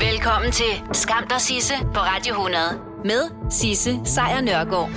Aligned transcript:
Velkommen 0.00 0.52
til 0.52 0.82
Skam 0.92 1.26
der 1.28 1.38
Sisse 1.38 1.74
på 1.94 2.00
Radio 2.00 2.34
100 2.34 2.62
med 3.04 3.50
Sisse 3.50 4.00
Sejr 4.04 4.40
Nørgaard. 4.40 4.90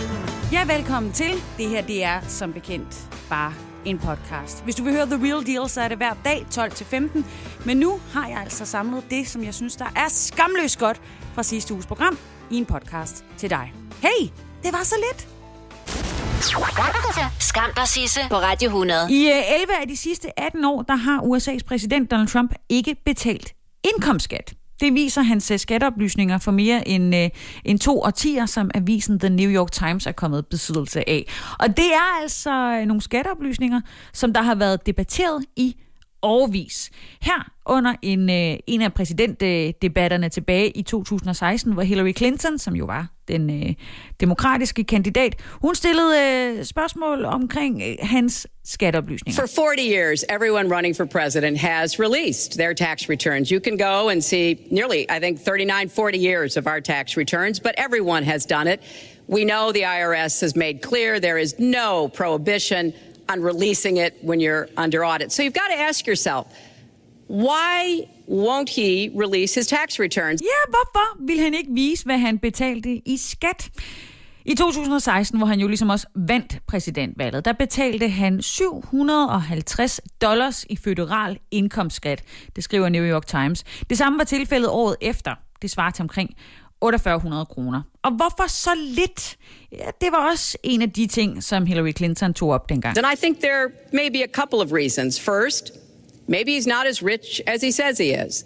Ja, 0.51 0.75
velkommen 0.75 1.11
til. 1.11 1.31
Det 1.57 1.69
her, 1.69 1.81
det 1.81 2.03
er 2.03 2.21
som 2.27 2.53
bekendt 2.53 3.09
bare 3.29 3.53
en 3.85 3.99
podcast. 3.99 4.63
Hvis 4.63 4.75
du 4.75 4.83
vil 4.83 4.93
høre 4.93 5.05
The 5.05 5.15
Real 5.15 5.45
Deal, 5.45 5.69
så 5.69 5.81
er 5.81 5.87
det 5.87 5.97
hver 5.97 6.13
dag 6.25 6.45
12-15. 6.53 7.23
Men 7.65 7.77
nu 7.77 7.99
har 8.13 8.27
jeg 8.27 8.37
altså 8.37 8.65
samlet 8.65 9.03
det, 9.09 9.27
som 9.27 9.43
jeg 9.43 9.53
synes, 9.53 9.75
der 9.75 9.85
er 9.95 10.09
skamløst 10.09 10.79
godt 10.79 11.01
fra 11.33 11.43
sidste 11.43 11.73
uges 11.73 11.85
program 11.85 12.17
i 12.51 12.57
en 12.57 12.65
podcast 12.65 13.25
til 13.37 13.49
dig. 13.49 13.73
Hey, 14.01 14.27
det 14.63 14.73
var 14.73 14.83
så 14.83 14.95
lidt. 15.11 15.27
Skam 17.39 17.69
der 17.75 17.85
Sisse 17.85 18.19
på 18.29 18.35
Radio 18.35 18.67
100. 18.67 19.11
I 19.13 19.27
øh, 19.27 19.61
11 19.61 19.73
af 19.81 19.87
de 19.87 19.97
sidste 19.97 20.39
18 20.39 20.65
år, 20.65 20.81
der 20.81 20.95
har 20.95 21.19
USA's 21.19 21.63
præsident 21.67 22.11
Donald 22.11 22.27
Trump 22.27 22.53
ikke 22.69 22.95
betalt 23.05 23.53
indkomstskat. 23.83 24.53
Det 24.81 24.93
viser 24.93 25.21
hans 25.21 25.51
øh, 25.51 25.59
skatteoplysninger 25.59 26.37
for 26.37 26.51
mere 26.51 26.87
end, 26.87 27.15
øh, 27.15 27.29
end 27.65 27.79
to 27.79 28.01
årtier, 28.01 28.45
som 28.45 28.71
avisen 28.73 29.19
The 29.19 29.29
New 29.29 29.49
York 29.49 29.71
Times 29.71 30.05
er 30.05 30.11
kommet 30.11 30.47
besiddelse 30.47 31.09
af. 31.09 31.25
Og 31.59 31.67
det 31.67 31.93
er 31.93 32.21
altså 32.21 32.51
øh, 32.51 32.85
nogle 32.85 33.01
skatteoplysninger, 33.01 33.81
som 34.13 34.33
der 34.33 34.41
har 34.41 34.55
været 34.55 34.85
debatteret 34.85 35.45
i 35.55 35.75
årvis. 36.21 36.91
Her 37.21 37.51
under 37.65 37.95
en, 38.01 38.29
øh, 38.29 38.57
en 38.67 38.81
af 38.81 38.93
præsidentdebatterne 38.93 40.29
tilbage 40.29 40.77
i 40.77 40.81
2016, 40.81 41.73
hvor 41.73 41.81
Hillary 41.81 42.13
Clinton, 42.17 42.57
som 42.57 42.75
jo 42.75 42.85
var 42.85 43.07
den 43.31 43.49
øh, 43.49 43.73
demokratiske 44.19 44.83
kandidat, 44.83 45.35
hun 45.61 45.75
stillede 45.75 46.15
øh, 46.21 46.65
spørgsmål 46.65 47.25
omkring 47.25 47.81
øh, 47.81 47.95
hans. 48.01 48.47
For 49.35 49.47
40 49.47 49.81
years, 49.81 50.23
everyone 50.29 50.75
running 50.75 50.95
for 50.95 51.05
president 51.05 51.57
has 51.57 51.99
released 51.99 52.57
their 52.57 52.73
tax 52.73 53.09
returns. 53.09 53.51
You 53.51 53.59
can 53.59 53.77
go 53.77 54.09
and 54.09 54.21
see 54.21 54.67
nearly, 54.71 55.05
I 55.09 55.19
think, 55.19 55.39
39, 55.39 55.89
40 55.89 56.17
years 56.19 56.57
of 56.57 56.67
our 56.67 56.79
tax 56.79 57.17
returns, 57.17 57.59
but 57.59 57.73
everyone 57.77 58.23
has 58.23 58.45
done 58.45 58.67
it. 58.67 58.79
We 59.27 59.45
know 59.45 59.71
the 59.71 59.83
IRS 59.83 60.41
has 60.41 60.55
made 60.55 60.81
clear 60.81 61.19
there 61.19 61.41
is 61.41 61.55
no 61.57 62.07
prohibition 62.09 62.93
on 63.29 63.41
releasing 63.41 63.97
it 63.97 64.13
when 64.21 64.39
you're 64.39 64.67
under 64.77 65.05
audit. 65.05 65.31
So 65.31 65.43
you've 65.43 65.53
got 65.53 65.69
to 65.69 65.79
ask 65.79 66.05
yourself, 66.05 66.45
why 67.27 68.07
won't 68.31 68.69
he 68.75 69.09
release 69.23 69.55
his 69.59 69.67
tax 69.67 69.99
returns? 69.99 70.41
Ja, 70.41 70.69
hvorfor 70.69 71.25
vil 71.27 71.39
han 71.39 71.53
ikke 71.53 71.69
vise, 71.73 72.05
hvad 72.05 72.17
han 72.17 72.39
betalte 72.39 73.01
i 73.07 73.17
skat? 73.17 73.69
I 74.45 74.55
2016, 74.55 75.37
hvor 75.37 75.47
han 75.47 75.59
jo 75.59 75.67
ligesom 75.67 75.89
også 75.89 76.07
vandt 76.15 76.59
præsidentvalget, 76.67 77.45
der 77.45 77.53
betalte 77.53 78.07
han 78.09 78.41
750 78.41 79.99
dollars 80.21 80.65
i 80.69 80.75
føderal 80.75 81.39
indkomstskat. 81.51 82.23
Det 82.55 82.63
skriver 82.63 82.89
New 82.89 83.03
York 83.03 83.27
Times. 83.27 83.63
Det 83.89 83.97
samme 83.97 84.17
var 84.17 84.23
tilfældet 84.23 84.69
året 84.69 84.95
efter. 85.01 85.31
Det 85.61 85.69
svarer 85.69 85.91
til 85.91 86.01
omkring 86.01 86.29
4800 86.83 87.45
kroner. 87.45 87.81
Og 88.03 88.11
hvorfor 88.11 88.47
så 88.47 88.69
lidt? 88.75 89.37
Ja, 89.71 89.85
det 90.01 90.11
var 90.11 90.31
også 90.31 90.57
en 90.63 90.81
af 90.81 90.91
de 90.91 91.07
ting, 91.07 91.43
som 91.43 91.65
Hillary 91.65 91.91
Clinton 91.97 92.33
tog 92.33 92.49
op 92.49 92.69
dengang. 92.69 92.97
And 92.97 93.07
I 93.13 93.15
think 93.15 93.39
there 93.39 93.69
may 93.93 94.09
be 94.09 94.23
a 94.23 94.27
couple 94.33 94.59
of 94.59 94.71
reasons. 94.71 95.19
First, 95.19 95.71
maybe 96.31 96.53
he's 96.53 96.65
not 96.65 96.87
as 96.87 97.03
rich 97.03 97.41
as 97.45 97.61
he 97.61 97.71
says 97.71 97.97
he 97.97 98.11
is. 98.11 98.45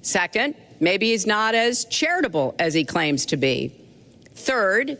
Second, 0.00 0.54
maybe 0.80 1.10
he's 1.10 1.26
not 1.26 1.54
as 1.54 1.84
charitable 1.86 2.54
as 2.58 2.72
he 2.72 2.84
claims 2.84 3.26
to 3.26 3.36
be. 3.36 3.74
Third, 4.34 4.98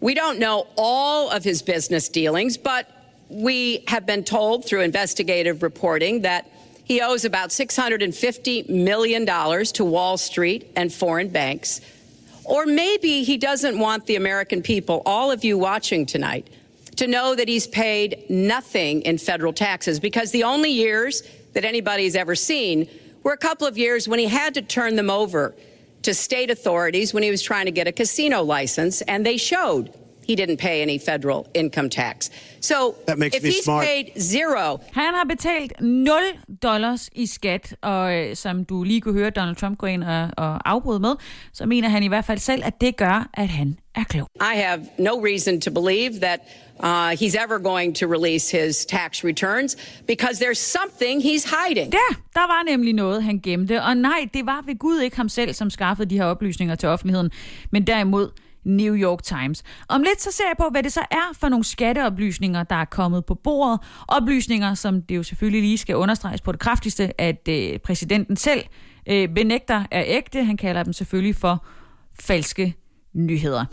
we 0.00 0.14
don't 0.14 0.38
know 0.38 0.68
all 0.76 1.30
of 1.30 1.42
his 1.42 1.60
business 1.60 2.08
dealings, 2.08 2.56
but 2.56 2.88
we 3.28 3.84
have 3.88 4.06
been 4.06 4.22
told 4.24 4.64
through 4.64 4.82
investigative 4.82 5.62
reporting 5.62 6.22
that 6.22 6.48
he 6.84 7.00
owes 7.00 7.24
about 7.24 7.50
$650 7.50 8.68
million 8.68 9.26
to 9.26 9.84
Wall 9.84 10.16
Street 10.18 10.70
and 10.76 10.92
foreign 10.92 11.28
banks. 11.28 11.80
Or 12.44 12.66
maybe 12.66 13.22
he 13.24 13.38
doesn't 13.38 13.78
want 13.78 14.06
the 14.06 14.16
American 14.16 14.62
people, 14.62 15.02
all 15.04 15.30
of 15.30 15.44
you 15.44 15.58
watching 15.58 16.06
tonight, 16.06 16.48
to 16.96 17.06
know 17.06 17.34
that 17.34 17.48
he's 17.48 17.66
paid 17.66 18.24
nothing 18.28 19.02
in 19.02 19.18
federal 19.18 19.52
taxes 19.52 19.98
because 19.98 20.30
the 20.32 20.44
only 20.44 20.70
years 20.70 21.22
that 21.54 21.64
anybody's 21.64 22.14
ever 22.16 22.34
seen 22.34 22.86
were 23.24 23.32
a 23.32 23.38
couple 23.48 23.66
of 23.66 23.76
years 23.78 24.08
when 24.08 24.18
he 24.18 24.26
had 24.26 24.54
to 24.54 24.62
turn 24.62 24.96
them 24.96 25.10
over 25.10 25.54
to 26.02 26.12
state 26.14 26.50
authorities 26.50 27.14
when 27.14 27.22
he 27.22 27.30
was 27.30 27.42
trying 27.42 27.66
to 27.66 27.70
get 27.72 27.86
a 27.88 27.92
casino 27.92 28.42
license, 28.42 29.04
and 29.08 29.24
they 29.24 29.36
showed 29.38 29.84
he 30.28 30.34
didn't 30.36 30.56
pay 30.58 30.82
any 30.82 30.98
federal 30.98 31.46
income 31.54 31.88
tax. 31.90 32.30
So 32.60 32.94
That 33.06 33.18
makes 33.18 33.36
if 33.36 33.42
me 33.42 33.48
he's 33.50 33.64
smart. 33.64 33.86
paid 33.86 34.06
zero, 34.18 34.80
Han 34.92 35.14
har 35.14 35.24
betalt 35.24 35.72
0 35.80 36.16
dollars 36.62 37.10
i 37.14 37.26
skat, 37.26 37.74
og 37.82 38.14
øh, 38.14 38.36
som 38.36 38.64
du 38.64 38.82
lige 38.84 39.00
kunne 39.00 39.14
høre 39.14 39.30
Donald 39.30 39.56
Trump 39.56 39.78
gå 39.78 39.86
ind 39.86 40.04
og, 40.04 40.28
og 40.36 40.70
afbryde 40.70 41.00
med, 41.00 41.14
så 41.52 41.66
mener 41.66 41.88
han 41.88 42.02
i 42.02 42.08
hvert 42.08 42.24
fald 42.24 42.38
selv, 42.38 42.62
at 42.64 42.80
det 42.80 42.96
gør, 42.96 43.28
at 43.34 43.48
han 43.48 43.78
er 43.94 44.04
klog. 44.04 44.28
I 44.40 44.56
have 44.56 44.86
no 44.98 45.10
reason 45.24 45.60
to 45.60 45.70
believe 45.70 46.20
that 46.20 46.40
uh, 46.82 47.10
he's 47.10 47.34
ever 47.44 47.58
going 47.58 47.96
to 47.96 48.06
release 48.06 48.50
his 48.50 48.86
tax 48.86 49.24
returns 49.24 49.76
because 50.06 50.44
there's 50.44 50.58
something 50.58 51.22
he's 51.22 51.44
hiding. 51.44 51.92
Der, 51.92 52.14
der 52.34 52.46
var 52.46 52.62
nemlig 52.70 52.92
noget, 52.92 53.22
han 53.22 53.40
gemte. 53.40 53.82
Og 53.82 53.96
nej, 53.96 54.28
det 54.34 54.46
var 54.46 54.62
ved 54.66 54.78
Gud 54.78 55.00
ikke 55.00 55.16
ham 55.16 55.28
selv, 55.28 55.54
som 55.54 55.70
skaffede 55.70 56.10
de 56.10 56.16
her 56.16 56.24
oplysninger 56.24 56.74
til 56.74 56.88
offentligheden, 56.88 57.30
men 57.70 57.86
derimod 57.86 58.30
New 58.64 58.94
York 58.94 59.22
Times. 59.22 59.62
Om 59.88 60.02
lidt 60.02 60.22
så 60.22 60.32
ser 60.32 60.44
jeg 60.44 60.54
på, 60.58 60.68
hvad 60.70 60.82
det 60.82 60.92
så 60.92 61.00
er 61.10 61.32
for 61.40 61.48
nogle 61.48 61.64
skatteoplysninger, 61.64 62.62
der 62.62 62.76
er 62.76 62.84
kommet 62.84 63.24
på 63.24 63.34
bordet. 63.34 63.80
Oplysninger, 64.08 64.74
som 64.74 65.02
det 65.02 65.16
jo 65.16 65.22
selvfølgelig 65.22 65.62
lige 65.62 65.78
skal 65.78 65.96
understreges 65.96 66.40
på 66.40 66.52
det 66.52 66.60
kraftigste, 66.60 67.20
at 67.20 67.48
øh, 67.48 67.78
præsidenten 67.78 68.36
selv 68.36 68.64
øh, 69.08 69.28
benægter 69.28 69.84
er 69.90 70.02
ægte. 70.06 70.44
Han 70.44 70.56
kalder 70.56 70.82
dem 70.82 70.92
selvfølgelig 70.92 71.36
for 71.36 71.66
falske 72.20 72.74
nyheder. 73.14 73.64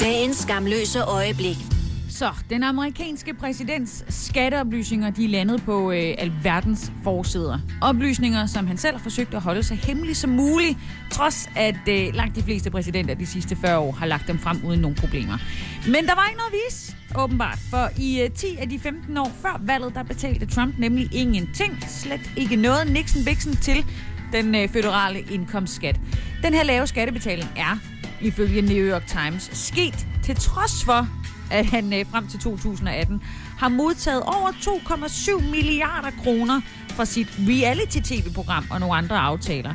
Dagens 0.00 0.36
skamløse 0.36 1.02
øjeblik. 1.02 1.77
Så, 2.18 2.32
den 2.50 2.62
amerikanske 2.62 3.34
præsidents 3.34 4.04
skatteoplysninger, 4.08 5.10
de 5.10 5.24
er 5.24 5.28
landet 5.28 5.62
på 5.64 5.92
øh, 5.92 6.14
alverdens 6.18 6.92
forsider. 7.04 7.58
Oplysninger, 7.80 8.46
som 8.46 8.66
han 8.66 8.76
selv 8.76 8.96
har 8.96 9.02
forsøgt 9.02 9.34
at 9.34 9.40
holde 9.40 9.62
så 9.62 9.74
hemmeligt 9.74 10.18
som 10.18 10.30
muligt, 10.30 10.78
trods 11.10 11.50
at 11.56 11.88
øh, 11.88 12.14
langt 12.14 12.36
de 12.36 12.42
fleste 12.42 12.70
præsidenter 12.70 13.14
de 13.14 13.26
sidste 13.26 13.56
40 13.56 13.78
år 13.78 13.92
har 13.92 14.06
lagt 14.06 14.28
dem 14.28 14.38
frem 14.38 14.64
uden 14.64 14.80
nogen 14.80 14.96
problemer. 14.96 15.38
Men 15.86 16.06
der 16.06 16.14
var 16.14 16.26
ikke 16.26 16.38
noget 16.38 16.52
vis, 16.66 16.96
åbenbart, 17.18 17.58
for 17.70 17.88
i 17.98 18.20
øh, 18.20 18.30
10 18.30 18.46
af 18.56 18.68
de 18.68 18.78
15 18.78 19.16
år 19.18 19.32
før 19.42 19.60
valget, 19.60 19.94
der 19.94 20.02
betalte 20.02 20.46
Trump 20.46 20.78
nemlig 20.78 21.14
ingenting, 21.14 21.84
slet 21.88 22.30
ikke 22.36 22.56
noget, 22.56 22.92
Nixon 22.92 23.24
Bixen 23.24 23.56
til 23.56 23.86
den 24.32 24.54
øh, 24.54 24.68
føderale 24.68 25.20
indkomstskat. 25.20 26.00
Den 26.42 26.54
her 26.54 26.62
lave 26.62 26.86
skattebetaling 26.86 27.48
er, 27.56 27.78
ifølge 28.20 28.62
New 28.62 28.92
York 28.92 29.06
Times, 29.06 29.50
sket 29.52 30.06
til 30.24 30.34
trods 30.34 30.84
for, 30.84 31.08
at 31.50 31.66
han 31.66 31.92
øh, 31.92 32.06
frem 32.10 32.26
til 32.28 32.40
2018 32.40 33.22
har 33.58 33.68
modtaget 33.68 34.22
over 34.22 34.48
2,7 34.50 35.50
milliarder 35.50 36.10
kroner 36.22 36.60
fra 36.88 37.04
sit 37.04 37.28
reality-tv-program 37.38 38.64
og 38.70 38.80
nogle 38.80 38.94
andre 38.94 39.18
aftaler. 39.18 39.74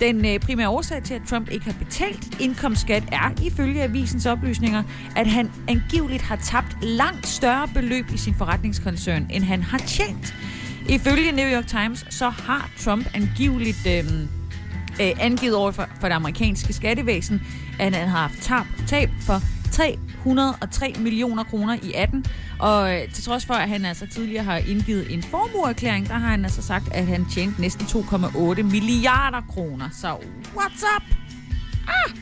Den 0.00 0.26
øh, 0.26 0.40
primære 0.40 0.68
årsag 0.68 1.02
til, 1.02 1.14
at 1.14 1.22
Trump 1.28 1.50
ikke 1.50 1.64
har 1.64 1.74
betalt 1.84 2.40
indkomstskat, 2.40 3.02
er 3.12 3.30
ifølge 3.42 3.82
avisens 3.82 4.26
oplysninger, 4.26 4.82
at 5.16 5.26
han 5.26 5.50
angiveligt 5.68 6.22
har 6.22 6.36
tabt 6.36 6.76
langt 6.82 7.26
større 7.26 7.68
beløb 7.74 8.04
i 8.14 8.16
sin 8.16 8.34
forretningskoncern, 8.34 9.26
end 9.30 9.44
han 9.44 9.62
har 9.62 9.78
tjent. 9.78 10.34
Ifølge 10.88 11.32
New 11.32 11.46
York 11.46 11.66
Times, 11.66 12.06
så 12.10 12.28
har 12.28 12.70
Trump 12.78 13.06
angiveligt 13.14 13.86
øh, 13.86 14.04
øh, 15.00 15.12
angivet 15.20 15.56
over 15.56 15.70
for, 15.70 15.88
for 16.00 16.08
det 16.08 16.14
amerikanske 16.14 16.72
skattevæsen, 16.72 17.42
at 17.78 17.94
han 17.94 18.08
har 18.08 18.18
haft 18.18 18.42
tab, 18.42 18.64
tab 18.86 19.10
for 19.20 19.40
303 19.74 20.94
millioner 20.98 21.44
kroner 21.44 21.78
i 21.82 21.92
18. 21.94 22.24
Og 22.58 22.94
øh, 22.94 23.12
til 23.12 23.24
trods 23.24 23.46
for, 23.46 23.54
at 23.54 23.68
han 23.68 23.84
altså 23.84 24.06
tidligere 24.06 24.44
har 24.44 24.56
indgivet 24.56 25.12
en 25.14 25.22
formueerklæring, 25.22 26.08
der 26.08 26.14
har 26.14 26.28
han 26.28 26.44
altså 26.44 26.62
sagt, 26.62 26.92
at 26.92 27.06
han 27.06 27.26
tjente 27.30 27.60
næsten 27.60 27.86
2,8 27.86 28.62
milliarder 28.62 29.40
kroner. 29.40 29.88
Så 29.92 30.14
what's 30.56 30.84
up? 30.96 31.02
Ah! 31.88 32.16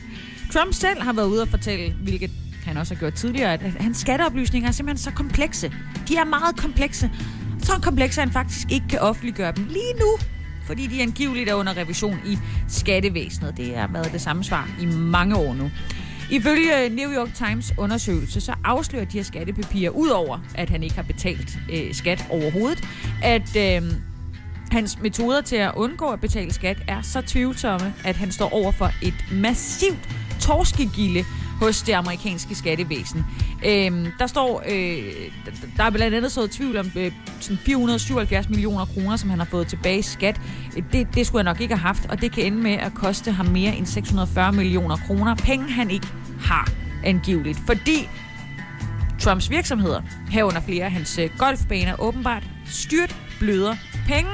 Trump 0.53 0.73
selv 0.73 1.01
har 1.01 1.13
været 1.13 1.27
ude 1.27 1.41
og 1.41 1.47
fortælle, 1.47 1.93
hvilket 1.93 2.31
han 2.65 2.77
også 2.77 2.93
har 2.93 2.99
gjort 2.99 3.13
tidligere, 3.13 3.53
at 3.53 3.61
hans 3.61 3.97
skatteoplysninger 3.97 4.69
er 4.69 4.73
simpelthen 4.73 5.03
så 5.03 5.11
komplekse. 5.11 5.73
De 6.07 6.15
er 6.15 6.25
meget 6.25 6.57
komplekse. 6.57 7.11
Så 7.59 7.71
komplekse, 7.83 8.21
at 8.21 8.27
han 8.27 8.33
faktisk 8.33 8.71
ikke 8.71 8.87
kan 8.89 8.99
offentliggøre 8.99 9.51
dem 9.51 9.65
lige 9.65 9.93
nu 9.99 10.17
fordi 10.65 10.87
de 10.87 11.01
angiveligt 11.01 11.49
er 11.49 11.53
under 11.53 11.77
revision 11.77 12.19
i 12.25 12.37
skattevæsenet. 12.67 13.57
Det 13.57 13.75
har 13.75 13.87
været 13.87 14.11
det 14.11 14.21
samme 14.21 14.43
svar 14.43 14.69
i 14.81 14.85
mange 14.85 15.35
år 15.35 15.53
nu. 15.53 15.71
Ifølge 16.33 16.89
New 16.89 17.11
York 17.11 17.33
Times 17.33 17.73
undersøgelse, 17.77 18.41
så 18.41 18.53
afslører 18.63 19.05
de 19.05 19.17
her 19.17 19.23
skattepapirer, 19.23 19.91
udover 19.91 20.39
at 20.55 20.69
han 20.69 20.83
ikke 20.83 20.95
har 20.95 21.03
betalt 21.03 21.57
øh, 21.71 21.93
skat 21.93 22.25
overhovedet, 22.29 22.83
at 23.23 23.55
øh, 23.57 23.91
hans 24.71 24.99
metoder 25.01 25.41
til 25.41 25.55
at 25.55 25.71
undgå 25.75 26.05
at 26.05 26.21
betale 26.21 26.53
skat 26.53 26.77
er 26.87 27.01
så 27.01 27.21
tvivlsomme, 27.21 27.93
at 28.05 28.15
han 28.15 28.31
står 28.31 28.53
over 28.53 28.71
for 28.71 28.91
et 29.01 29.25
massivt 29.31 30.09
torskegilde 30.41 31.23
hos 31.59 31.81
det 31.81 31.93
amerikanske 31.93 32.55
skattevæsen. 32.55 33.25
Øhm, 33.65 34.07
der 34.19 34.27
står, 34.27 34.63
øh, 34.69 35.03
der 35.77 35.83
er 35.83 35.89
blandt 35.89 36.15
andet 36.15 36.31
så 36.31 36.47
tvivl 36.47 36.77
om 36.77 36.91
øh, 36.95 37.11
sådan 37.39 37.57
477 37.57 38.49
millioner 38.49 38.85
kroner, 38.85 39.15
som 39.15 39.29
han 39.29 39.39
har 39.39 39.45
fået 39.45 39.67
tilbage 39.67 39.99
i 39.99 40.01
skat. 40.01 40.41
Det, 40.91 41.07
det 41.15 41.27
skulle 41.27 41.39
han 41.39 41.45
nok 41.45 41.61
ikke 41.61 41.75
have 41.75 41.87
haft, 41.87 42.05
og 42.09 42.21
det 42.21 42.31
kan 42.31 42.43
ende 42.43 42.57
med 42.57 42.71
at 42.73 42.93
koste 42.93 43.31
ham 43.31 43.45
mere 43.45 43.75
end 43.75 43.85
640 43.85 44.51
millioner 44.51 44.97
kroner. 45.07 45.35
Penge 45.35 45.71
han 45.71 45.91
ikke 45.91 46.07
har 46.43 46.71
angiveligt, 47.03 47.59
fordi 47.65 48.09
Trumps 49.19 49.49
virksomheder, 49.49 50.01
herunder 50.29 50.61
flere 50.61 50.85
af 50.85 50.91
hans 50.91 51.17
øh, 51.17 51.29
golfbaner, 51.37 51.95
åbenbart 51.99 52.43
styrt 52.65 53.15
bløder 53.39 53.75
penge. 54.07 54.31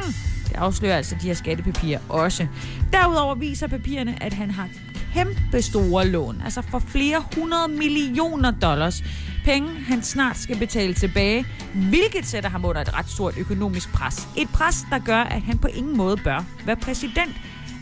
Det 0.47 0.55
afslører 0.55 0.97
altså 0.97 1.15
de 1.21 1.27
her 1.27 1.33
skattepapirer 1.33 1.99
også. 2.09 2.47
Derudover 2.93 3.35
viser 3.35 3.67
papirerne, 3.67 4.23
at 4.23 4.33
han 4.33 4.51
har 4.51 4.69
kæmpe 5.13 5.61
store 5.61 6.07
lån, 6.07 6.41
altså 6.43 6.61
for 6.61 6.79
flere 6.79 7.23
hundrede 7.35 7.67
millioner 7.67 8.51
dollars. 8.51 9.03
Penge, 9.45 9.69
han 9.87 10.03
snart 10.03 10.37
skal 10.37 10.57
betale 10.57 10.93
tilbage, 10.93 11.45
hvilket 11.73 12.25
sætter 12.25 12.49
ham 12.49 12.65
under 12.65 12.81
et 12.81 12.97
ret 12.97 13.09
stort 13.09 13.33
økonomisk 13.37 13.93
pres. 13.93 14.27
Et 14.37 14.49
pres, 14.49 14.85
der 14.91 14.99
gør, 14.99 15.21
at 15.21 15.41
han 15.41 15.57
på 15.57 15.67
ingen 15.67 15.97
måde 15.97 16.17
bør 16.17 16.43
være 16.65 16.75
præsident. 16.75 17.35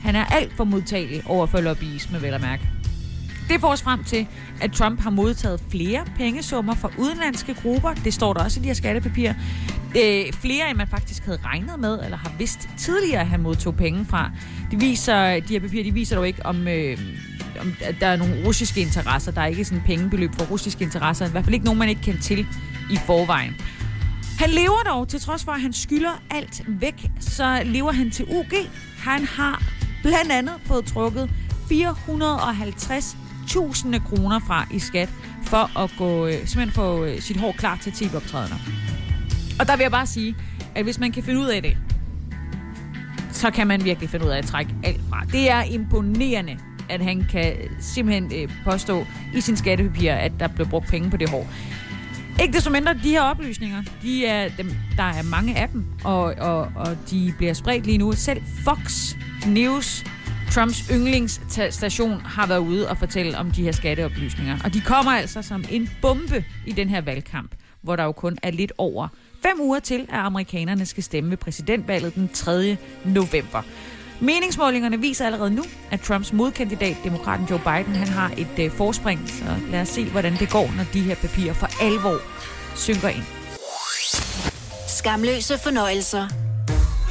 Han 0.03 0.15
er 0.15 0.25
alt 0.25 0.57
for 0.57 0.63
modtagelig 0.63 1.21
over 1.25 1.45
for 1.45 1.61
lobbyisme, 1.61 2.21
vel 2.21 2.33
at 2.33 2.41
mærke. 2.41 2.69
Det 3.49 3.61
får 3.61 3.67
os 3.67 3.81
frem 3.81 4.03
til, 4.03 4.27
at 4.61 4.71
Trump 4.71 5.01
har 5.01 5.09
modtaget 5.09 5.61
flere 5.69 6.05
pengesummer 6.17 6.75
fra 6.75 6.91
udenlandske 6.97 7.53
grupper. 7.53 7.93
Det 7.93 8.13
står 8.13 8.33
der 8.33 8.43
også 8.43 8.59
i 8.59 8.63
de 8.63 8.67
her 8.67 8.73
skattepapirer. 8.73 9.33
Øh, 9.97 10.33
flere, 10.33 10.69
end 10.69 10.77
man 10.77 10.87
faktisk 10.87 11.25
havde 11.25 11.39
regnet 11.45 11.79
med, 11.79 12.03
eller 12.03 12.17
har 12.17 12.31
vidst 12.37 12.69
tidligere, 12.77 13.21
at 13.21 13.27
han 13.27 13.41
modtog 13.41 13.75
penge 13.75 14.05
fra. 14.05 14.31
De, 14.71 14.79
viser, 14.79 15.39
de 15.39 15.53
her 15.53 15.59
papirer 15.59 15.83
de 15.83 15.93
viser 15.93 16.15
dog 16.15 16.27
ikke, 16.27 16.45
om, 16.45 16.67
øh, 16.67 16.97
om 17.61 17.73
der 17.99 18.07
er 18.07 18.15
nogle 18.15 18.45
russiske 18.45 18.81
interesser. 18.81 19.31
Der 19.31 19.41
er 19.41 19.45
ikke 19.45 19.65
sådan 19.65 19.83
pengebeløb 19.85 20.31
for 20.33 20.45
russiske 20.45 20.83
interesser. 20.83 21.27
I 21.27 21.31
hvert 21.31 21.43
fald 21.43 21.53
ikke 21.53 21.65
nogen, 21.65 21.79
man 21.79 21.89
ikke 21.89 22.01
kendte 22.01 22.23
til 22.23 22.47
i 22.91 22.97
forvejen. 23.05 23.55
Han 24.39 24.49
lever 24.49 24.83
dog, 24.85 25.07
til 25.07 25.21
trods 25.21 25.43
for, 25.43 25.51
at 25.51 25.61
han 25.61 25.73
skylder 25.73 26.21
alt 26.29 26.63
væk, 26.67 27.11
så 27.19 27.61
lever 27.65 27.91
han 27.91 28.11
til 28.11 28.25
UG. 28.25 28.53
Han 28.99 29.25
har 29.25 29.63
blandt 30.03 30.31
andet 30.31 30.53
fået 30.65 30.85
trukket 30.85 31.29
450.000 31.71 34.09
kroner 34.09 34.39
fra 34.39 34.67
i 34.71 34.79
skat 34.79 35.09
for 35.43 35.79
at 35.79 35.91
gå, 35.97 36.25
øh, 36.25 36.33
simpelthen 36.33 36.71
få 36.71 37.03
øh, 37.03 37.21
sit 37.21 37.37
hår 37.37 37.55
klar 37.57 37.77
til 37.81 37.91
tv-optrædener. 37.91 38.57
Og 39.59 39.67
der 39.67 39.75
vil 39.75 39.83
jeg 39.83 39.91
bare 39.91 40.07
sige, 40.07 40.35
at 40.75 40.83
hvis 40.83 40.99
man 40.99 41.11
kan 41.11 41.23
finde 41.23 41.39
ud 41.39 41.47
af 41.47 41.61
det, 41.61 41.77
så 43.31 43.51
kan 43.51 43.67
man 43.67 43.83
virkelig 43.83 44.09
finde 44.09 44.25
ud 44.25 44.31
af 44.31 44.37
at 44.37 44.45
trække 44.45 44.75
alt 44.83 45.01
fra. 45.09 45.23
Det 45.31 45.51
er 45.51 45.63
imponerende, 45.63 46.57
at 46.89 47.01
han 47.01 47.25
kan 47.31 47.53
simpelthen 47.79 48.31
øh, 48.35 48.49
påstå 48.63 49.05
i 49.35 49.41
sin 49.41 49.57
skattepapir, 49.57 50.13
at 50.13 50.31
der 50.39 50.47
blev 50.47 50.67
brugt 50.67 50.87
penge 50.87 51.09
på 51.09 51.17
det 51.17 51.29
hår. 51.29 51.47
Ikke 52.41 52.53
desto 52.53 52.69
mindre, 52.69 52.93
de 52.93 53.09
her 53.09 53.21
oplysninger, 53.21 53.83
de 54.01 54.25
er, 54.25 54.49
dem, 54.57 54.71
der 54.97 55.03
er 55.03 55.23
mange 55.23 55.57
af 55.57 55.69
dem, 55.69 55.85
og, 56.03 56.23
og, 56.23 56.71
og 56.75 56.97
de 57.11 57.33
bliver 57.37 57.53
spredt 57.53 57.85
lige 57.85 57.97
nu. 57.97 58.11
Selv 58.11 58.41
Fox 58.63 59.15
News 59.47 60.05
Trumps 60.51 60.87
yndlingsstation 60.91 62.21
har 62.21 62.47
været 62.47 62.59
ude 62.59 62.89
og 62.89 62.97
fortælle 62.97 63.37
om 63.37 63.51
de 63.51 63.63
her 63.63 63.71
skatteoplysninger. 63.71 64.57
Og 64.63 64.73
de 64.73 64.81
kommer 64.81 65.11
altså 65.11 65.41
som 65.41 65.63
en 65.69 65.89
bombe 66.01 66.45
i 66.65 66.71
den 66.71 66.89
her 66.89 67.01
valgkamp, 67.01 67.51
hvor 67.81 67.95
der 67.95 68.03
jo 68.03 68.11
kun 68.11 68.37
er 68.43 68.51
lidt 68.51 68.73
over 68.77 69.07
fem 69.43 69.61
uger 69.61 69.79
til, 69.79 70.01
at 70.09 70.19
amerikanerne 70.19 70.85
skal 70.85 71.03
stemme 71.03 71.29
ved 71.29 71.37
præsidentvalget 71.37 72.15
den 72.15 72.29
3. 72.33 72.77
november. 73.05 73.61
Meningsmålingerne 74.19 74.99
viser 74.99 75.25
allerede 75.25 75.51
nu, 75.51 75.63
at 75.91 75.99
Trumps 75.99 76.33
modkandidat, 76.33 76.97
demokraten 77.03 77.45
Joe 77.49 77.59
Biden, 77.59 77.95
han 77.95 78.07
har 78.07 78.31
et 78.37 78.59
øh, 78.59 78.71
forspring. 78.71 79.29
Så 79.29 79.55
lad 79.71 79.81
os 79.81 79.87
se, 79.87 80.05
hvordan 80.05 80.33
det 80.33 80.51
går, 80.51 80.71
når 80.77 80.83
de 80.93 81.01
her 81.01 81.15
papirer 81.15 81.53
for 81.53 81.83
alvor 81.83 82.17
synker 82.75 83.09
ind. 83.09 83.23
Skamløse 84.87 85.57
fornøjelser. 85.57 86.27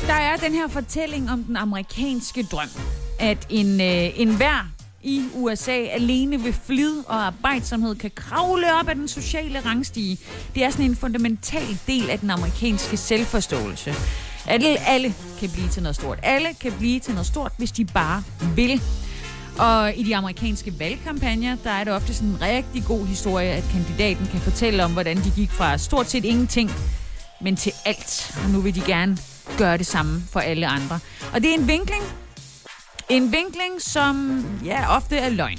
Der 0.07 0.15
er 0.15 0.37
den 0.37 0.53
her 0.53 0.69
fortælling 0.69 1.31
om 1.31 1.45
den 1.45 1.57
amerikanske 1.57 2.43
drøm 2.43 2.69
at 3.19 3.47
en, 3.51 3.81
øh, 3.81 4.21
en 4.21 4.37
hver 4.37 4.71
i 5.03 5.25
USA 5.35 5.73
alene 5.73 6.45
ved 6.45 6.53
flid 6.53 7.03
og 7.07 7.27
arbejdsomhed 7.27 7.95
kan 7.95 8.11
kravle 8.15 8.75
op 8.81 8.89
af 8.89 8.95
den 8.95 9.09
sociale 9.09 9.61
rangstige. 9.61 10.19
Det 10.55 10.65
er 10.65 10.71
sådan 10.71 10.85
en 10.85 10.97
fundamental 10.97 11.79
del 11.87 12.11
af 12.11 12.19
den 12.19 12.31
amerikanske 12.31 12.97
selvforståelse. 12.97 13.95
Alle, 14.47 14.89
alle 14.89 15.15
kan 15.41 15.51
blive 15.51 15.69
til 15.69 15.83
noget 15.83 15.97
stort. 15.97 16.19
Alle 16.23 16.49
kan 16.61 16.73
blive 16.73 17.01
til 17.01 17.13
noget 17.13 17.27
stort, 17.27 17.53
hvis 17.59 17.73
de 17.73 17.85
bare 17.85 18.23
vil. 18.57 18.83
Og 19.59 19.97
i 19.97 20.03
de 20.03 20.17
amerikanske 20.17 20.79
valgkampagner, 20.79 21.57
der 21.65 21.71
er 21.71 21.85
det 21.85 21.93
ofte 21.93 22.15
sådan 22.15 22.29
en 22.29 22.41
rigtig 22.41 22.85
god 22.85 23.07
historie, 23.07 23.49
at 23.49 23.65
kandidaten 23.73 24.27
kan 24.27 24.41
fortælle 24.41 24.85
om, 24.85 24.93
hvordan 24.93 25.17
de 25.17 25.33
gik 25.37 25.51
fra 25.51 25.79
stort 25.79 26.11
set 26.11 26.25
ingenting, 26.25 26.71
men 27.41 27.57
til 27.57 27.73
alt. 27.85 28.37
Og 28.45 28.51
nu 28.51 28.61
vil 28.61 28.75
de 28.75 28.81
gerne 28.81 29.19
gøre 29.59 29.79
det 29.79 29.87
samme 29.87 30.23
for 30.33 30.41
alle 30.41 30.67
andre. 30.67 30.99
Og 31.35 31.43
det 31.43 31.51
er 31.51 31.55
en 31.55 31.69
vinkling, 31.69 32.03
en 33.11 33.33
vinkling, 33.33 33.83
som 33.83 34.45
ja, 34.65 34.97
ofte 34.97 35.17
er 35.17 35.29
løgn. 35.29 35.59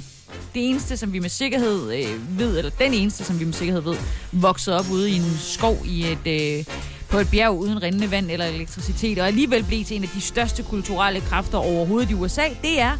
Det 0.54 0.68
eneste, 0.68 0.96
som 0.96 1.12
vi 1.12 1.18
med 1.18 1.28
sikkerhed 1.28 1.92
øh, 1.92 2.38
ved, 2.38 2.58
eller 2.58 2.70
den 2.70 2.94
eneste, 2.94 3.24
som 3.24 3.40
vi 3.40 3.44
med 3.44 3.52
sikkerhed 3.52 3.82
ved, 3.82 3.96
voksede 4.32 4.78
op 4.78 4.90
ude 4.92 5.10
i 5.10 5.16
en 5.16 5.38
skov 5.40 5.76
i 5.84 6.06
et, 6.06 6.26
øh, 6.26 6.64
på 7.08 7.18
et 7.18 7.30
bjerg 7.30 7.50
uden 7.50 7.82
rindende 7.82 8.10
vand 8.10 8.30
eller 8.30 8.46
elektricitet, 8.46 9.18
og 9.18 9.26
alligevel 9.26 9.64
blev 9.64 9.84
til 9.84 9.96
en 9.96 10.02
af 10.02 10.08
de 10.14 10.20
største 10.20 10.62
kulturelle 10.62 11.20
kræfter 11.20 11.58
overhovedet 11.58 12.10
i 12.10 12.14
USA, 12.14 12.44
det 12.62 12.80
er 12.80 12.96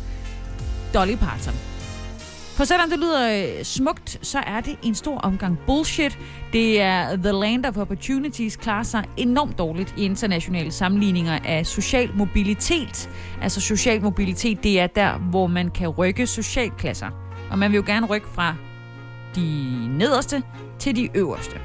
Dolly 0.95 1.17
Parton. 1.17 1.55
For 2.59 2.65
selvom 2.65 2.91
det 2.91 2.99
lyder 2.99 3.57
øh, 3.59 3.65
smukt, 3.65 4.19
så 4.23 4.39
er 4.39 4.61
det 4.61 4.79
en 4.83 4.95
stor 4.95 5.19
omgang 5.19 5.59
bullshit. 5.67 6.19
Det 6.53 6.81
er 6.81 7.17
The 7.17 7.33
Land 7.33 7.67
of 7.67 7.77
Opportunities 7.77 8.57
klarer 8.57 8.83
sig 8.83 9.05
enormt 9.17 9.59
dårligt 9.59 9.95
i 9.97 10.05
internationale 10.05 10.73
sammenligninger 10.73 11.39
af 11.45 11.67
social 11.67 12.11
mobilitet. 12.15 13.11
Altså 13.43 13.61
social 13.61 14.03
mobilitet, 14.03 14.63
det 14.63 14.81
er 14.81 14.87
der, 14.87 15.19
hvor 15.19 15.47
man 15.47 15.71
kan 15.71 15.89
rykke 15.89 16.27
socialklasser. 16.27 17.09
Og 17.51 17.59
man 17.59 17.71
vil 17.71 17.77
jo 17.77 17.83
gerne 17.87 18.07
rykke 18.07 18.29
fra 18.35 18.55
de 19.37 19.99
nederste 19.99 20.43
til 20.79 20.97
de 20.97 21.09
øverste. 21.15 21.61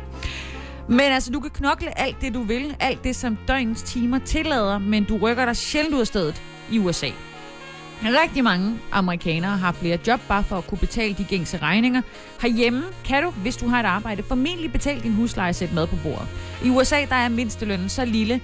Men 0.87 0.99
altså, 0.99 1.31
du 1.31 1.39
kan 1.39 1.51
knokle 1.51 1.99
alt 1.99 2.21
det, 2.21 2.33
du 2.33 2.43
vil. 2.43 2.75
Alt 2.79 3.03
det, 3.03 3.15
som 3.15 3.37
døgnets 3.47 3.83
timer 3.83 4.19
tillader, 4.19 4.77
men 4.77 5.03
du 5.03 5.17
rykker 5.17 5.45
dig 5.45 5.57
sjældent 5.57 5.95
ud 5.95 5.99
af 5.99 6.07
stedet 6.07 6.41
i 6.71 6.79
USA. 6.79 7.07
Rigtig 8.05 8.44
mange 8.44 8.79
amerikanere 8.91 9.57
har 9.57 9.71
flere 9.71 10.00
job 10.07 10.19
bare 10.27 10.44
for 10.44 10.57
at 10.57 10.67
kunne 10.67 10.77
betale 10.77 11.13
de 11.13 11.23
gængse 11.23 11.57
regninger. 11.57 12.01
Herhjemme 12.41 12.83
kan 13.05 13.23
du, 13.23 13.29
hvis 13.29 13.57
du 13.57 13.67
har 13.67 13.79
et 13.79 13.85
arbejde, 13.85 14.23
formentlig 14.23 14.71
betale 14.71 15.01
din 15.01 15.13
husleje 15.13 15.50
og 15.50 15.55
sætte 15.55 15.75
mad 15.75 15.88
på 15.88 15.95
bordet. 16.03 16.27
I 16.63 16.69
USA 16.69 17.05
der 17.09 17.15
er 17.15 17.29
mindstelønnen 17.29 17.89
så 17.89 18.05
lille, 18.05 18.41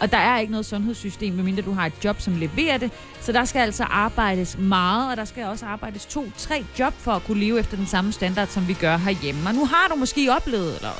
og 0.00 0.12
der 0.12 0.18
er 0.18 0.38
ikke 0.38 0.50
noget 0.50 0.66
sundhedssystem, 0.66 1.34
medmindre 1.34 1.62
du 1.62 1.72
har 1.72 1.86
et 1.86 2.04
job, 2.04 2.20
som 2.20 2.36
leverer 2.36 2.78
det. 2.78 2.90
Så 3.20 3.32
der 3.32 3.44
skal 3.44 3.60
altså 3.60 3.84
arbejdes 3.84 4.58
meget, 4.58 5.10
og 5.10 5.16
der 5.16 5.24
skal 5.24 5.44
også 5.44 5.66
arbejdes 5.66 6.06
to-tre 6.06 6.64
job 6.78 6.94
for 6.98 7.12
at 7.12 7.24
kunne 7.24 7.40
leve 7.40 7.58
efter 7.58 7.76
den 7.76 7.86
samme 7.86 8.12
standard, 8.12 8.48
som 8.48 8.68
vi 8.68 8.74
gør 8.74 8.96
herhjemme. 8.96 9.48
Og 9.48 9.54
nu 9.54 9.66
har 9.66 9.88
du 9.90 9.94
måske 9.94 10.32
oplevet, 10.36 10.76
eller 10.76 10.92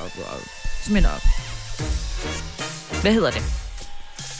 simpelthen 0.81 1.13
op. 1.15 1.21
Hvad 3.01 3.13
hedder 3.13 3.31
det? 3.31 3.62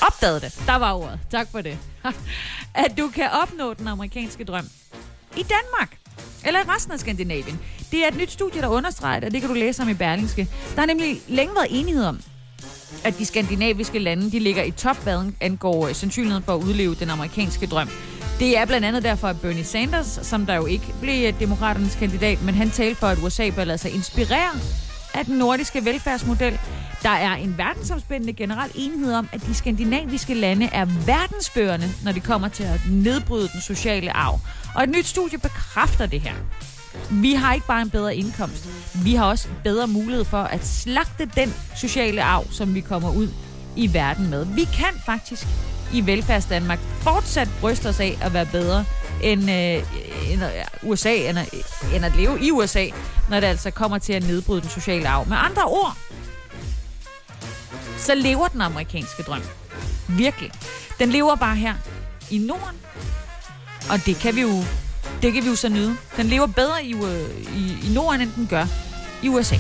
Opdagede 0.01 0.39
det. 0.41 0.63
Der 0.67 0.75
var 0.75 0.93
ordet. 0.93 1.19
Tak 1.31 1.47
for 1.51 1.61
det. 1.61 1.77
at 2.85 2.97
du 2.97 3.07
kan 3.07 3.29
opnå 3.31 3.73
den 3.73 3.87
amerikanske 3.87 4.43
drøm 4.43 4.65
i 5.37 5.43
Danmark. 5.43 5.97
Eller 6.45 6.59
i 6.59 6.63
resten 6.63 6.93
af 6.93 6.99
Skandinavien. 6.99 7.59
Det 7.91 8.03
er 8.03 8.07
et 8.07 8.17
nyt 8.17 8.31
studie, 8.31 8.61
der 8.61 8.67
understreger 8.67 9.19
det, 9.19 9.27
og 9.27 9.33
det 9.33 9.41
kan 9.41 9.49
du 9.49 9.55
læse 9.55 9.81
om 9.81 9.89
i 9.89 9.93
Berlingske. 9.93 10.47
Der 10.75 10.81
har 10.81 10.85
nemlig 10.85 11.21
længe 11.27 11.55
været 11.55 11.67
enighed 11.69 12.05
om, 12.05 12.19
at 13.03 13.17
de 13.17 13.25
skandinaviske 13.25 13.99
lande 13.99 14.31
de 14.31 14.39
ligger 14.39 14.63
i 14.63 14.71
top, 14.71 15.03
hvad 15.03 15.31
angår 15.41 15.93
sandsynligheden 15.93 16.43
for 16.43 16.55
at 16.55 16.63
udleve 16.63 16.95
den 16.95 17.09
amerikanske 17.09 17.67
drøm. 17.67 17.89
Det 18.39 18.57
er 18.57 18.65
blandt 18.65 18.85
andet 18.85 19.03
derfor, 19.03 19.27
at 19.27 19.41
Bernie 19.41 19.63
Sanders, 19.63 20.19
som 20.21 20.45
der 20.45 20.55
jo 20.55 20.65
ikke 20.65 20.93
blev 21.01 21.33
demokraternes 21.39 21.95
kandidat, 21.95 22.41
men 22.41 22.55
han 22.55 22.69
talte 22.71 22.95
for, 22.95 23.07
at 23.07 23.17
USA 23.23 23.49
bør 23.49 23.63
lade 23.63 23.77
sig 23.77 23.91
inspirere 23.91 24.51
af 25.13 25.25
den 25.25 25.37
nordiske 25.37 25.85
velfærdsmodel. 25.85 26.59
Der 27.03 27.09
er 27.09 27.35
en 27.35 27.57
verdensomspændende 27.57 28.33
generel 28.33 28.71
enighed 28.75 29.13
om, 29.13 29.29
at 29.31 29.45
de 29.45 29.55
skandinaviske 29.55 30.33
lande 30.33 30.65
er 30.65 30.85
verdensførende, 30.85 31.89
når 32.03 32.11
det 32.11 32.23
kommer 32.23 32.47
til 32.47 32.63
at 32.63 32.81
nedbryde 32.89 33.47
den 33.47 33.61
sociale 33.61 34.11
arv. 34.11 34.39
Og 34.75 34.83
et 34.83 34.89
nyt 34.89 35.05
studie 35.05 35.37
bekræfter 35.37 36.05
det 36.05 36.21
her. 36.21 36.33
Vi 37.09 37.33
har 37.33 37.53
ikke 37.53 37.67
bare 37.67 37.81
en 37.81 37.89
bedre 37.89 38.15
indkomst, 38.15 38.69
vi 39.03 39.15
har 39.15 39.25
også 39.25 39.47
bedre 39.63 39.87
mulighed 39.87 40.25
for 40.25 40.37
at 40.37 40.65
slagte 40.65 41.25
den 41.35 41.53
sociale 41.75 42.23
arv, 42.23 42.51
som 42.51 42.75
vi 42.75 42.81
kommer 42.81 43.15
ud 43.15 43.27
i 43.75 43.93
verden 43.93 44.29
med. 44.29 44.45
Vi 44.45 44.63
kan 44.63 45.01
faktisk 45.05 45.47
i 45.93 46.05
velfærdsdanmark 46.05 46.79
fortsat 46.79 47.49
bryste 47.61 47.89
os 47.89 47.99
af 47.99 48.17
at 48.21 48.33
være 48.33 48.45
bedre 48.45 48.85
end, 49.23 49.51
øh, 49.51 50.31
end 50.33 50.41
USA, 50.83 51.13
end, 51.15 51.37
end 51.95 52.05
at 52.05 52.15
leve 52.15 52.41
i 52.41 52.51
USA, 52.51 52.87
når 53.29 53.39
det 53.39 53.47
altså 53.47 53.71
kommer 53.71 53.97
til 53.97 54.13
at 54.13 54.23
nedbryde 54.23 54.61
den 54.61 54.69
sociale 54.69 55.07
arv. 55.07 55.27
Med 55.27 55.37
andre 55.39 55.63
ord, 55.63 55.97
så 57.97 58.15
lever 58.15 58.47
den 58.47 58.61
amerikanske 58.61 59.23
drøm. 59.23 59.41
Virkelig. 60.07 60.51
Den 60.99 61.09
lever 61.09 61.35
bare 61.35 61.55
her 61.55 61.73
i 62.31 62.37
Norden. 62.37 62.77
Og 63.89 64.05
det 64.05 64.15
kan 64.15 64.35
vi 64.35 64.41
jo 64.41 64.63
Det 65.21 65.33
kan 65.33 65.43
vi 65.43 65.49
jo 65.49 65.55
så 65.55 65.69
nyde. 65.69 65.97
Den 66.17 66.25
lever 66.25 66.47
bedre 66.47 66.85
i, 66.85 66.93
øh, 66.93 67.29
i, 67.55 67.89
i 67.89 67.93
Norden, 67.93 68.21
end 68.21 68.31
den 68.35 68.47
gør 68.47 68.65
i 69.23 69.29
USA. 69.29 69.55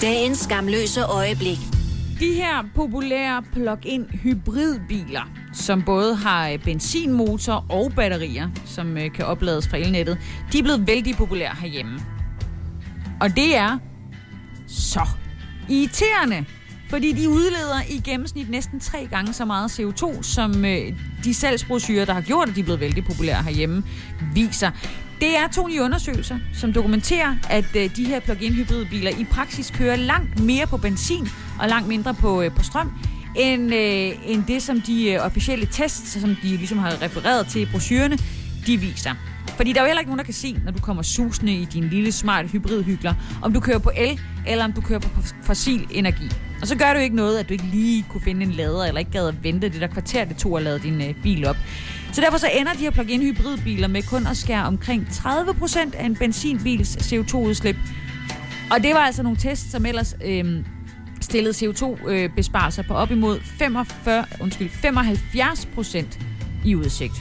Dagens 0.00 0.38
skamløse 0.38 1.02
øjeblik. 1.04 1.73
De 2.20 2.34
her 2.34 2.64
populære 2.74 3.42
plug-in 3.52 4.04
hybridbiler, 4.04 5.30
som 5.52 5.82
både 5.82 6.16
har 6.16 6.48
øh, 6.48 6.58
benzinmotor 6.64 7.66
og 7.68 7.92
batterier, 7.96 8.48
som 8.64 8.96
øh, 8.96 9.12
kan 9.12 9.24
oplades 9.24 9.68
fra 9.68 9.76
elnettet, 9.76 10.18
de 10.52 10.58
er 10.58 10.62
blevet 10.62 10.86
vældig 10.86 11.16
populære 11.16 11.54
herhjemme. 11.60 12.00
Og 13.20 13.36
det 13.36 13.56
er 13.56 13.78
så 14.66 15.08
irriterende, 15.68 16.44
fordi 16.90 17.12
de 17.12 17.28
udleder 17.28 17.80
i 17.90 18.00
gennemsnit 18.10 18.50
næsten 18.50 18.80
tre 18.80 19.06
gange 19.10 19.32
så 19.32 19.44
meget 19.44 19.80
CO2, 19.80 20.22
som 20.22 20.64
øh, 20.64 20.92
de 21.24 21.34
salgsbrosyrer, 21.34 22.04
der 22.04 22.12
har 22.12 22.20
gjort, 22.20 22.48
at 22.48 22.54
de 22.54 22.60
er 22.60 22.64
blevet 22.64 22.80
vældig 22.80 23.04
populære 23.04 23.42
herhjemme, 23.42 23.82
viser. 24.34 24.70
Det 25.20 25.36
er 25.36 25.48
to 25.48 25.66
nye 25.66 25.82
undersøgelser, 25.82 26.38
som 26.52 26.72
dokumenterer, 26.72 27.34
at 27.50 27.76
øh, 27.76 27.96
de 27.96 28.04
her 28.04 28.20
plug-in 28.20 28.52
hybridbiler 28.52 29.10
i 29.10 29.24
praksis 29.24 29.70
kører 29.70 29.96
langt 29.96 30.40
mere 30.40 30.66
på 30.66 30.76
benzin 30.76 31.28
og 31.60 31.68
langt 31.68 31.88
mindre 31.88 32.14
på, 32.14 32.42
øh, 32.42 32.54
på 32.56 32.62
strøm, 32.62 32.92
end, 33.36 33.74
øh, 33.74 34.30
end 34.32 34.44
det, 34.44 34.62
som 34.62 34.80
de 34.80 35.12
øh, 35.12 35.26
officielle 35.26 35.66
tests, 35.66 36.20
som 36.20 36.36
de 36.42 36.48
ligesom 36.48 36.78
har 36.78 37.02
refereret 37.02 37.46
til 37.46 37.62
i 37.62 37.66
brochurerne, 37.66 38.18
de 38.66 38.76
viser. 38.76 39.14
Fordi 39.56 39.72
der 39.72 39.80
er 39.80 39.84
jo 39.84 39.86
heller 39.86 40.00
ikke 40.00 40.10
nogen, 40.10 40.18
der 40.18 40.24
kan 40.24 40.34
se, 40.34 40.56
når 40.64 40.72
du 40.72 40.78
kommer 40.78 41.02
susende 41.02 41.52
i 41.52 41.64
din 41.64 41.84
lille 41.84 42.12
smart 42.12 42.50
hybridhygler, 42.50 43.14
om 43.42 43.52
du 43.52 43.60
kører 43.60 43.78
på 43.78 43.90
el, 43.96 44.20
eller 44.46 44.64
om 44.64 44.72
du 44.72 44.80
kører 44.80 44.98
på 44.98 45.08
fossil 45.42 45.86
energi. 45.90 46.30
Og 46.60 46.68
så 46.68 46.76
gør 46.76 46.94
du 46.94 46.98
ikke 46.98 47.16
noget, 47.16 47.38
at 47.38 47.48
du 47.48 47.52
ikke 47.52 47.64
lige 47.64 48.04
kunne 48.08 48.20
finde 48.20 48.42
en 48.42 48.52
lader, 48.52 48.84
eller 48.84 48.98
ikke 48.98 49.10
gad 49.10 49.28
at 49.28 49.44
vente 49.44 49.68
det 49.68 49.80
der 49.80 49.86
kvarter, 49.86 50.24
det 50.24 50.36
tog 50.36 50.56
at 50.56 50.62
lade 50.62 50.78
din 50.78 51.02
øh, 51.02 51.14
bil 51.22 51.46
op. 51.46 51.56
Så 52.14 52.20
derfor 52.20 52.38
så 52.38 52.48
ender 52.52 52.72
de 52.72 52.78
her 52.78 52.90
plug-in 52.90 53.22
hybridbiler 53.22 53.88
med 53.88 54.02
kun 54.02 54.26
at 54.26 54.36
skære 54.36 54.64
omkring 54.64 55.06
30% 55.10 55.96
af 55.96 56.04
en 56.06 56.16
benzinbils 56.16 56.96
CO2-udslip. 56.96 57.76
Og 58.70 58.82
det 58.82 58.94
var 58.94 59.00
altså 59.00 59.22
nogle 59.22 59.38
tests, 59.38 59.70
som 59.70 59.86
ellers 59.86 60.16
øhm, 60.24 60.56
øh, 60.56 60.64
stillede 61.20 61.54
CO2-besparelser 61.54 62.82
på 62.82 62.94
op 62.94 63.10
imod 63.10 63.40
45, 63.40 64.24
undskyld, 64.40 64.70
75% 64.70 66.18
i 66.64 66.74
udsigt. 66.74 67.12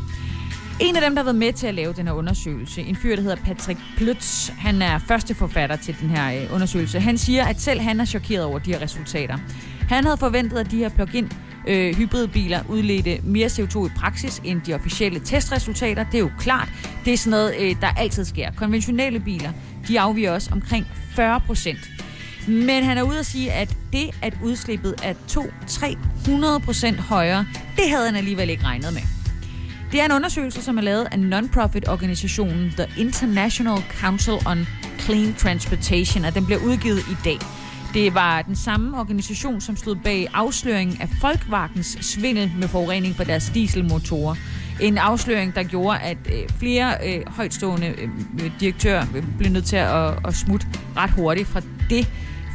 En 0.82 0.96
af 0.96 1.02
dem, 1.02 1.16
der 1.16 1.20
har 1.20 1.24
været 1.24 1.36
med 1.36 1.54
til 1.54 1.68
at 1.68 1.74
lave 1.74 1.94
den 1.94 2.08
her 2.08 2.14
undersøgelse, 2.14 2.82
en 2.82 2.96
fyr, 2.96 3.16
der 3.16 3.22
hedder 3.22 3.38
Patrick 3.46 3.80
Pløtz, 3.98 4.50
han 4.50 4.82
er 4.82 5.00
første 5.00 5.36
forfatter 5.36 5.76
til 5.76 5.96
den 6.02 6.10
her 6.10 6.44
øh, 6.44 6.54
undersøgelse. 6.54 7.00
Han 7.00 7.18
siger, 7.18 7.46
at 7.46 7.62
selv 7.62 7.82
han 7.82 8.00
er 8.00 8.06
chokeret 8.06 8.46
over 8.46 8.60
de 8.60 8.74
her 8.74 8.82
resultater. 8.82 9.38
Han 9.90 10.04
havde 10.04 10.18
forventet, 10.18 10.58
at 10.58 10.72
de 10.72 10.78
her 10.78 10.90
plug-in 10.90 11.32
øh, 11.68 11.96
hybridbiler 11.96 12.60
udledte 12.70 13.20
mere 13.24 13.48
CO2 13.48 13.86
i 13.86 13.90
praksis 13.98 14.42
end 14.44 14.62
de 14.62 14.74
officielle 14.74 15.20
testresultater. 15.20 16.04
Det 16.04 16.16
er 16.16 16.20
jo 16.20 16.32
klart. 16.40 16.70
Det 17.06 17.14
er 17.14 17.18
sådan 17.18 17.32
noget, 17.32 17.56
øh, 17.60 17.76
der 17.82 17.88
altid 17.88 18.26
sker. 18.26 18.52
Konventionelle 18.52 19.20
biler, 19.20 19.52
de 19.88 20.00
afviger 20.00 20.32
også 20.32 20.50
omkring 20.52 20.88
40 21.16 21.40
procent. 21.40 21.90
Men 22.48 22.84
han 22.84 22.98
er 22.98 23.04
ude 23.04 23.20
at 23.20 23.26
sige, 23.26 23.52
at 23.52 23.78
det, 23.94 24.10
at 24.22 24.34
udslippet 24.44 24.96
er 25.04 25.14
200-300 25.14 26.66
procent 26.66 27.00
højere, 27.00 27.46
det 27.76 27.90
havde 27.90 28.06
han 28.06 28.16
alligevel 28.16 28.50
ikke 28.50 28.64
regnet 28.64 28.94
med. 28.94 29.02
Det 29.92 30.02
er 30.02 30.06
en 30.06 30.12
undersøgelse, 30.12 30.62
som 30.62 30.78
er 30.78 30.82
lavet 30.82 31.08
af 31.12 31.20
non-profit 31.20 31.88
organisationen 31.90 32.74
The 32.78 32.88
International 32.98 33.78
Council 34.02 34.34
on 34.46 34.68
Clean 35.00 35.34
Transportation, 35.34 36.26
og 36.26 36.36
den 36.36 36.46
bliver 36.46 36.60
udgivet 36.66 37.00
i 37.00 37.16
dag. 37.26 37.38
Det 37.94 38.14
var 38.14 38.42
den 38.42 38.56
samme 38.56 39.00
organisation, 39.00 39.62
som 39.62 39.76
stod 39.76 39.96
bag 39.96 40.28
afsløringen 40.34 41.02
af 41.02 41.10
Volkswagens 41.22 41.98
svindel 42.02 42.52
med 42.60 42.68
forurening 42.68 43.16
på 43.16 43.24
deres 43.24 43.52
dieselmotorer. 43.54 44.36
En 44.82 44.98
afsløring, 44.98 45.56
der 45.56 45.64
gjorde, 45.64 46.00
at 46.00 46.18
øh, 46.26 46.50
flere 46.60 46.96
øh, 47.08 47.22
højtstående 47.28 47.88
øh, 47.88 48.10
øh 48.44 48.52
direktører 48.60 49.06
øh, 49.16 49.24
blev 49.38 49.52
nødt 49.52 49.66
til 49.66 49.76
at, 49.76 50.28
at 50.28 50.36
smutte 50.36 50.68
ret 50.98 51.10
hurtigt 51.10 51.48
fra 51.48 51.62
det 51.90 52.08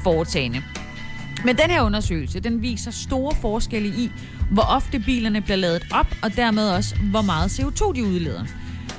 foretagende. 0.03 0.63
Men 1.45 1.57
den 1.57 1.71
her 1.71 1.83
undersøgelse, 1.83 2.41
den 2.41 2.63
viser 2.63 2.91
store 2.91 3.35
forskelle 3.41 3.89
i, 3.89 4.11
hvor 4.51 4.63
ofte 4.63 4.99
bilerne 4.99 5.41
bliver 5.41 5.57
ladet 5.57 5.83
op, 5.93 6.07
og 6.23 6.37
dermed 6.37 6.71
også, 6.71 6.97
hvor 7.11 7.23
meget 7.23 7.61
CO2 7.61 7.93
de 7.93 8.05
udleder. 8.05 8.45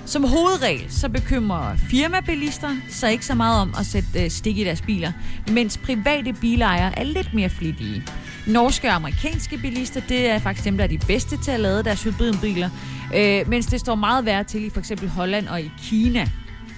Som 0.10 0.24
hovedregel, 0.24 0.86
så 0.92 1.10
bekymrer 1.10 1.75
firmabilister 1.75 2.70
sig 2.88 3.12
ikke 3.12 3.25
så 3.25 3.36
meget 3.36 3.62
om 3.62 3.74
at 3.80 3.86
sætte 3.86 4.24
øh, 4.24 4.30
stik 4.30 4.58
i 4.58 4.63
deres 4.63 4.82
biler, 4.82 5.12
mens 5.51 5.78
private 5.78 6.34
bilejere 6.34 7.00
er 7.00 7.04
lidt 7.04 7.34
mere 7.34 7.50
flittige. 7.50 8.04
Norske 8.48 8.88
og 8.88 8.96
amerikanske 8.96 9.58
bilister, 9.58 10.01
det 10.10 10.30
er 10.30 10.39
faktisk 10.39 10.66
dem, 10.66 10.78
der 10.78 10.84
er 10.84 10.88
de 10.88 10.98
bedste 11.08 11.38
til 11.38 11.51
at 11.51 11.60
lade 11.60 11.84
deres 11.84 12.04
hybridbiler, 12.04 12.70
øh, 13.16 13.50
mens 13.50 13.66
det 13.66 13.80
står 13.80 13.96
meget 13.96 14.25
værre 14.25 14.44
til 14.44 14.66
i 14.66 14.70
for 14.70 14.80
eksempel 14.80 15.10
Holland 15.10 15.48
og 15.48 15.62
i 15.62 15.72
Kina, 15.84 16.30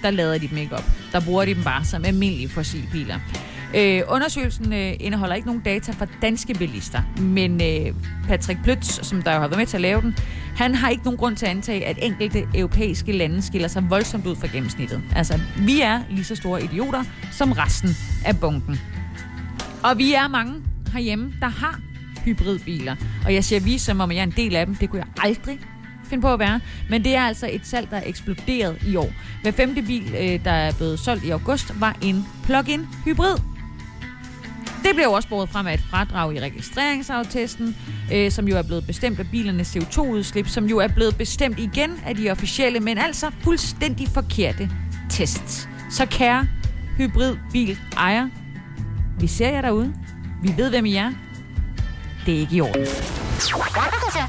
der 0.02 0.10
lader 0.10 0.38
de 0.38 0.48
dem 0.48 0.58
ikke 0.58 0.76
op. 0.76 0.84
Der 1.12 1.20
bruger 1.20 1.44
de 1.44 1.54
dem 1.54 1.64
bare 1.64 1.84
som 1.84 2.04
almindelige 2.04 2.48
fossilbiler. 2.48 3.18
Øh, 3.76 4.02
undersøgelsen 4.08 4.72
øh, 4.72 4.92
indeholder 5.00 5.34
ikke 5.34 5.46
nogen 5.46 5.62
data 5.62 5.92
fra 5.92 6.06
danske 6.22 6.54
bilister, 6.54 7.02
men 7.20 7.62
øh, 7.62 7.94
Patrick 8.28 8.62
Pløtz, 8.62 9.06
som 9.06 9.22
der 9.22 9.34
jo 9.34 9.40
har 9.40 9.48
været 9.48 9.58
med 9.58 9.66
til 9.66 9.76
at 9.76 9.80
lave 9.80 10.00
den, 10.00 10.16
han 10.62 10.74
har 10.74 10.88
ikke 10.88 11.04
nogen 11.04 11.18
grund 11.18 11.36
til 11.36 11.46
at 11.46 11.50
antage, 11.50 11.86
at 11.86 11.98
enkelte 12.02 12.46
europæiske 12.54 13.12
lande 13.12 13.42
skiller 13.42 13.68
sig 13.68 13.90
voldsomt 13.90 14.26
ud 14.26 14.36
fra 14.36 14.46
gennemsnittet. 14.46 15.02
Altså, 15.16 15.40
vi 15.58 15.80
er 15.80 16.00
lige 16.10 16.24
så 16.24 16.36
store 16.36 16.64
idioter 16.64 17.04
som 17.32 17.52
resten 17.52 17.90
af 18.24 18.40
bunken. 18.40 18.80
Og 19.82 19.98
vi 19.98 20.12
er 20.14 20.28
mange 20.28 20.54
herhjemme, 20.92 21.32
der 21.40 21.48
har 21.48 21.80
hybridbiler. 22.24 22.96
Og 23.24 23.34
jeg 23.34 23.44
siger 23.44 23.60
vi, 23.60 23.78
som 23.78 24.00
om 24.00 24.10
jeg 24.10 24.18
er 24.18 24.22
en 24.22 24.34
del 24.36 24.56
af 24.56 24.66
dem. 24.66 24.74
Det 24.74 24.90
kunne 24.90 24.98
jeg 24.98 25.24
aldrig 25.24 25.60
finde 26.04 26.22
på 26.22 26.32
at 26.32 26.38
være. 26.38 26.60
Men 26.90 27.04
det 27.04 27.14
er 27.14 27.22
altså 27.22 27.48
et 27.52 27.66
salg, 27.66 27.90
der 27.90 27.96
er 27.96 28.02
eksploderet 28.06 28.82
i 28.86 28.96
år. 28.96 29.12
Hver 29.42 29.50
femte 29.50 29.82
bil, 29.82 30.14
øh, 30.14 30.44
der 30.44 30.50
er 30.50 30.72
blevet 30.72 30.98
solgt 30.98 31.24
i 31.24 31.30
august, 31.30 31.80
var 31.80 31.96
en 32.02 32.26
plug-in 32.44 32.86
hybrid. 33.04 33.51
Det 34.82 34.94
blev 34.94 35.10
også 35.10 35.28
båret 35.28 35.48
frem 35.48 35.66
af 35.66 35.74
et 35.74 35.80
fradrag 35.90 36.34
i 36.34 36.40
registreringsaftesten, 36.40 37.76
øh, 38.12 38.30
som 38.30 38.48
jo 38.48 38.56
er 38.56 38.62
blevet 38.62 38.86
bestemt 38.86 39.18
af 39.18 39.26
bilernes 39.30 39.76
CO2-udslip, 39.76 40.48
som 40.48 40.64
jo 40.64 40.78
er 40.78 40.88
blevet 40.88 41.16
bestemt 41.16 41.58
igen 41.58 41.90
af 42.06 42.16
de 42.16 42.30
officielle, 42.30 42.80
men 42.80 42.98
altså 42.98 43.30
fuldstændig 43.40 44.08
forkerte 44.08 44.70
tests. 45.10 45.68
Så 45.90 46.06
kære 46.06 46.46
hybridbil 46.96 47.78
ejer, 47.96 48.28
vi 49.20 49.26
ser 49.26 49.48
jer 49.48 49.60
derude. 49.60 49.94
Vi 50.42 50.54
ved, 50.56 50.70
hvem 50.70 50.84
I 50.84 50.94
er. 50.94 51.12
Det 52.26 52.34
er 52.34 52.38
ikke 52.38 52.56
i 52.56 52.60
orden. 52.60 52.86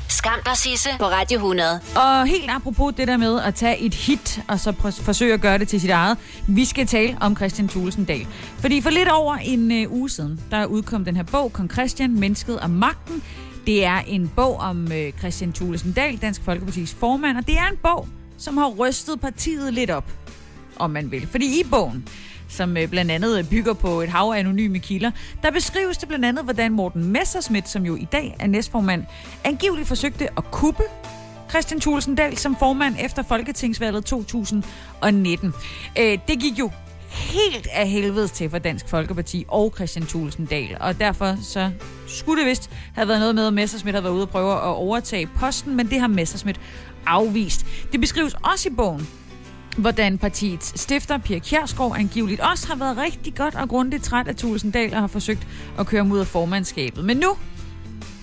Skam 0.09 0.39
dig, 0.45 0.57
Sisse, 0.57 0.89
på 0.99 1.05
Radio 1.05 1.35
100. 1.35 1.79
Og 1.95 2.27
helt 2.27 2.49
apropos 2.49 2.93
det 2.97 3.07
der 3.07 3.17
med 3.17 3.41
at 3.41 3.55
tage 3.55 3.79
et 3.79 3.93
hit, 3.93 4.43
og 4.47 4.59
så 4.59 4.93
forsøge 5.01 5.33
at 5.33 5.41
gøre 5.41 5.57
det 5.57 5.67
til 5.67 5.81
sit 5.81 5.89
eget. 5.89 6.17
Vi 6.47 6.65
skal 6.65 6.87
tale 6.87 7.17
om 7.21 7.35
Christian 7.35 7.67
Thulesen 7.67 8.05
Dahl. 8.05 8.27
Fordi 8.57 8.81
for 8.81 8.89
lidt 8.89 9.09
over 9.09 9.35
en 9.35 9.85
uh, 9.85 9.93
uge 9.93 10.09
siden, 10.09 10.39
der 10.51 10.65
udkom 10.65 11.05
den 11.05 11.15
her 11.15 11.23
bog, 11.23 11.53
Kong 11.53 11.71
Christian, 11.71 12.19
Mennesket 12.19 12.59
og 12.59 12.69
Magten. 12.69 13.23
Det 13.65 13.85
er 13.85 13.99
en 14.07 14.31
bog 14.35 14.57
om 14.57 14.83
uh, 14.83 15.19
Christian 15.19 15.53
Thulesen 15.53 15.91
Dahl, 15.91 16.17
Dansk 16.17 16.41
Folkeparti's 16.41 16.95
formand, 16.99 17.37
og 17.37 17.47
det 17.47 17.57
er 17.57 17.67
en 17.71 17.77
bog, 17.83 18.07
som 18.37 18.57
har 18.57 18.67
rystet 18.67 19.21
partiet 19.21 19.73
lidt 19.73 19.89
op, 19.89 20.11
om 20.75 20.89
man 20.89 21.11
vil. 21.11 21.27
Fordi 21.27 21.59
i 21.59 21.63
bogen, 21.71 22.07
som 22.53 22.77
øh, 22.77 22.87
blandt 22.87 23.11
andet 23.11 23.49
bygger 23.49 23.73
på 23.73 24.01
et 24.01 24.09
hav 24.09 24.31
af 24.35 24.39
anonyme 24.39 24.79
kilder. 24.79 25.11
Der 25.43 25.51
beskrives 25.51 25.97
det 25.97 26.07
blandt 26.07 26.25
andet, 26.25 26.43
hvordan 26.43 26.71
Morten 26.71 27.03
Messerschmidt, 27.03 27.69
som 27.69 27.85
jo 27.85 27.95
i 27.95 28.07
dag 28.11 28.35
er 28.39 28.47
næstformand, 28.47 29.03
angiveligt 29.43 29.87
forsøgte 29.87 30.27
at 30.37 30.51
kuppe 30.51 30.83
Christian 31.49 31.79
Thulesen 31.79 32.15
Dahl 32.15 32.37
som 32.37 32.55
formand 32.55 32.95
efter 32.99 33.23
Folketingsvalget 33.23 34.05
2019. 34.05 35.53
Øh, 35.99 36.17
det 36.27 36.39
gik 36.39 36.59
jo 36.59 36.71
helt 37.13 37.67
af 37.73 37.89
helvedes 37.89 38.31
til 38.31 38.49
for 38.49 38.57
Dansk 38.57 38.89
Folkeparti 38.89 39.45
og 39.47 39.73
Christian 39.75 40.05
Thulesen 40.05 40.45
Dahl. 40.45 40.77
Og 40.79 40.99
derfor 40.99 41.37
så 41.41 41.71
skulle 42.07 42.41
det 42.41 42.49
vist 42.49 42.69
have 42.95 43.07
været 43.07 43.19
noget 43.19 43.35
med, 43.35 43.47
at 43.47 43.53
Messerschmidt 43.53 43.95
havde 43.95 44.03
været 44.03 44.13
ude 44.13 44.23
og 44.23 44.29
prøve 44.29 44.53
at 44.53 44.61
overtage 44.61 45.27
posten, 45.27 45.75
men 45.75 45.89
det 45.89 45.99
har 45.99 46.07
Messerschmidt 46.07 46.59
afvist. 47.05 47.65
Det 47.91 48.01
beskrives 48.01 48.35
også 48.53 48.69
i 48.69 48.71
bogen, 48.71 49.07
hvordan 49.77 50.17
partiets 50.17 50.81
stifter, 50.81 51.17
Pia 51.17 51.39
Kjærsgaard, 51.39 51.95
angiveligt 51.97 52.41
også 52.41 52.67
har 52.67 52.75
været 52.75 52.97
rigtig 52.97 53.35
godt 53.35 53.55
og 53.55 53.69
grundigt 53.69 54.03
træt 54.03 54.27
af 54.27 54.35
Tulsendal 54.35 54.93
og 54.93 54.99
har 54.99 55.07
forsøgt 55.07 55.47
at 55.79 55.87
køre 55.87 56.05
mod 56.05 56.19
af 56.19 56.27
formandskabet. 56.27 57.05
Men 57.05 57.17
nu, 57.17 57.37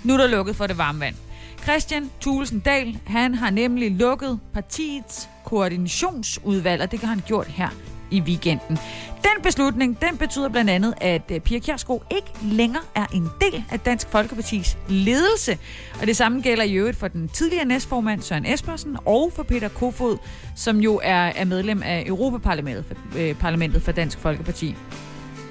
nu 0.05 0.13
er 0.13 0.17
der 0.17 0.27
lukket 0.27 0.57
for 0.57 0.67
det 0.67 0.79
varme 0.79 1.01
vand. 1.01 1.15
Christian 1.63 2.11
Tulsendal, 2.21 2.99
han 3.07 3.35
har 3.35 3.51
nemlig 3.51 3.91
lukket 3.91 4.41
partiets 4.53 5.29
koordinationsudvalg, 5.45 6.83
og 6.83 6.91
det 6.91 7.01
har 7.01 7.09
han 7.09 7.23
gjort 7.27 7.47
her 7.47 7.69
i 8.11 8.21
weekenden. 8.21 8.79
Den 9.23 9.43
beslutning, 9.43 10.01
den 10.01 10.17
betyder 10.17 10.49
blandt 10.49 10.71
andet, 10.71 10.95
at 11.01 11.23
øh, 11.31 11.41
Pia 11.41 11.59
Kjærsgaard 11.59 12.03
ikke 12.11 12.33
længere 12.43 12.83
er 12.95 13.07
en 13.15 13.29
del 13.41 13.65
af 13.71 13.81
Dansk 13.81 14.09
Folkepartis 14.09 14.79
ledelse. 14.89 15.59
Og 16.01 16.07
det 16.07 16.17
samme 16.17 16.41
gælder 16.41 16.65
i 16.65 16.75
øvrigt 16.75 16.97
for 16.97 17.09
den 17.09 17.29
tidligere 17.29 17.65
næstformand 17.65 18.23
Søren 18.23 18.47
Espersen 18.47 18.97
og 19.05 19.33
for 19.35 19.43
Peter 19.43 19.69
Kofod, 19.69 20.19
som 20.57 20.79
jo 20.79 21.01
er, 21.03 21.25
er 21.25 21.45
medlem 21.45 21.83
af 21.83 22.05
Europaparlamentet 22.07 22.85
for, 22.85 23.19
øh, 23.19 23.35
parlamentet 23.35 23.83
for 23.83 23.93
Dansk 23.93 24.19
Folkeparti. 24.19 24.75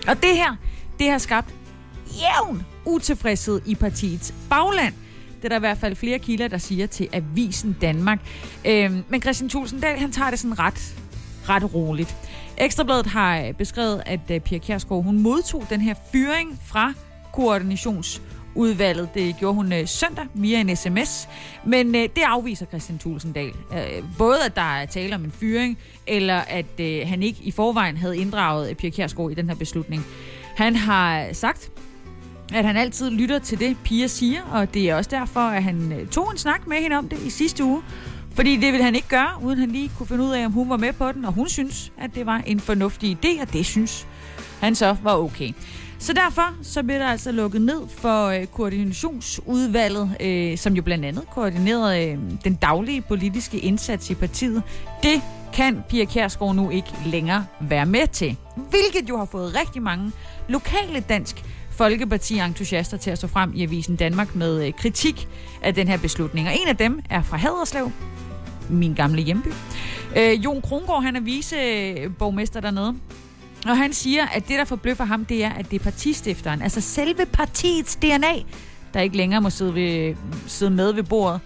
Og 0.08 0.16
det 0.24 0.36
her, 0.36 0.56
det 1.00 1.10
har 1.10 1.18
skabt 1.18 1.54
jævn 2.22 2.66
utilfredshed 2.86 3.62
i 3.66 3.76
partiets 3.76 4.34
bagland. 4.50 4.94
Det 5.38 5.46
er 5.46 5.50
der 5.50 5.56
i 5.56 5.60
hvert 5.60 5.78
fald 5.78 5.96
flere 5.96 6.20
kilder, 6.20 6.48
der 6.48 6.58
siger 6.58 6.88
til 6.88 7.08
Avisen 7.14 7.78
Danmark. 7.82 8.20
Øh, 8.66 8.92
men 9.10 9.22
Christian 9.22 9.50
Tulsendal, 9.50 10.00
han 10.00 10.12
tager 10.12 10.30
det 10.30 10.40
sådan 10.40 10.60
ret, 10.60 10.96
ret 11.50 11.74
roligt. 11.74 12.16
Ekstrabladet 12.60 13.06
har 13.06 13.40
øh, 13.40 13.54
beskrevet, 13.54 14.04
at 14.06 14.20
øh, 14.32 14.40
Pia 14.40 14.58
Kjærsgaard, 14.58 15.04
hun 15.04 15.20
modtog 15.20 15.66
den 15.70 15.82
her 15.82 15.94
fyring 16.12 16.60
fra 16.66 16.94
koordinationsudvalget. 17.34 19.10
Det 19.14 19.36
gjorde 19.40 19.56
hun 19.56 19.74
øh, 19.74 19.88
søndag 19.88 20.26
via 20.34 20.60
en 20.60 20.76
sms. 20.76 21.30
Men 21.66 21.94
det 21.94 22.22
afviser 22.26 22.66
Christian 22.66 22.98
Tulsendal. 22.98 23.52
Uh, 23.70 23.78
både 24.18 24.38
at 24.46 24.56
der 24.56 24.62
er 24.62 24.86
tale 24.86 25.16
om 25.16 25.24
en 25.24 25.32
fyring, 25.32 25.78
eller 26.08 26.38
at 26.38 27.06
han 27.08 27.24
ikke 27.24 27.40
i 27.44 27.52
forvejen 27.52 27.98
havde 27.98 28.18
inddraget 28.18 28.78
Pia 28.78 28.90
Kjærsgaard 28.90 29.32
i 29.32 29.34
den 29.34 29.50
her 29.50 29.56
beslutning. 29.56 30.06
Han 30.56 30.76
har 30.76 31.34
sagt, 31.34 31.72
at 32.54 32.66
han 32.66 32.78
altid 32.78 33.12
lytter 33.12 33.40
til 33.40 33.60
det, 33.60 33.78
Pia 33.84 34.08
siger, 34.08 34.42
og 34.52 34.74
det 34.74 34.90
er 34.90 34.96
også 34.96 35.10
derfor, 35.10 35.40
at 35.40 35.64
han 35.64 36.08
tog 36.12 36.32
en 36.32 36.38
snak 36.38 36.68
med 36.68 36.78
hende 36.78 36.96
om 36.96 37.10
det 37.10 37.20
i 37.20 37.30
sidste 37.30 37.64
uge. 37.64 37.82
Fordi 38.34 38.56
det 38.56 38.72
ville 38.72 38.84
han 38.84 38.96
ikke 38.96 39.08
gøre, 39.08 39.30
uden 39.44 39.60
han 39.60 39.72
lige 39.72 39.92
kunne 39.98 40.08
finde 40.08 40.24
ud 40.24 40.32
af, 40.32 40.46
om 40.46 40.52
hun 40.52 40.70
var 40.70 40.78
med 40.78 40.94
på 40.94 41.12
den, 41.12 41.26
og 41.26 41.34
hun 41.34 41.50
synes, 41.50 41.92
at 41.98 42.16
det 42.16 42.26
var 42.26 42.42
en 42.46 42.60
fornuftig 42.60 43.18
idé, 43.26 43.42
og 43.42 43.54
det 43.54 43.66
synes 43.66 44.08
han 44.62 44.76
så 44.76 44.96
var 45.04 45.16
okay. 45.16 45.52
Så 46.00 46.14
derfor 46.14 46.56
så 46.64 46.84
bliver 46.84 47.00
der 47.00 47.08
altså 47.08 47.32
lukket 47.32 47.62
ned 47.62 47.82
for 47.98 48.26
øh, 48.28 48.46
koordinationsudvalget, 48.46 50.16
øh, 50.20 50.58
som 50.58 50.74
jo 50.74 50.82
blandt 50.82 51.06
andet 51.06 51.24
koordinerede 51.32 52.06
øh, 52.08 52.18
den 52.44 52.56
daglige 52.56 53.02
politiske 53.02 53.60
indsats 53.60 54.10
i 54.10 54.16
partiet. 54.16 54.64
Det 55.04 55.22
kan 55.54 55.84
Pia 55.90 56.06
Kjærsgaard 56.06 56.56
nu 56.56 56.70
ikke 56.70 56.94
længere 57.06 57.46
være 57.62 57.86
med 57.86 58.08
til. 58.08 58.36
Hvilket 58.56 59.10
jo 59.10 59.18
har 59.18 59.26
fået 59.26 59.56
rigtig 59.56 59.82
mange 59.82 60.12
lokale 60.50 61.00
dansk 61.00 61.44
Folkeparti-entusiaster 61.80 62.98
til 62.98 63.12
at 63.12 63.18
stå 63.18 63.28
frem 63.28 63.52
i 63.56 63.64
Avisen 63.64 63.96
Danmark 63.96 64.36
med 64.36 64.68
øh, 64.68 64.74
kritik 64.74 65.28
af 65.62 65.76
den 65.76 65.88
her 65.88 65.98
beslutning. 65.98 66.48
Og 66.48 66.54
en 66.62 66.68
af 66.68 66.78
dem 66.78 67.02
er 67.10 67.22
fra 67.22 67.38
Haderslev, 67.38 67.92
min 68.70 68.94
gamle 68.94 69.22
hjemby. 69.22 69.48
Øh, 70.18 70.46
Jon 70.46 70.62
Krongård, 70.62 71.04
han 71.04 71.16
er 71.16 71.20
viceborgmester 71.20 72.60
dernede. 72.60 72.96
Og 73.66 73.78
han 73.78 73.94
siger, 73.94 74.26
at 74.26 74.48
det, 74.48 74.60
der 74.60 74.66
forbløffer 74.66 75.06
ham, 75.06 75.26
det 75.26 75.44
er, 75.44 75.50
at 75.50 75.72
det 75.72 75.80
er 75.80 75.84
partistifteren, 75.84 76.62
altså 76.62 76.82
selve 76.82 77.26
partiets 77.26 77.96
DNA, 77.96 78.34
der 78.94 79.00
ikke 79.00 79.18
længere 79.18 79.42
må 79.42 79.50
sidde, 79.50 79.76
ved, 79.76 80.16
sidde 80.48 80.72
med 80.72 80.94
ved 80.94 81.04
bordet. 81.04 81.40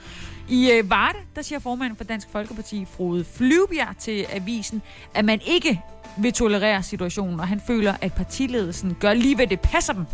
I 0.49 0.71
øh, 0.71 0.89
Varde, 0.89 1.17
der 1.35 1.41
siger 1.41 1.59
formanden 1.59 1.97
for 1.97 2.03
Dansk 2.03 2.27
Folkeparti, 2.31 2.85
Frode 2.97 3.25
Flyvbjerg, 3.35 3.97
til 3.99 4.25
avisen, 4.29 4.81
at 5.13 5.25
man 5.25 5.39
ikke 5.45 5.81
vil 6.17 6.33
tolerere 6.33 6.83
situationen, 6.83 7.39
og 7.39 7.47
han 7.47 7.61
føler, 7.67 7.93
at 8.01 8.13
partiledelsen 8.13 8.97
gør 8.99 9.13
lige, 9.13 9.35
hvad 9.35 9.47
det 9.47 9.59
passer 9.59 9.93
dem. 9.93 10.05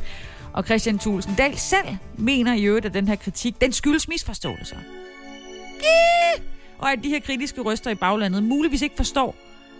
Og 0.53 0.63
Christian 0.65 0.99
Thulesen 0.99 1.35
Dahl 1.35 1.57
selv 1.57 1.87
mener 2.17 2.53
i 2.53 2.63
øvrigt, 2.63 2.85
at 2.85 2.93
den 2.93 3.07
her 3.07 3.15
kritik, 3.15 3.61
den 3.61 3.73
skyldes 3.73 4.07
misforståelser. 4.07 4.77
Og 6.79 6.91
at 6.91 6.99
de 7.03 7.09
her 7.09 7.19
kritiske 7.19 7.61
røster 7.61 7.91
i 7.91 7.95
baglandet 7.95 8.43
muligvis 8.43 8.81
ikke 8.81 8.95
forstår, 8.95 9.35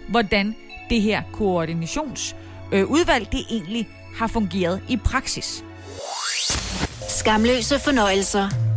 hvordan 0.09 0.55
det 0.89 1.01
her 1.01 1.21
koordinationsudvalg, 1.33 3.31
det 3.31 3.45
egentlig 3.49 3.89
har 4.15 4.27
fungeret 4.27 4.81
i 4.89 4.97
praksis. 4.97 5.63
Skamløse 7.09 7.79
fornøjelser. 7.79 8.68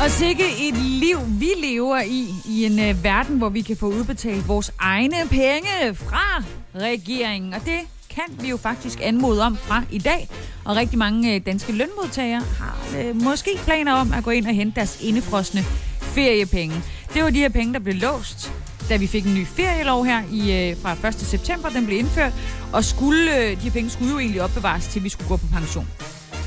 Og 0.00 0.10
sikke 0.10 0.68
et 0.68 0.76
liv, 0.76 1.18
vi 1.26 1.48
lever 1.62 2.00
i, 2.00 2.28
i 2.44 2.64
en 2.64 2.90
uh, 2.90 3.04
verden, 3.04 3.38
hvor 3.38 3.48
vi 3.48 3.60
kan 3.60 3.76
få 3.76 3.86
udbetalt 3.86 4.48
vores 4.48 4.72
egne 4.78 5.16
penge 5.30 5.94
fra 5.94 6.42
regeringen. 6.74 7.54
Og 7.54 7.60
det 7.64 7.80
kan 8.10 8.24
vi 8.40 8.48
jo 8.48 8.56
faktisk 8.56 8.98
anmode 9.02 9.42
om 9.42 9.56
fra 9.56 9.82
i 9.90 9.98
dag. 9.98 10.28
Og 10.64 10.76
rigtig 10.76 10.98
mange 10.98 11.36
uh, 11.36 11.46
danske 11.46 11.72
lønmodtagere 11.72 12.42
har 12.58 12.78
uh, 12.98 13.22
måske 13.22 13.50
planer 13.64 13.92
om 13.92 14.12
at 14.12 14.24
gå 14.24 14.30
ind 14.30 14.46
og 14.46 14.54
hente 14.54 14.76
deres 14.76 14.98
indefrosne 15.02 15.60
feriepenge. 16.00 16.76
Det 17.14 17.24
var 17.24 17.30
de 17.30 17.38
her 17.38 17.48
penge, 17.48 17.72
der 17.74 17.80
blev 17.80 17.94
låst 17.94 18.52
da 18.88 18.96
vi 18.96 19.06
fik 19.06 19.26
en 19.26 19.34
ny 19.34 19.46
ferielov 19.46 20.04
her 20.04 20.22
i, 20.32 20.74
fra 20.82 21.08
1. 21.08 21.14
september. 21.14 21.68
Den 21.68 21.86
blev 21.86 21.98
indført, 21.98 22.32
og 22.72 22.84
skulle, 22.84 23.50
de 23.50 23.56
her 23.56 23.70
penge 23.70 23.90
skulle 23.90 24.12
jo 24.12 24.18
egentlig 24.18 24.42
opbevares, 24.42 24.86
til 24.86 25.04
vi 25.04 25.08
skulle 25.08 25.28
gå 25.28 25.36
på 25.36 25.46
pension. 25.52 25.88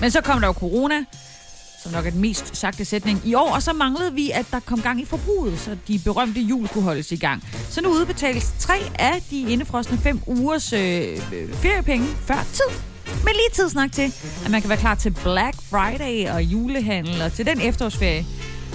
Men 0.01 0.11
så 0.11 0.21
kom 0.21 0.39
der 0.39 0.47
jo 0.47 0.53
corona, 0.53 1.05
som 1.83 1.91
nok 1.91 2.05
er 2.05 2.09
den 2.09 2.21
mest 2.21 2.57
sagte 2.57 2.85
sætning 2.85 3.21
i 3.25 3.33
år. 3.33 3.51
Og 3.55 3.63
så 3.63 3.73
manglede 3.73 4.13
vi, 4.13 4.31
at 4.31 4.45
der 4.51 4.59
kom 4.59 4.81
gang 4.81 5.01
i 5.01 5.05
forbruget, 5.05 5.59
så 5.59 5.77
de 5.87 5.99
berømte 5.99 6.41
jul 6.41 6.67
kunne 6.67 6.83
holdes 6.83 7.11
i 7.11 7.15
gang. 7.15 7.43
Så 7.69 7.81
nu 7.81 7.89
udbetales 7.89 8.53
tre 8.59 8.75
af 8.99 9.23
de 9.29 9.51
indefrosne 9.51 9.97
fem 9.97 10.19
ugers 10.27 10.73
øh, 10.73 11.19
øh, 11.33 11.53
feriepenge 11.53 12.07
før 12.07 12.45
tid. 12.53 12.79
Men 13.05 13.33
lige 13.33 13.49
tidsnak 13.53 13.91
til, 13.91 14.13
at 14.45 14.51
man 14.51 14.61
kan 14.61 14.69
være 14.69 14.79
klar 14.79 14.95
til 14.95 15.11
Black 15.11 15.55
Friday 15.69 16.29
og 16.29 16.43
julehandel 16.43 17.21
og 17.21 17.33
til 17.33 17.45
den 17.45 17.61
efterårsferie, 17.61 18.25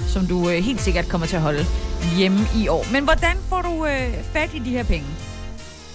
som 0.09 0.27
du 0.27 0.51
øh, 0.51 0.57
helt 0.57 0.81
sikkert 0.81 1.09
kommer 1.09 1.27
til 1.27 1.37
at 1.37 1.43
holde 1.43 1.67
hjemme 2.17 2.39
i 2.57 2.69
år. 2.69 2.87
Men 2.93 3.05
hvordan 3.05 3.37
får 3.49 3.63
du 3.63 3.87
øh, 3.87 4.15
fat 4.33 4.51
i 4.55 4.59
de 4.59 4.71
her 4.71 4.85
penge? 4.85 5.07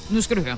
Nu 0.09 0.21
skal 0.21 0.37
du 0.37 0.41
høre. 0.41 0.57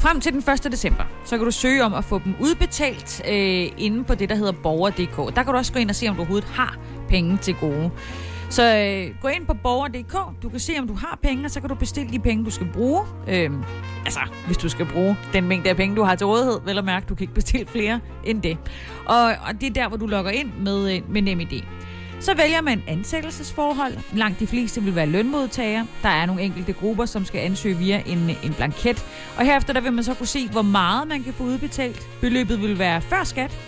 Frem 0.00 0.20
til 0.20 0.32
den 0.32 0.42
1. 0.66 0.72
december, 0.72 1.04
så 1.24 1.36
kan 1.36 1.44
du 1.44 1.50
søge 1.50 1.84
om 1.84 1.94
at 1.94 2.04
få 2.04 2.20
dem 2.24 2.34
udbetalt 2.40 3.22
øh, 3.28 3.68
inde 3.78 4.04
på 4.04 4.14
det, 4.14 4.28
der 4.28 4.34
hedder 4.34 4.52
borger.dk. 4.52 5.36
Der 5.36 5.42
kan 5.42 5.52
du 5.52 5.58
også 5.58 5.72
gå 5.72 5.78
ind 5.78 5.90
og 5.90 5.96
se, 5.96 6.08
om 6.08 6.14
du 6.14 6.20
overhovedet 6.20 6.48
har 6.48 6.78
penge 7.08 7.36
til 7.36 7.54
gode. 7.54 7.90
Så 8.50 8.76
øh, 8.76 9.20
gå 9.22 9.28
ind 9.28 9.46
på 9.46 9.54
borger.dk, 9.54 10.42
du 10.42 10.48
kan 10.48 10.60
se, 10.60 10.72
om 10.78 10.88
du 10.88 10.94
har 10.94 11.18
penge, 11.22 11.44
og 11.44 11.50
så 11.50 11.60
kan 11.60 11.68
du 11.68 11.74
bestille 11.74 12.12
de 12.12 12.18
penge, 12.18 12.44
du 12.44 12.50
skal 12.50 12.66
bruge. 12.72 13.02
Øh, 13.28 13.50
altså, 14.04 14.20
hvis 14.46 14.56
du 14.56 14.68
skal 14.68 14.86
bruge 14.86 15.16
den 15.32 15.48
mængde 15.48 15.70
af 15.70 15.76
penge, 15.76 15.96
du 15.96 16.02
har 16.02 16.14
til 16.14 16.26
rådighed, 16.26 16.60
vel 16.64 16.78
at 16.78 16.84
mærke, 16.84 17.06
du 17.08 17.14
kan 17.14 17.24
ikke 17.24 17.34
bestille 17.34 17.66
flere 17.66 18.00
end 18.24 18.42
det. 18.42 18.58
Og, 19.06 19.24
og 19.24 19.60
det 19.60 19.66
er 19.66 19.72
der, 19.72 19.88
hvor 19.88 19.96
du 19.96 20.06
logger 20.06 20.30
ind 20.30 20.52
med, 20.60 20.96
øh, 20.96 21.02
med 21.10 21.22
NemID. 21.22 21.62
Så 22.20 22.34
vælger 22.34 22.60
man 22.60 22.82
ansættelsesforhold. 22.86 23.96
Langt 24.12 24.40
de 24.40 24.46
fleste 24.46 24.82
vil 24.82 24.94
være 24.94 25.06
lønmodtagere. 25.06 25.86
Der 26.02 26.08
er 26.08 26.26
nogle 26.26 26.42
enkelte 26.42 26.72
grupper, 26.72 27.06
som 27.06 27.24
skal 27.24 27.40
ansøge 27.40 27.76
via 27.76 28.02
en, 28.06 28.30
en 28.42 28.54
blanket. 28.54 29.04
Og 29.36 29.44
herefter 29.44 29.72
der 29.72 29.80
vil 29.80 29.92
man 29.92 30.04
så 30.04 30.14
kunne 30.14 30.26
se, 30.26 30.48
hvor 30.48 30.62
meget 30.62 31.08
man 31.08 31.22
kan 31.22 31.32
få 31.32 31.44
udbetalt. 31.44 32.08
Beløbet 32.20 32.62
vil 32.62 32.78
være 32.78 33.00
før 33.00 33.24
skat. 33.24 33.58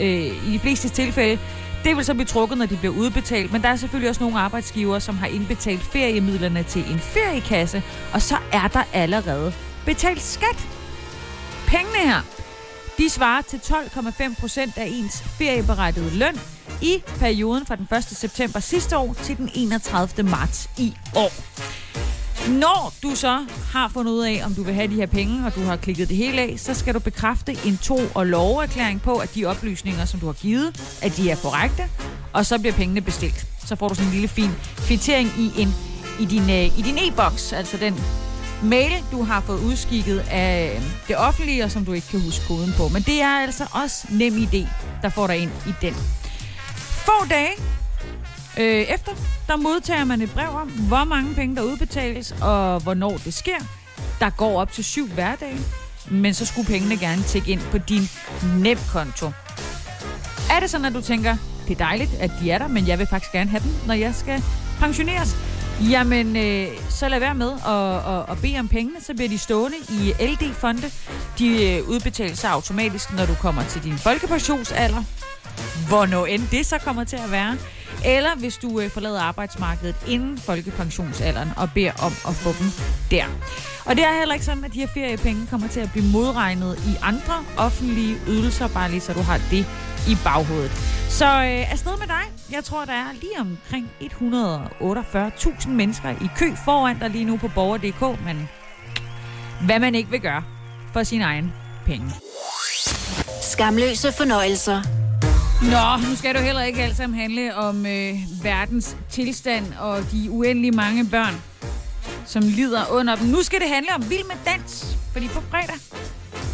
Øh, 0.00 0.48
I 0.48 0.52
de 0.52 0.58
fleste 0.58 0.88
tilfælde. 0.88 1.38
Det 1.84 1.96
vil 1.96 2.04
så 2.04 2.14
blive 2.14 2.26
trukket, 2.26 2.58
når 2.58 2.66
de 2.66 2.76
bliver 2.76 2.94
udbetalt. 2.94 3.52
Men 3.52 3.62
der 3.62 3.68
er 3.68 3.76
selvfølgelig 3.76 4.08
også 4.10 4.22
nogle 4.22 4.38
arbejdsgiver, 4.38 4.98
som 4.98 5.18
har 5.18 5.26
indbetalt 5.26 5.82
feriemidlerne 5.82 6.62
til 6.62 6.92
en 6.92 6.98
feriekasse. 6.98 7.82
Og 8.12 8.22
så 8.22 8.36
er 8.52 8.68
der 8.68 8.82
allerede 8.92 9.52
betalt 9.86 10.22
skat. 10.22 10.68
Pengene 11.66 11.98
her, 11.98 12.20
de 12.98 13.08
svarer 13.10 13.42
til 13.42 13.56
12,5 13.56 14.40
procent 14.40 14.78
af 14.78 14.86
ens 14.86 15.22
ferieberettede 15.38 16.18
løn 16.18 16.40
i 16.82 17.02
perioden 17.18 17.66
fra 17.66 17.76
den 17.76 17.88
1. 17.96 18.04
september 18.04 18.60
sidste 18.60 18.96
år 18.96 19.16
til 19.22 19.36
den 19.36 19.50
31. 19.54 20.28
marts 20.30 20.70
i 20.78 20.94
år. 21.16 21.32
Når 22.48 22.92
du 23.02 23.14
så 23.14 23.46
har 23.72 23.88
fundet 23.88 24.12
ud 24.12 24.24
af, 24.24 24.42
om 24.44 24.54
du 24.54 24.62
vil 24.62 24.74
have 24.74 24.88
de 24.88 24.94
her 24.94 25.06
penge, 25.06 25.46
og 25.46 25.54
du 25.54 25.60
har 25.60 25.76
klikket 25.76 26.08
det 26.08 26.16
hele 26.16 26.40
af, 26.40 26.54
så 26.58 26.74
skal 26.74 26.94
du 26.94 27.00
bekræfte 27.00 27.56
en 27.64 27.78
to- 27.78 28.10
og 28.14 28.26
loverklæring 28.26 29.02
på, 29.02 29.16
at 29.16 29.34
de 29.34 29.44
oplysninger, 29.44 30.04
som 30.04 30.20
du 30.20 30.26
har 30.26 30.32
givet, 30.32 30.98
at 31.02 31.16
de 31.16 31.30
er 31.30 31.36
korrekte, 31.36 31.82
og 32.32 32.46
så 32.46 32.58
bliver 32.58 32.74
pengene 32.74 33.00
bestilt. 33.00 33.46
Så 33.66 33.76
får 33.76 33.88
du 33.88 33.94
sådan 33.94 34.08
en 34.08 34.12
lille 34.12 34.28
fin 34.28 34.50
kvittering 34.76 35.28
i, 35.38 35.62
en, 35.62 35.74
i 36.20 36.24
din, 36.24 36.50
øh, 36.50 36.78
i 36.78 36.82
din 36.82 36.98
e-boks, 36.98 37.52
altså 37.52 37.76
den 37.76 37.94
mail, 38.62 38.92
du 39.12 39.22
har 39.22 39.40
fået 39.40 39.60
udskikket 39.60 40.24
af 40.30 40.76
øh, 40.76 40.82
det 41.08 41.16
offentlige, 41.16 41.64
og 41.64 41.70
som 41.70 41.84
du 41.84 41.92
ikke 41.92 42.08
kan 42.08 42.20
huske 42.20 42.46
koden 42.46 42.74
på. 42.76 42.88
Men 42.88 43.02
det 43.02 43.22
er 43.22 43.38
altså 43.38 43.64
også 43.72 44.06
nem 44.10 44.34
idé, 44.34 44.66
der 45.02 45.08
får 45.08 45.26
dig 45.26 45.38
ind 45.38 45.50
i 45.66 45.72
den. 45.80 46.19
Få 47.04 47.26
dage 47.30 47.52
øh, 48.58 48.82
efter, 48.94 49.12
der 49.46 49.56
modtager 49.56 50.04
man 50.04 50.20
et 50.20 50.30
brev 50.30 50.48
om, 50.48 50.68
hvor 50.68 51.04
mange 51.04 51.34
penge 51.34 51.56
der 51.56 51.62
udbetales, 51.62 52.34
og 52.42 52.80
hvornår 52.80 53.16
det 53.24 53.34
sker. 53.34 53.58
Der 54.20 54.30
går 54.30 54.60
op 54.60 54.72
til 54.72 54.84
syv 54.84 55.08
hverdage, 55.08 55.58
men 56.10 56.34
så 56.34 56.46
skulle 56.46 56.66
pengene 56.66 56.96
gerne 56.96 57.22
tække 57.22 57.50
ind 57.50 57.60
på 57.60 57.78
din 57.78 58.02
nemkonto. 58.58 59.26
Er 60.50 60.60
det 60.60 60.70
sådan, 60.70 60.84
at 60.84 60.94
du 60.94 61.00
tænker, 61.00 61.36
det 61.68 61.80
er 61.80 61.84
dejligt, 61.84 62.10
at 62.20 62.30
de 62.40 62.50
er 62.50 62.58
der, 62.58 62.68
men 62.68 62.88
jeg 62.88 62.98
vil 62.98 63.06
faktisk 63.06 63.32
gerne 63.32 63.50
have 63.50 63.62
dem, 63.62 63.72
når 63.86 63.94
jeg 63.94 64.14
skal 64.14 64.42
pensioneres? 64.80 65.36
Jamen, 65.88 66.36
øh, 66.36 66.68
så 66.90 67.08
lad 67.08 67.18
være 67.20 67.34
med 67.34 67.52
at, 67.66 68.14
at, 68.14 68.30
at 68.30 68.42
bede 68.42 68.58
om 68.58 68.68
pengene, 68.68 69.00
så 69.00 69.14
bliver 69.14 69.28
de 69.28 69.38
stående 69.38 69.76
i 69.88 70.12
LD-fonde. 70.20 70.90
De 71.38 71.64
øh, 71.72 71.88
udbetales 71.88 72.38
sig 72.38 72.50
automatisk, 72.50 73.12
når 73.12 73.26
du 73.26 73.34
kommer 73.34 73.64
til 73.64 73.82
din 73.82 73.98
folkepensionsalder. 73.98 75.02
Hvornår 75.88 76.26
end 76.26 76.42
det 76.50 76.66
så 76.66 76.78
kommer 76.78 77.04
til 77.04 77.16
at 77.16 77.30
være. 77.30 77.56
Eller 78.04 78.36
hvis 78.36 78.56
du 78.56 78.80
øh, 78.80 78.90
forlader 78.90 79.20
arbejdsmarkedet 79.20 79.96
inden 80.08 80.38
folkepensionsalderen 80.38 81.48
og 81.56 81.68
beder 81.74 81.92
om 82.02 82.12
at 82.28 82.34
få 82.34 82.48
dem 82.48 82.70
der. 83.10 83.24
Og 83.84 83.96
det 83.96 84.04
er 84.04 84.18
heller 84.18 84.34
ikke 84.34 84.44
sådan, 84.44 84.64
at 84.64 84.72
de 84.72 84.78
her 84.78 84.86
feriepenge 84.86 85.46
kommer 85.46 85.68
til 85.68 85.80
at 85.80 85.90
blive 85.92 86.12
modregnet 86.12 86.78
i 86.78 86.96
andre 87.02 87.34
offentlige 87.58 88.16
ydelser, 88.28 88.68
bare 88.68 88.90
lige 88.90 89.00
så 89.00 89.12
du 89.12 89.20
har 89.20 89.40
det 89.50 89.66
i 90.08 90.16
baghovedet. 90.24 90.70
Så 91.08 91.24
øh, 91.24 91.72
afsted 91.72 91.98
med 91.98 92.06
dig. 92.06 92.22
Jeg 92.50 92.64
tror, 92.64 92.84
der 92.84 92.92
er 92.92 93.12
lige 93.12 93.40
omkring 93.40 93.90
148.000 94.00 95.68
mennesker 95.68 96.10
i 96.10 96.28
kø 96.36 96.54
foran 96.64 96.98
dig 96.98 97.10
lige 97.10 97.24
nu 97.24 97.36
på 97.36 97.48
borger.dk, 97.48 98.24
men 98.24 98.48
hvad 99.66 99.78
man 99.78 99.94
ikke 99.94 100.10
vil 100.10 100.20
gøre 100.20 100.42
for 100.92 101.02
sin 101.02 101.22
egen 101.22 101.52
penge. 101.86 102.10
Skamløse 103.42 104.12
fornøjelser. 104.12 104.99
Nå, 105.62 106.08
nu 106.08 106.16
skal 106.16 106.34
det 106.34 106.42
heller 106.42 106.62
ikke 106.62 106.82
alt 106.82 106.96
sammen 106.96 107.18
handle 107.18 107.56
om 107.56 107.86
øh, 107.86 108.14
verdens 108.42 108.96
tilstand 109.10 109.64
og 109.80 110.10
de 110.12 110.30
uendelige 110.30 110.70
mange 110.70 111.06
børn, 111.06 111.42
som 112.26 112.42
lider 112.42 112.90
under 112.90 113.16
dem. 113.16 113.26
Nu 113.26 113.42
skal 113.42 113.60
det 113.60 113.68
handle 113.68 113.94
om 113.94 114.10
Vild 114.10 114.24
med 114.24 114.36
Dans, 114.44 114.96
fordi 115.12 115.28
på 115.28 115.40
fredag, 115.50 115.76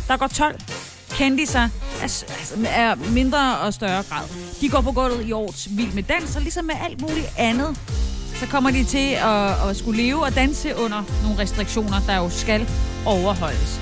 der 0.08 0.16
går 0.16 0.26
12 0.26 0.60
kendiser 1.10 1.68
altså, 2.02 2.26
er 2.68 2.94
mindre 2.94 3.58
og 3.58 3.74
større 3.74 4.02
grad. 4.02 4.24
De 4.60 4.68
går 4.68 4.80
på 4.80 4.92
gulvet 4.92 5.26
i 5.26 5.32
årets 5.32 5.68
Vild 5.70 5.92
med 5.92 6.02
Dans, 6.02 6.36
og 6.36 6.42
ligesom 6.42 6.64
med 6.64 6.74
alt 6.84 7.00
muligt 7.00 7.28
andet, 7.38 7.78
så 8.34 8.46
kommer 8.46 8.70
de 8.70 8.84
til 8.84 9.08
at, 9.12 9.68
at 9.68 9.76
skulle 9.76 10.02
leve 10.02 10.22
og 10.22 10.34
danse 10.34 10.76
under 10.76 11.02
nogle 11.22 11.38
restriktioner, 11.38 12.00
der 12.06 12.16
jo 12.16 12.30
skal 12.30 12.68
overholdes. 13.06 13.80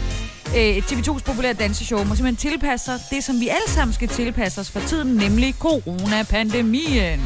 Øh, 0.56 0.76
TV2's 0.76 1.22
populære 1.22 1.52
danseshow 1.52 2.04
må 2.04 2.14
simpelthen 2.14 2.50
tilpasse 2.50 2.84
sig 2.84 3.00
det, 3.10 3.24
som 3.24 3.40
vi 3.40 3.48
alle 3.48 3.68
sammen 3.68 3.94
skal 3.94 4.08
tilpasse 4.08 4.60
os 4.60 4.70
for 4.70 4.80
tiden, 4.80 5.16
nemlig 5.16 5.54
coronapandemien. 5.58 7.20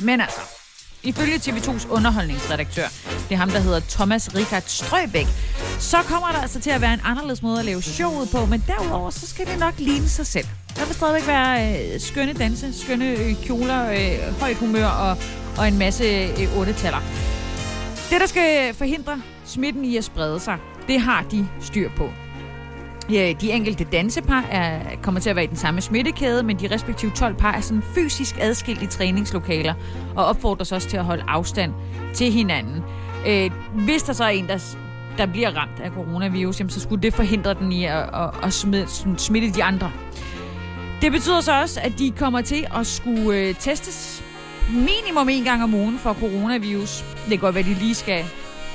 Men 0.00 0.20
altså, 0.20 0.40
ifølge 1.02 1.34
TV2's 1.34 1.90
underholdningsredaktør, 1.90 2.88
det 3.28 3.34
er 3.34 3.36
ham, 3.36 3.50
der 3.50 3.60
hedder 3.60 3.80
Thomas 3.80 4.34
Richard 4.34 4.62
Strøbæk, 4.66 5.26
så 5.78 5.96
kommer 5.96 6.28
der 6.32 6.38
altså 6.38 6.60
til 6.60 6.70
at 6.70 6.80
være 6.80 6.94
en 6.94 7.00
anderledes 7.04 7.42
måde 7.42 7.58
at 7.58 7.64
lave 7.64 7.82
showet 7.82 8.28
på, 8.30 8.46
men 8.46 8.64
derudover 8.66 9.10
så 9.10 9.26
skal 9.26 9.46
det 9.46 9.58
nok 9.58 9.74
ligne 9.78 10.08
sig 10.08 10.26
selv. 10.26 10.46
Der 10.76 10.84
vil 10.86 10.94
stadigvæk 10.94 11.26
være 11.26 11.76
øh, 11.94 12.00
skønne 12.00 12.32
danse, 12.32 12.80
skønne 12.80 13.10
øh, 13.10 13.34
kjoler, 13.42 13.90
øh, 13.90 14.40
højt 14.40 14.56
humør 14.56 14.86
og, 14.86 15.16
og 15.58 15.68
en 15.68 15.78
masse 15.78 16.04
øh, 16.04 16.58
ottetaller. 16.58 17.00
Det, 18.10 18.20
der 18.20 18.26
skal 18.26 18.74
forhindre 18.74 19.22
smitten 19.44 19.84
i 19.84 19.96
at 19.96 20.04
sprede 20.04 20.40
sig, 20.40 20.58
det 20.88 21.00
har 21.00 21.22
de 21.22 21.48
styr 21.60 21.90
på. 21.96 22.10
Ja, 23.10 23.32
de 23.40 23.52
enkelte 23.52 23.84
dansepar 23.84 24.44
er, 24.50 24.80
kommer 25.02 25.20
til 25.20 25.30
at 25.30 25.36
være 25.36 25.44
i 25.44 25.48
den 25.48 25.56
samme 25.56 25.80
smittekæde, 25.80 26.42
men 26.42 26.60
de 26.60 26.74
respektive 26.74 27.10
12 27.10 27.34
par 27.34 27.52
er 27.52 27.60
sådan 27.60 27.82
fysisk 27.94 28.36
adskilt 28.40 28.82
i 28.82 28.86
træningslokaler 28.86 29.74
og 30.16 30.24
opfordres 30.24 30.72
også 30.72 30.88
til 30.88 30.96
at 30.96 31.04
holde 31.04 31.24
afstand 31.28 31.72
til 32.14 32.32
hinanden. 32.32 32.82
Øh, 33.26 33.50
hvis 33.74 34.02
der 34.02 34.12
så 34.12 34.24
er 34.24 34.28
en, 34.28 34.46
der, 34.48 34.76
der 35.18 35.26
bliver 35.26 35.50
ramt 35.56 35.80
af 35.80 35.90
coronavirus, 35.90 36.60
jamen, 36.60 36.70
så 36.70 36.80
skulle 36.80 37.02
det 37.02 37.14
forhindre 37.14 37.54
den 37.54 37.72
i 37.72 37.84
at, 37.84 37.96
at, 37.96 38.30
at 38.42 38.52
smitte, 38.52 38.88
smitte 39.16 39.50
de 39.50 39.64
andre. 39.64 39.90
Det 41.00 41.12
betyder 41.12 41.40
så 41.40 41.60
også, 41.60 41.80
at 41.80 41.92
de 41.98 42.10
kommer 42.10 42.40
til 42.40 42.66
at 42.74 42.86
skulle 42.86 43.38
øh, 43.38 43.54
testes 43.54 44.24
minimum 44.70 45.28
en 45.28 45.44
gang 45.44 45.62
om 45.62 45.74
ugen 45.74 45.98
for 45.98 46.14
coronavirus. 46.14 47.04
Det 47.24 47.30
kan 47.30 47.38
godt 47.38 47.54
være, 47.54 47.64
at 47.64 47.70
de 47.70 47.74
lige 47.74 47.94
skal 47.94 48.24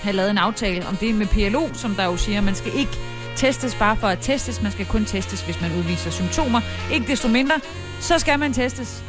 have 0.03 0.15
lavet 0.15 0.31
en 0.31 0.37
aftale 0.37 0.87
om 0.87 0.95
det 0.95 1.15
med 1.15 1.25
PLO, 1.25 1.73
som 1.73 1.95
der 1.95 2.05
jo 2.05 2.17
siger, 2.17 2.37
at 2.37 2.43
man 2.43 2.55
skal 2.55 2.71
ikke 2.75 2.99
testes 3.35 3.75
bare 3.75 3.97
for 3.97 4.07
at 4.07 4.19
testes. 4.21 4.61
Man 4.61 4.71
skal 4.71 4.85
kun 4.85 5.05
testes, 5.05 5.41
hvis 5.41 5.61
man 5.61 5.71
udviser 5.71 6.11
symptomer. 6.11 6.61
Ikke 6.93 7.07
desto 7.07 7.27
mindre, 7.27 7.55
så 7.99 8.19
skal 8.19 8.39
man 8.39 8.53
testes 8.53 9.03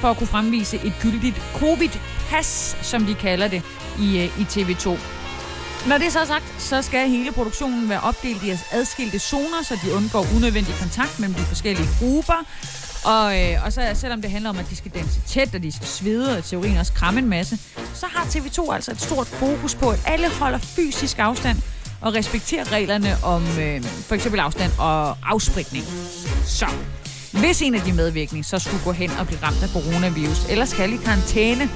for 0.00 0.10
at 0.10 0.16
kunne 0.16 0.26
fremvise 0.26 0.76
et 0.84 0.92
gyldigt 1.02 1.42
covid-pas, 1.54 2.76
som 2.82 3.04
de 3.04 3.14
kalder 3.14 3.48
det 3.48 3.62
i, 4.00 4.18
øh, 4.18 4.40
i 4.40 4.42
TV2. 4.42 4.98
Når 5.88 5.98
det 5.98 6.06
er 6.06 6.10
så 6.10 6.24
sagt, 6.24 6.44
så 6.58 6.82
skal 6.82 7.08
hele 7.08 7.32
produktionen 7.32 7.88
være 7.88 8.00
opdelt 8.00 8.42
i 8.42 8.50
adskilte 8.70 9.18
zoner, 9.18 9.62
så 9.62 9.78
de 9.84 9.94
undgår 9.94 10.26
unødvendig 10.36 10.74
kontakt 10.80 11.20
mellem 11.20 11.34
de 11.34 11.42
forskellige 11.42 11.88
grupper. 12.00 12.44
Og, 13.04 13.40
øh, 13.40 13.64
og 13.64 13.72
så 13.72 13.90
selvom 13.94 14.22
det 14.22 14.30
handler 14.30 14.50
om, 14.50 14.58
at 14.58 14.70
de 14.70 14.76
skal 14.76 14.90
danse 14.90 15.20
tæt, 15.26 15.54
og 15.54 15.62
de 15.62 15.72
skal 15.72 15.86
svede, 15.86 16.38
og 16.38 16.44
teorien 16.44 16.76
også 16.76 16.92
kramme 16.92 17.20
en 17.20 17.28
masse, 17.28 17.58
så 17.94 18.06
har 18.06 18.24
TV2 18.24 18.72
altså 18.72 18.92
et 18.92 19.00
stort 19.00 19.26
fokus 19.26 19.74
på, 19.74 19.90
at 19.90 20.00
alle 20.06 20.28
holder 20.30 20.58
fysisk 20.58 21.18
afstand, 21.18 21.62
og 22.00 22.14
respektere 22.14 22.64
reglerne 22.64 23.16
om 23.22 23.42
øh, 23.60 23.84
for 23.84 24.14
eksempel 24.14 24.40
afstand 24.40 24.72
og 24.78 25.16
afspritning. 25.22 25.84
Så 26.44 26.66
hvis 27.32 27.62
en 27.62 27.74
af 27.74 27.80
de 27.80 27.92
medvirkende 27.92 28.44
så 28.44 28.58
skulle 28.58 28.84
gå 28.84 28.92
hen 28.92 29.10
og 29.10 29.26
blive 29.26 29.40
ramt 29.42 29.62
af 29.62 29.68
coronavirus, 29.68 30.46
eller 30.50 30.64
skal 30.64 30.92
i 30.92 30.96
karantæne, 30.96 31.70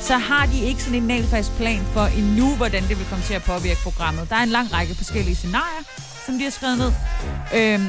så 0.00 0.16
har 0.16 0.46
de 0.46 0.60
ikke 0.64 0.82
sådan 0.82 0.98
en 1.02 1.06
nalfast 1.06 1.52
plan 1.56 1.80
for 1.92 2.06
endnu, 2.06 2.56
hvordan 2.56 2.82
det 2.82 2.98
vil 2.98 3.06
komme 3.10 3.24
til 3.24 3.34
at 3.34 3.42
påvirke 3.42 3.80
programmet. 3.82 4.30
Der 4.30 4.36
er 4.36 4.42
en 4.42 4.48
lang 4.48 4.72
række 4.72 4.94
forskellige 4.94 5.36
scenarier, 5.36 5.82
som 6.26 6.34
de 6.38 6.44
har 6.44 6.50
skrevet 6.50 6.78
ned. 6.78 6.92
Øhm, 7.56 7.88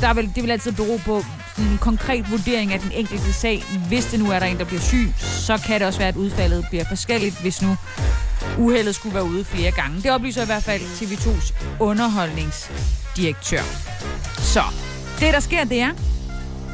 der 0.00 0.14
vil, 0.14 0.32
det 0.34 0.42
vil 0.42 0.50
altid 0.50 0.72
bero 0.72 0.96
på 1.04 1.24
en 1.58 1.78
konkret 1.78 2.30
vurdering 2.30 2.72
af 2.72 2.80
den 2.80 2.92
enkelte 2.92 3.32
sag. 3.32 3.64
Hvis 3.88 4.04
det 4.04 4.20
nu 4.20 4.30
er 4.30 4.38
der 4.38 4.46
en, 4.46 4.58
der 4.58 4.64
bliver 4.64 4.80
syg, 4.80 5.12
så 5.18 5.58
kan 5.66 5.80
det 5.80 5.86
også 5.86 5.98
være, 5.98 6.08
at 6.08 6.16
udfaldet 6.16 6.66
bliver 6.70 6.84
forskelligt, 6.88 7.40
hvis 7.40 7.62
nu 7.62 7.76
uheldet 8.58 8.94
skulle 8.94 9.14
være 9.14 9.24
ude 9.24 9.44
flere 9.44 9.70
gange. 9.70 10.02
Det 10.02 10.10
oplyser 10.10 10.42
i 10.42 10.46
hvert 10.46 10.62
fald 10.62 10.82
TV2's 10.82 11.52
underholdningsdirektør. 11.80 13.62
Så 14.38 14.62
det, 15.20 15.34
der 15.34 15.40
sker, 15.40 15.64
det 15.64 15.80
er, 15.80 15.90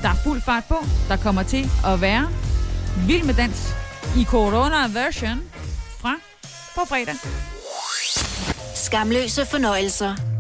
der 0.03 0.09
er 0.09 0.15
fuld 0.25 0.43
fart 0.43 0.65
på. 0.65 0.77
Der 1.09 1.17
kommer 1.17 1.43
til 1.43 1.71
at 1.87 2.01
være 2.01 2.29
Vild 3.07 3.23
med 3.23 3.35
Dans 3.35 3.75
i 4.17 4.25
Corona-version 4.25 5.43
fra 6.01 6.15
på 6.75 6.81
fredag. 6.89 7.15
Skamløse 8.75 9.47
fornøjelser. 9.47 10.34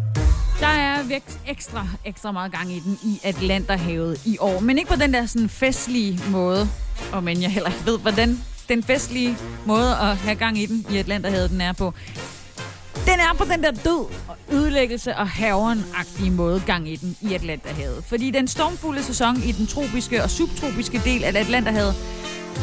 Der 0.60 0.66
er 0.66 1.02
vækst 1.02 1.38
ekstra, 1.48 1.86
ekstra 2.04 2.32
meget 2.32 2.52
gang 2.52 2.72
i 2.72 2.78
den 2.78 2.98
i 3.02 3.20
Atlanterhavet 3.24 4.20
i 4.26 4.38
år. 4.40 4.60
Men 4.60 4.78
ikke 4.78 4.90
på 4.90 4.96
den 4.96 5.14
der 5.14 5.26
sådan 5.26 5.48
festlige 5.48 6.20
måde. 6.30 6.68
Og 7.12 7.24
men 7.24 7.42
jeg 7.42 7.50
heller 7.50 7.70
ikke 7.70 7.86
ved, 7.86 7.98
hvordan 7.98 8.40
den 8.68 8.82
festlige 8.82 9.36
måde 9.66 9.90
at 9.90 10.16
have 10.16 10.34
gang 10.34 10.58
i 10.58 10.66
den 10.66 10.86
i 10.90 10.96
Atlanterhavet, 10.96 11.50
den 11.50 11.60
er 11.60 11.72
på. 11.72 11.94
Den 12.94 13.20
er 13.20 13.34
på 13.38 13.44
den 13.44 13.62
der 13.62 13.70
død, 13.70 14.06
og 14.28 14.36
ødelæggelse 14.52 15.16
og 15.16 15.28
haveren-agtige 15.28 16.30
måde 16.30 16.62
gang 16.66 16.88
i 16.88 16.96
den 16.96 17.16
i 17.20 17.34
Atlanterhavet. 17.34 18.04
Fordi 18.04 18.30
den 18.30 18.48
stormfulde 18.48 19.02
sæson 19.02 19.36
i 19.36 19.52
den 19.52 19.66
tropiske 19.66 20.22
og 20.22 20.30
subtropiske 20.30 21.00
del 21.04 21.24
af 21.24 21.40
Atlanterhavet 21.40 21.94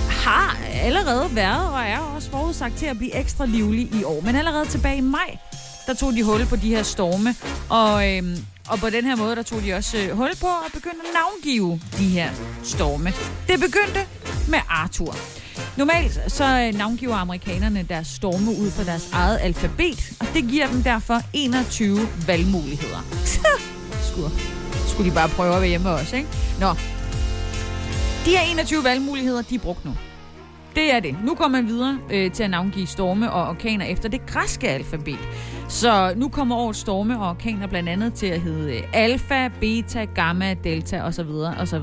har 0.09 0.57
allerede 0.73 1.35
været 1.35 1.69
og 1.73 1.81
er 1.81 1.99
også 2.15 2.31
forudsagt 2.31 2.77
til 2.77 2.85
at 2.85 2.97
blive 2.97 3.15
ekstra 3.15 3.45
livlig 3.45 3.95
i 3.99 4.03
år. 4.03 4.21
Men 4.21 4.35
allerede 4.35 4.65
tilbage 4.65 4.97
i 4.97 5.01
maj, 5.01 5.37
der 5.87 5.93
tog 5.93 6.13
de 6.13 6.23
hul 6.23 6.45
på 6.45 6.55
de 6.55 6.69
her 6.69 6.83
storme. 6.83 7.35
Og, 7.69 8.09
øhm, 8.09 8.37
og 8.69 8.79
på 8.79 8.89
den 8.89 9.05
her 9.05 9.15
måde, 9.15 9.35
der 9.35 9.43
tog 9.43 9.63
de 9.63 9.73
også 9.73 9.97
øh, 9.97 10.17
hul 10.17 10.35
på 10.41 10.47
at 10.47 10.71
begynde 10.73 10.95
at 10.95 11.13
navngive 11.13 11.81
de 11.97 12.07
her 12.07 12.29
storme. 12.63 13.13
Det 13.47 13.59
begyndte 13.59 14.05
med 14.47 14.59
Arthur. 14.69 15.15
Normalt 15.77 16.19
så 16.27 16.43
øh, 16.43 16.77
navngiver 16.77 17.15
amerikanerne 17.15 17.83
deres 17.89 18.07
storme 18.07 18.51
ud 18.51 18.71
fra 18.71 18.83
deres 18.83 19.09
eget 19.13 19.39
alfabet, 19.41 20.13
og 20.19 20.27
det 20.33 20.43
giver 20.49 20.67
dem 20.67 20.83
derfor 20.83 21.21
21 21.33 21.99
valgmuligheder. 22.27 23.01
skulle, 24.11 24.29
skulle 24.87 25.09
de 25.09 25.15
bare 25.15 25.29
prøve 25.29 25.55
at 25.55 25.61
være 25.61 25.69
hjemme 25.69 25.89
også, 25.89 26.15
ikke? 26.15 26.29
Nå. 26.59 26.69
De 28.25 28.29
her 28.29 28.41
21 28.41 28.83
valgmuligheder, 28.83 29.41
de 29.41 29.55
er 29.55 29.59
brugt 29.59 29.85
nu. 29.85 29.95
Det 30.75 30.93
er 30.93 30.99
det. 30.99 31.15
Nu 31.23 31.35
kommer 31.35 31.61
man 31.61 31.67
videre 31.67 31.99
øh, 32.11 32.31
til 32.31 32.43
at 32.43 32.49
navngive 32.49 32.87
storme 32.87 33.31
og 33.31 33.49
orkaner 33.49 33.85
efter 33.85 34.09
det 34.09 34.25
græske 34.25 34.69
alfabet. 34.69 35.19
Så 35.69 36.13
nu 36.15 36.29
kommer 36.29 36.55
årets 36.55 36.79
storme 36.79 37.19
og 37.19 37.29
orkaner 37.29 37.67
blandt 37.67 37.89
andet 37.89 38.13
til 38.13 38.25
at 38.25 38.41
hedde 38.41 38.77
øh, 38.77 38.83
alfa, 38.93 39.49
beta, 39.59 40.05
gamma, 40.05 40.53
delta 40.53 41.01
osv. 41.01 41.29
osv. 41.59 41.75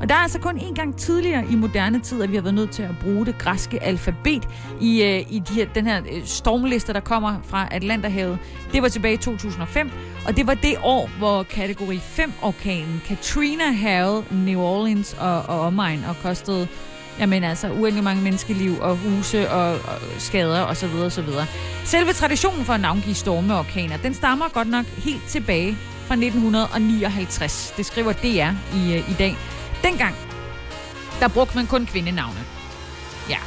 Og 0.00 0.08
der 0.08 0.14
er 0.14 0.18
altså 0.18 0.38
kun 0.38 0.58
en 0.58 0.74
gang 0.74 0.96
tidligere 0.96 1.44
i 1.50 1.56
moderne 1.56 2.00
tid, 2.00 2.22
at 2.22 2.30
vi 2.30 2.34
har 2.34 2.42
været 2.42 2.54
nødt 2.54 2.70
til 2.70 2.82
at 2.82 2.94
bruge 3.02 3.26
det 3.26 3.38
græske 3.38 3.82
alfabet 3.82 4.48
i, 4.80 5.02
øh, 5.02 5.32
i 5.32 5.42
de 5.48 5.54
her, 5.54 5.66
den 5.74 5.86
her 5.86 6.02
øh, 6.12 6.24
stormliste, 6.24 6.92
der 6.92 7.00
kommer 7.00 7.36
fra 7.42 7.68
Atlanterhavet. 7.70 8.38
Det 8.72 8.82
var 8.82 8.88
tilbage 8.88 9.14
i 9.14 9.16
2005, 9.16 9.90
og 10.26 10.36
det 10.36 10.46
var 10.46 10.54
det 10.54 10.74
år, 10.82 11.10
hvor 11.18 11.42
kategori 11.42 11.96
5-orkanen 11.96 13.02
Katrina 13.06 13.64
havde 13.64 14.24
New 14.30 14.60
Orleans 14.60 15.16
og, 15.20 15.42
og 15.42 15.60
omegn 15.60 16.04
og 16.08 16.16
kostede 16.22 16.68
Jamen 17.18 17.44
altså, 17.44 17.72
uendelig 17.72 18.04
mange 18.04 18.22
menneskeliv 18.22 18.80
og 18.80 18.96
huse 18.96 19.50
og, 19.50 19.72
og 19.72 20.00
skader 20.18 20.62
osv. 20.62 20.94
osv. 20.94 21.28
Selve 21.84 22.12
traditionen 22.12 22.64
for 22.64 22.72
at 22.72 22.80
navngive 22.80 23.14
storme 23.14 23.54
og 23.54 23.58
orkaner, 23.58 23.96
den 23.96 24.14
stammer 24.14 24.48
godt 24.48 24.68
nok 24.68 24.86
helt 24.86 25.24
tilbage 25.28 25.76
fra 26.06 26.14
1959. 26.14 27.74
Det 27.76 27.86
skriver 27.86 28.12
DR 28.12 28.76
i, 28.76 28.94
øh, 28.94 29.10
i 29.10 29.14
dag. 29.18 29.36
Dengang, 29.82 30.14
der 31.20 31.28
brugte 31.28 31.56
man 31.56 31.66
kun 31.66 31.86
kvindenavne. 31.86 32.40
Ja, 33.30 33.38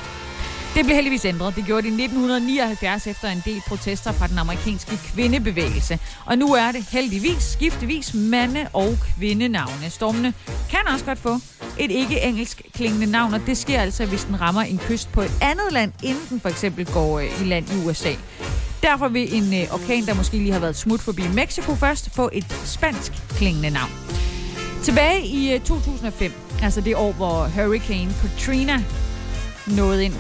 det 0.75 0.86
blev 0.86 0.95
heldigvis 0.95 1.25
ændret. 1.25 1.55
Det 1.55 1.65
gjorde 1.65 1.81
det 1.81 1.88
i 1.99 2.03
1979 2.03 3.07
efter 3.07 3.29
en 3.29 3.41
del 3.45 3.62
protester 3.67 4.12
fra 4.12 4.27
den 4.27 4.38
amerikanske 4.38 4.97
kvindebevægelse. 4.97 5.99
Og 6.25 6.38
nu 6.38 6.53
er 6.53 6.71
det 6.71 6.86
heldigvis 6.91 7.43
skiftevis 7.43 8.13
mande- 8.13 8.67
og 8.73 8.97
kvindenavne. 9.17 9.89
Stormene 9.89 10.34
kan 10.69 10.79
også 10.93 11.05
godt 11.05 11.19
få 11.19 11.38
et 11.79 11.91
ikke-engelsk 11.91 12.62
klingende 12.73 13.05
navn, 13.05 13.34
og 13.34 13.41
det 13.45 13.57
sker 13.57 13.81
altså, 13.81 14.05
hvis 14.05 14.23
den 14.23 14.41
rammer 14.41 14.62
en 14.62 14.77
kyst 14.77 15.12
på 15.12 15.21
et 15.21 15.31
andet 15.41 15.71
land, 15.71 15.91
inden 16.03 16.23
den 16.29 16.39
for 16.39 16.49
eksempel 16.49 16.86
går 16.86 17.19
øh, 17.19 17.41
i 17.41 17.43
land 17.43 17.65
i 17.71 17.88
USA. 17.88 18.13
Derfor 18.84 19.07
vil 19.07 19.36
en 19.36 19.53
øh, 19.62 19.73
orkan, 19.73 20.05
der 20.05 20.13
måske 20.13 20.38
lige 20.38 20.51
har 20.51 20.60
været 20.60 20.75
smut 20.75 20.99
forbi 20.99 21.23
Mexico 21.34 21.75
først, 21.75 22.15
få 22.15 22.29
et 22.34 22.45
spansk 22.65 23.12
klingende 23.29 23.69
navn. 23.69 23.91
Tilbage 24.84 25.25
i 25.25 25.53
øh, 25.53 25.60
2005, 25.60 26.31
altså 26.63 26.81
det 26.81 26.95
år, 26.95 27.12
hvor 27.12 27.47
Hurricane 27.55 28.13
Katrina 28.21 28.84
nåede 29.67 30.05
ind, 30.05 30.13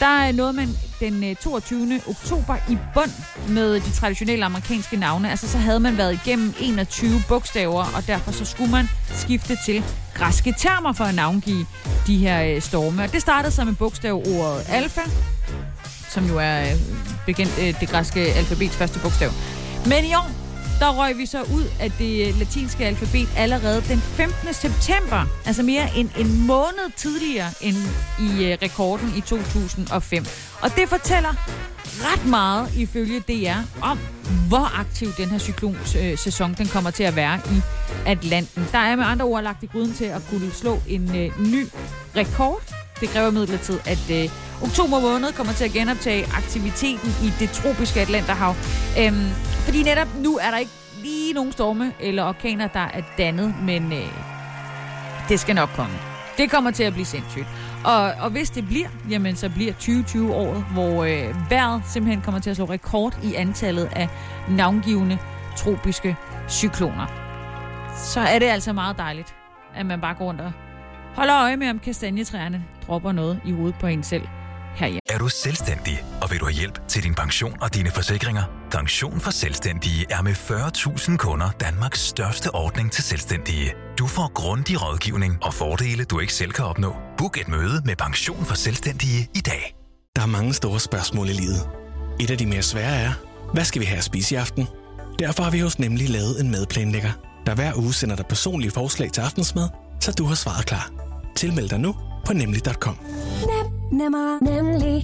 der 0.00 0.32
nåede 0.32 0.52
man 0.52 0.68
den 1.00 1.24
øh, 1.24 1.36
22. 1.36 2.00
Oktober 2.08 2.56
i 2.68 2.78
bund 2.94 3.10
med 3.48 3.74
de 3.74 3.92
traditionelle 3.92 4.44
amerikanske 4.44 4.96
navne. 4.96 5.30
Altså 5.30 5.48
så 5.48 5.58
havde 5.58 5.80
man 5.80 5.98
været 5.98 6.20
igennem 6.24 6.54
21 6.60 7.22
bogstaver, 7.28 7.84
og 7.96 8.06
derfor 8.06 8.32
så 8.32 8.44
skulle 8.44 8.70
man 8.70 8.88
skifte 9.10 9.58
til 9.64 9.84
græske 10.14 10.54
termer 10.58 10.92
for 10.92 11.04
at 11.04 11.14
navngive 11.14 11.66
de 12.06 12.16
her 12.16 12.42
øh, 12.42 12.62
storme. 12.62 13.02
Og 13.02 13.12
det 13.12 13.20
startede 13.20 13.54
så 13.54 13.64
med 13.64 13.74
bogstavordet 13.74 14.66
alfa, 14.68 15.00
som 16.08 16.26
jo 16.26 16.38
er 16.38 16.60
øh, 16.60 16.80
bekendt, 17.26 17.58
øh, 17.60 17.80
det 17.80 17.88
græske 17.88 18.20
alfabets 18.20 18.76
første 18.76 18.98
bogstav. 18.98 19.30
Men 19.86 20.04
i 20.04 20.14
år, 20.14 20.45
der 20.80 20.98
røg 20.98 21.18
vi 21.18 21.26
så 21.26 21.42
ud 21.42 21.64
af 21.80 21.90
det 21.90 22.28
øh, 22.28 22.38
latinske 22.38 22.84
alfabet 22.84 23.28
allerede 23.36 23.82
den 23.88 23.98
15. 23.98 24.54
september. 24.54 25.24
Altså 25.46 25.62
mere 25.62 25.88
end 25.96 26.10
en 26.18 26.46
måned 26.46 26.92
tidligere 26.96 27.50
end 27.60 27.76
i 28.20 28.44
øh, 28.44 28.58
rekorden 28.62 29.12
i 29.16 29.20
2005. 29.20 30.24
Og 30.62 30.70
det 30.76 30.88
fortæller 30.88 31.34
ret 32.00 32.26
meget 32.26 32.74
ifølge 32.76 33.20
DR 33.20 33.82
om, 33.82 33.98
hvor 34.48 34.78
aktiv 34.80 35.08
den 35.18 35.28
her 35.28 35.38
cyklonsæson 35.38 36.50
øh, 36.50 36.58
den 36.58 36.66
kommer 36.66 36.90
til 36.90 37.02
at 37.02 37.16
være 37.16 37.40
i 37.50 37.60
Atlanten. 38.06 38.68
Der 38.72 38.78
er 38.78 38.96
med 38.96 39.04
andre 39.04 39.24
ord 39.24 39.42
lagt 39.42 39.62
i 39.62 39.66
gryden 39.66 39.94
til 39.94 40.04
at 40.04 40.22
kunne 40.30 40.50
slå 40.52 40.80
en 40.88 41.32
ny 41.38 41.66
rekord. 42.16 42.85
Det 43.00 43.08
kræver 43.08 43.30
midlertid, 43.30 43.78
at 43.84 44.10
øh, 44.10 44.30
oktober 44.62 45.00
måned 45.00 45.32
kommer 45.32 45.52
til 45.52 45.64
at 45.64 45.72
genoptage 45.72 46.26
aktiviteten 46.36 47.10
i 47.22 47.32
det 47.40 47.50
tropiske 47.50 48.00
Atlanterhav. 48.00 48.54
Øhm, 49.00 49.28
fordi 49.64 49.82
netop 49.82 50.08
nu 50.18 50.36
er 50.36 50.50
der 50.50 50.58
ikke 50.58 50.72
lige 51.02 51.32
nogen 51.32 51.52
storme 51.52 51.92
eller 52.00 52.24
orkaner, 52.24 52.66
der 52.66 52.80
er 52.94 53.02
dannet, 53.18 53.54
men 53.62 53.92
øh, 53.92 54.08
det 55.28 55.40
skal 55.40 55.54
nok 55.54 55.68
komme. 55.68 55.94
Det 56.38 56.50
kommer 56.50 56.70
til 56.70 56.82
at 56.82 56.92
blive 56.92 57.06
sindssygt. 57.06 57.46
Og, 57.84 58.12
og 58.20 58.30
hvis 58.30 58.50
det 58.50 58.66
bliver, 58.66 58.88
jamen 59.10 59.36
så 59.36 59.50
bliver 59.50 59.72
2020 59.72 60.34
året, 60.34 60.64
hvor 60.72 61.04
øh, 61.04 61.50
vejret 61.50 61.82
simpelthen 61.86 62.22
kommer 62.22 62.40
til 62.40 62.50
at 62.50 62.56
slå 62.56 62.64
rekord 62.64 63.18
i 63.22 63.34
antallet 63.34 63.88
af 63.92 64.08
navngivende 64.48 65.18
tropiske 65.56 66.16
cykloner. 66.48 67.06
Så 67.96 68.20
er 68.20 68.38
det 68.38 68.46
altså 68.46 68.72
meget 68.72 68.98
dejligt, 68.98 69.34
at 69.74 69.86
man 69.86 70.00
bare 70.00 70.14
går 70.14 70.24
rundt 70.24 70.40
og 70.40 70.52
holder 71.16 71.42
øje 71.42 71.56
med, 71.56 71.70
om 71.70 71.78
kastanjetræerne 71.78 72.64
dropper 72.86 73.12
noget 73.12 73.40
i 73.46 73.52
hovedet 73.52 73.76
på 73.80 73.86
en 73.86 74.02
selv 74.02 74.26
herhjemme. 74.74 75.00
Er 75.10 75.18
du 75.18 75.28
selvstændig, 75.28 76.04
og 76.22 76.30
vil 76.30 76.40
du 76.40 76.44
have 76.44 76.54
hjælp 76.54 76.88
til 76.88 77.02
din 77.02 77.14
pension 77.14 77.56
og 77.60 77.74
dine 77.74 77.90
forsikringer? 77.90 78.42
Pension 78.70 79.20
for 79.20 79.30
Selvstændige 79.30 80.06
er 80.10 80.22
med 80.22 80.32
40.000 80.32 81.16
kunder 81.16 81.50
Danmarks 81.50 82.00
største 82.00 82.54
ordning 82.54 82.92
til 82.92 83.04
selvstændige. 83.04 83.74
Du 83.98 84.06
får 84.06 84.32
grundig 84.32 84.82
rådgivning 84.82 85.38
og 85.42 85.54
fordele, 85.54 86.04
du 86.04 86.18
ikke 86.18 86.34
selv 86.34 86.52
kan 86.52 86.64
opnå. 86.64 86.96
Book 87.18 87.40
et 87.40 87.48
møde 87.48 87.82
med 87.84 87.96
Pension 87.96 88.44
for 88.44 88.54
Selvstændige 88.54 89.28
i 89.34 89.40
dag. 89.40 89.76
Der 90.16 90.22
er 90.22 90.26
mange 90.26 90.54
store 90.54 90.80
spørgsmål 90.80 91.28
i 91.28 91.32
livet. 91.32 91.68
Et 92.20 92.30
af 92.30 92.38
de 92.38 92.46
mere 92.46 92.62
svære 92.62 92.96
er, 92.96 93.12
hvad 93.52 93.64
skal 93.64 93.80
vi 93.80 93.86
have 93.86 93.98
at 93.98 94.04
spise 94.04 94.34
i 94.34 94.38
aften? 94.38 94.66
Derfor 95.18 95.42
har 95.42 95.50
vi 95.50 95.60
hos 95.60 95.78
Nemlig 95.78 96.08
lavet 96.08 96.40
en 96.40 96.50
madplanlægger, 96.50 97.12
der 97.46 97.54
hver 97.54 97.72
uge 97.76 97.94
sender 97.94 98.16
dig 98.16 98.26
personlige 98.26 98.70
forslag 98.70 99.12
til 99.12 99.20
aftensmad, 99.20 99.68
så 100.06 100.12
du 100.12 100.24
har 100.24 100.34
svaret 100.34 100.66
klar. 100.66 100.90
Tilmeld 101.36 101.70
dig 101.70 101.78
nu 101.78 101.94
på 102.26 102.32
nemlig.com. 102.32 102.96
Nem 103.50 103.66
nemmer, 103.92 104.38
nemlig. 104.42 104.96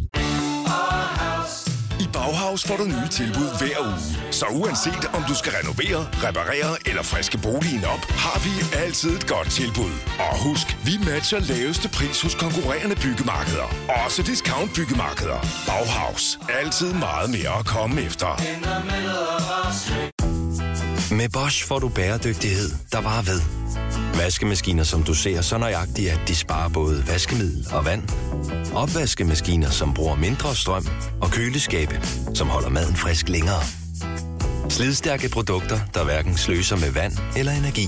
I 2.01 2.07
Bauhaus 2.12 2.65
får 2.65 2.77
du 2.77 2.85
nye 2.85 3.09
tilbud 3.11 3.49
hver 3.59 3.79
uge. 3.81 4.33
Så 4.33 4.47
uanset 4.47 5.05
om 5.15 5.23
du 5.29 5.35
skal 5.35 5.53
renovere, 5.59 6.01
reparere 6.27 6.73
eller 6.87 7.03
friske 7.03 7.38
boligen 7.38 7.85
op, 7.85 8.03
har 8.25 8.38
vi 8.45 8.53
altid 8.85 9.11
et 9.17 9.27
godt 9.29 9.51
tilbud. 9.51 9.95
Og 10.27 10.35
husk, 10.47 10.67
vi 10.87 10.95
matcher 11.11 11.41
laveste 11.53 11.88
pris 11.88 12.23
hos 12.23 12.35
konkurrerende 12.35 12.97
byggemarkeder. 13.05 13.69
Også 14.05 14.23
discount 14.23 14.71
byggemarkeder. 14.77 15.41
Bauhaus. 15.69 16.38
Altid 16.61 16.93
meget 16.93 17.31
mere 17.31 17.59
at 17.59 17.67
komme 17.67 18.03
efter. 18.03 18.31
Med 21.16 21.29
Bosch 21.29 21.66
får 21.66 21.79
du 21.79 21.88
bæredygtighed, 21.88 22.68
der 22.92 23.01
varer 23.01 23.22
ved. 23.22 23.40
Vaskemaskiner, 24.20 24.85
som 24.85 25.03
du 25.03 25.14
ser 25.14 25.40
så 25.40 25.59
nøjagtigt, 25.59 26.11
at 26.11 26.20
de 26.29 26.37
sparer 26.37 26.68
både 26.68 27.05
vaskemiddel 27.07 27.66
og 27.72 27.85
vand. 27.85 28.03
Opvaskemaskiner, 28.75 29.70
som 29.70 29.94
bruger 29.94 30.16
mindre 30.16 30.55
strøm. 30.55 30.87
Og 31.22 31.31
køleskabe, 31.31 32.01
som 32.35 32.48
holder 32.48 32.68
maden 32.68 32.96
frisk 32.96 33.29
længere. 33.29 33.62
Slidstærke 34.68 35.29
produkter, 35.29 35.79
der 35.94 36.05
hverken 36.05 36.37
sløser 36.37 36.77
med 36.77 36.90
vand 36.90 37.12
eller 37.37 37.53
energi. 37.53 37.87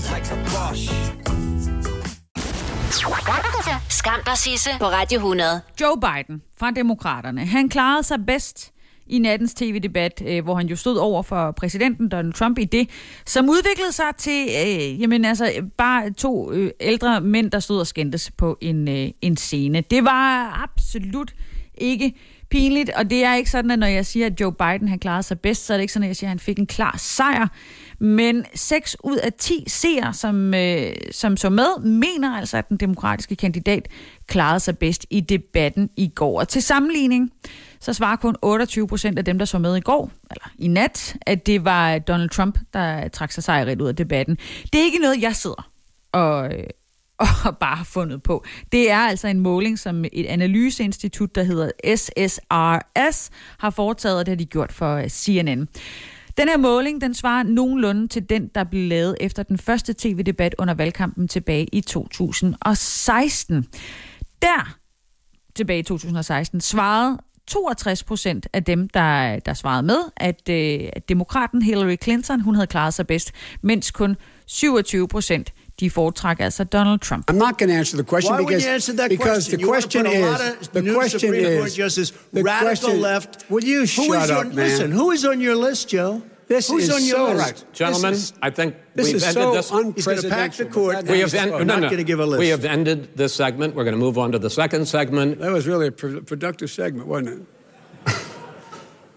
Skam 3.89 4.19
dig, 4.25 4.37
Sisse, 4.37 4.69
på 4.79 4.85
Radio 4.85 5.17
100. 5.17 5.61
Joe 5.81 5.97
Biden 6.01 6.41
fra 6.59 6.71
Demokraterne, 6.71 7.45
han 7.45 7.69
klarede 7.69 8.03
sig 8.03 8.17
bedst 8.27 8.74
i 9.07 9.19
nattens 9.19 9.53
tv-debat, 9.53 10.23
øh, 10.27 10.43
hvor 10.43 10.55
han 10.55 10.67
jo 10.67 10.75
stod 10.75 10.97
over 10.97 11.23
for 11.23 11.51
præsidenten 11.51 12.09
Donald 12.09 12.33
Trump 12.33 12.59
i 12.59 12.65
det, 12.65 12.89
som 13.25 13.49
udviklede 13.49 13.91
sig 13.91 14.05
til 14.17 14.47
øh, 14.65 15.01
jamen, 15.01 15.25
altså, 15.25 15.51
bare 15.77 16.13
to 16.13 16.51
øh, 16.51 16.71
ældre 16.79 17.21
mænd, 17.21 17.51
der 17.51 17.59
stod 17.59 17.79
og 17.79 17.87
skændtes 17.87 18.31
på 18.31 18.57
en, 18.61 18.87
øh, 18.87 19.09
en 19.21 19.37
scene. 19.37 19.81
Det 19.81 20.03
var 20.03 20.63
absolut 20.63 21.35
ikke 21.77 22.13
pinligt, 22.49 22.89
og 22.89 23.09
det 23.09 23.23
er 23.23 23.35
ikke 23.35 23.49
sådan, 23.49 23.71
at 23.71 23.79
når 23.79 23.87
jeg 23.87 24.05
siger, 24.05 24.25
at 24.25 24.41
Joe 24.41 24.53
Biden 24.53 24.87
han 24.87 24.99
klarede 24.99 25.23
sig 25.23 25.39
bedst, 25.39 25.65
så 25.65 25.73
er 25.73 25.77
det 25.77 25.81
ikke 25.81 25.93
sådan, 25.93 26.03
at 26.03 26.07
jeg 26.07 26.15
siger, 26.15 26.27
at 26.27 26.31
han 26.31 26.39
fik 26.39 26.59
en 26.59 26.67
klar 26.67 26.95
sejr. 26.97 27.47
Men 27.99 28.45
6 28.55 28.97
ud 29.03 29.17
af 29.17 29.33
10 29.33 29.63
seere, 29.67 30.13
som, 30.13 30.53
øh, 30.53 30.93
som 31.11 31.37
så 31.37 31.49
med, 31.49 31.79
mener 31.79 32.37
altså, 32.37 32.57
at 32.57 32.69
den 32.69 32.77
demokratiske 32.77 33.35
kandidat 33.35 33.87
klarede 34.27 34.59
sig 34.59 34.77
bedst 34.77 35.05
i 35.09 35.19
debatten 35.19 35.89
i 35.97 36.11
går. 36.15 36.39
Og 36.39 36.47
til 36.47 36.61
sammenligning, 36.61 37.31
så 37.85 37.93
svarer 37.93 38.15
kun 38.15 38.35
28 38.41 38.87
procent 38.87 39.17
af 39.17 39.25
dem, 39.25 39.37
der 39.37 39.45
så 39.45 39.59
med 39.59 39.77
i 39.77 39.79
går, 39.79 40.11
eller 40.31 40.51
i 40.57 40.67
nat, 40.67 41.17
at 41.21 41.45
det 41.45 41.65
var 41.65 41.99
Donald 41.99 42.29
Trump, 42.29 42.59
der 42.73 43.07
trak 43.07 43.31
sig 43.31 43.43
sejrigt 43.43 43.81
ud 43.81 43.87
af 43.87 43.95
debatten. 43.95 44.37
Det 44.73 44.79
er 44.79 44.83
ikke 44.83 44.99
noget, 44.99 45.21
jeg 45.21 45.35
sidder 45.35 45.69
og, 46.11 46.53
øh, 46.53 46.63
og 47.45 47.57
bare 47.57 47.75
har 47.75 47.83
fundet 47.83 48.23
på. 48.23 48.45
Det 48.71 48.91
er 48.91 48.97
altså 48.97 49.27
en 49.27 49.39
måling, 49.39 49.79
som 49.79 50.05
et 50.13 50.25
analyseinstitut, 50.25 51.35
der 51.35 51.43
hedder 51.43 51.71
SSRS, 51.95 53.29
har 53.57 53.69
foretaget, 53.69 54.19
og 54.19 54.25
det 54.25 54.31
har 54.31 54.37
de 54.37 54.45
gjort 54.45 54.71
for 54.71 54.95
øh, 54.95 55.07
CNN. 55.07 55.67
Den 56.37 56.47
her 56.47 56.57
måling, 56.57 57.01
den 57.01 57.13
svarer 57.13 57.43
nogenlunde 57.43 58.07
til 58.07 58.29
den, 58.29 58.47
der 58.55 58.63
blev 58.63 58.89
lavet 58.89 59.17
efter 59.19 59.43
den 59.43 59.57
første 59.57 59.93
tv-debat 59.97 60.55
under 60.57 60.73
valgkampen 60.73 61.27
tilbage 61.27 61.67
i 61.71 61.81
2016. 61.81 63.65
Der, 64.41 64.77
tilbage 65.55 65.79
i 65.79 65.83
2016, 65.83 66.61
svarede 66.61 67.17
62 67.47 68.03
procent 68.03 68.47
af 68.53 68.63
dem, 68.63 68.89
der, 68.89 69.39
der 69.39 69.53
svarede 69.53 69.83
med, 69.83 69.99
at, 70.17 70.49
øh, 70.49 70.89
at 70.93 71.09
demokraten 71.09 71.61
Hillary 71.61 71.95
Clinton 72.03 72.41
hun 72.41 72.55
havde 72.55 72.67
klaret 72.67 72.93
sig 72.93 73.07
bedst, 73.07 73.31
mens 73.61 73.91
kun 73.91 74.17
27 74.45 75.07
procent 75.07 75.53
de 75.79 75.89
foretrækker 75.89 76.45
altså 76.45 76.63
Donald 76.63 76.99
Trump. 76.99 77.31
I'm 77.31 77.33
not 77.33 77.57
going 77.57 77.71
to 77.71 77.77
answer 77.77 77.97
the 77.97 78.05
question 78.09 78.33
Why 78.33 78.41
because, 78.43 78.65
you 78.65 78.73
answer 78.73 78.93
that 78.93 79.09
because 79.09 79.49
question? 79.49 79.59
the 79.59 79.67
question 79.67 80.05
is 80.05 80.67
the 80.67 80.93
question 80.93 81.19
Supreme 81.19 81.45
is 81.45 81.59
Court 81.59 81.73
Justice, 81.81 82.09
the 82.33 82.43
radical 82.43 82.67
question, 82.67 83.01
left. 83.01 83.29
Will 83.49 83.65
you 83.73 83.79
who 83.79 83.85
shut 83.85 84.23
is 84.23 84.31
up, 84.31 84.37
on, 84.39 84.55
man? 84.55 84.65
Listen, 84.65 84.91
who 84.91 85.11
is 85.11 85.25
on 85.25 85.41
your 85.41 85.55
list, 85.67 85.89
Joe? 85.93 86.21
This 86.47 86.69
Who's 86.69 86.83
is 86.83 86.95
on 86.95 87.03
your 87.03 87.17
so, 87.17 87.33
list? 87.33 87.39
Right. 87.39 87.73
Gentlemen, 87.73 88.13
is, 88.13 88.33
I 88.41 88.49
think 88.51 88.75
this 88.93 89.07
we've 89.07 89.15
is 89.15 89.23
ended 89.23 89.43
so 89.43 89.53
this. 89.53 89.95
He's 89.95 90.05
going 90.05 90.21
to 90.21 90.29
pack 90.29 90.53
the 90.53 90.65
court. 90.65 91.03
We 91.07 91.19
have, 91.19 91.33
en- 91.33 91.49
not 91.49 91.65
no, 91.65 91.79
no. 91.79 91.89
gonna 91.89 92.03
give 92.03 92.19
a 92.19 92.25
list. 92.25 92.39
we 92.39 92.49
have 92.49 92.65
ended 92.65 93.17
this 93.17 93.33
segment. 93.33 93.73
We're 93.75 93.83
going 93.83 93.95
to 93.95 93.99
move 93.99 94.17
on 94.17 94.31
to 94.31 94.39
the 94.39 94.49
second 94.49 94.87
segment. 94.87 95.39
That 95.39 95.51
was 95.51 95.67
really 95.67 95.87
a 95.87 95.91
pro- 95.91 96.21
productive 96.21 96.69
segment, 96.69 97.07
wasn't 97.07 97.29
it? 97.29 97.47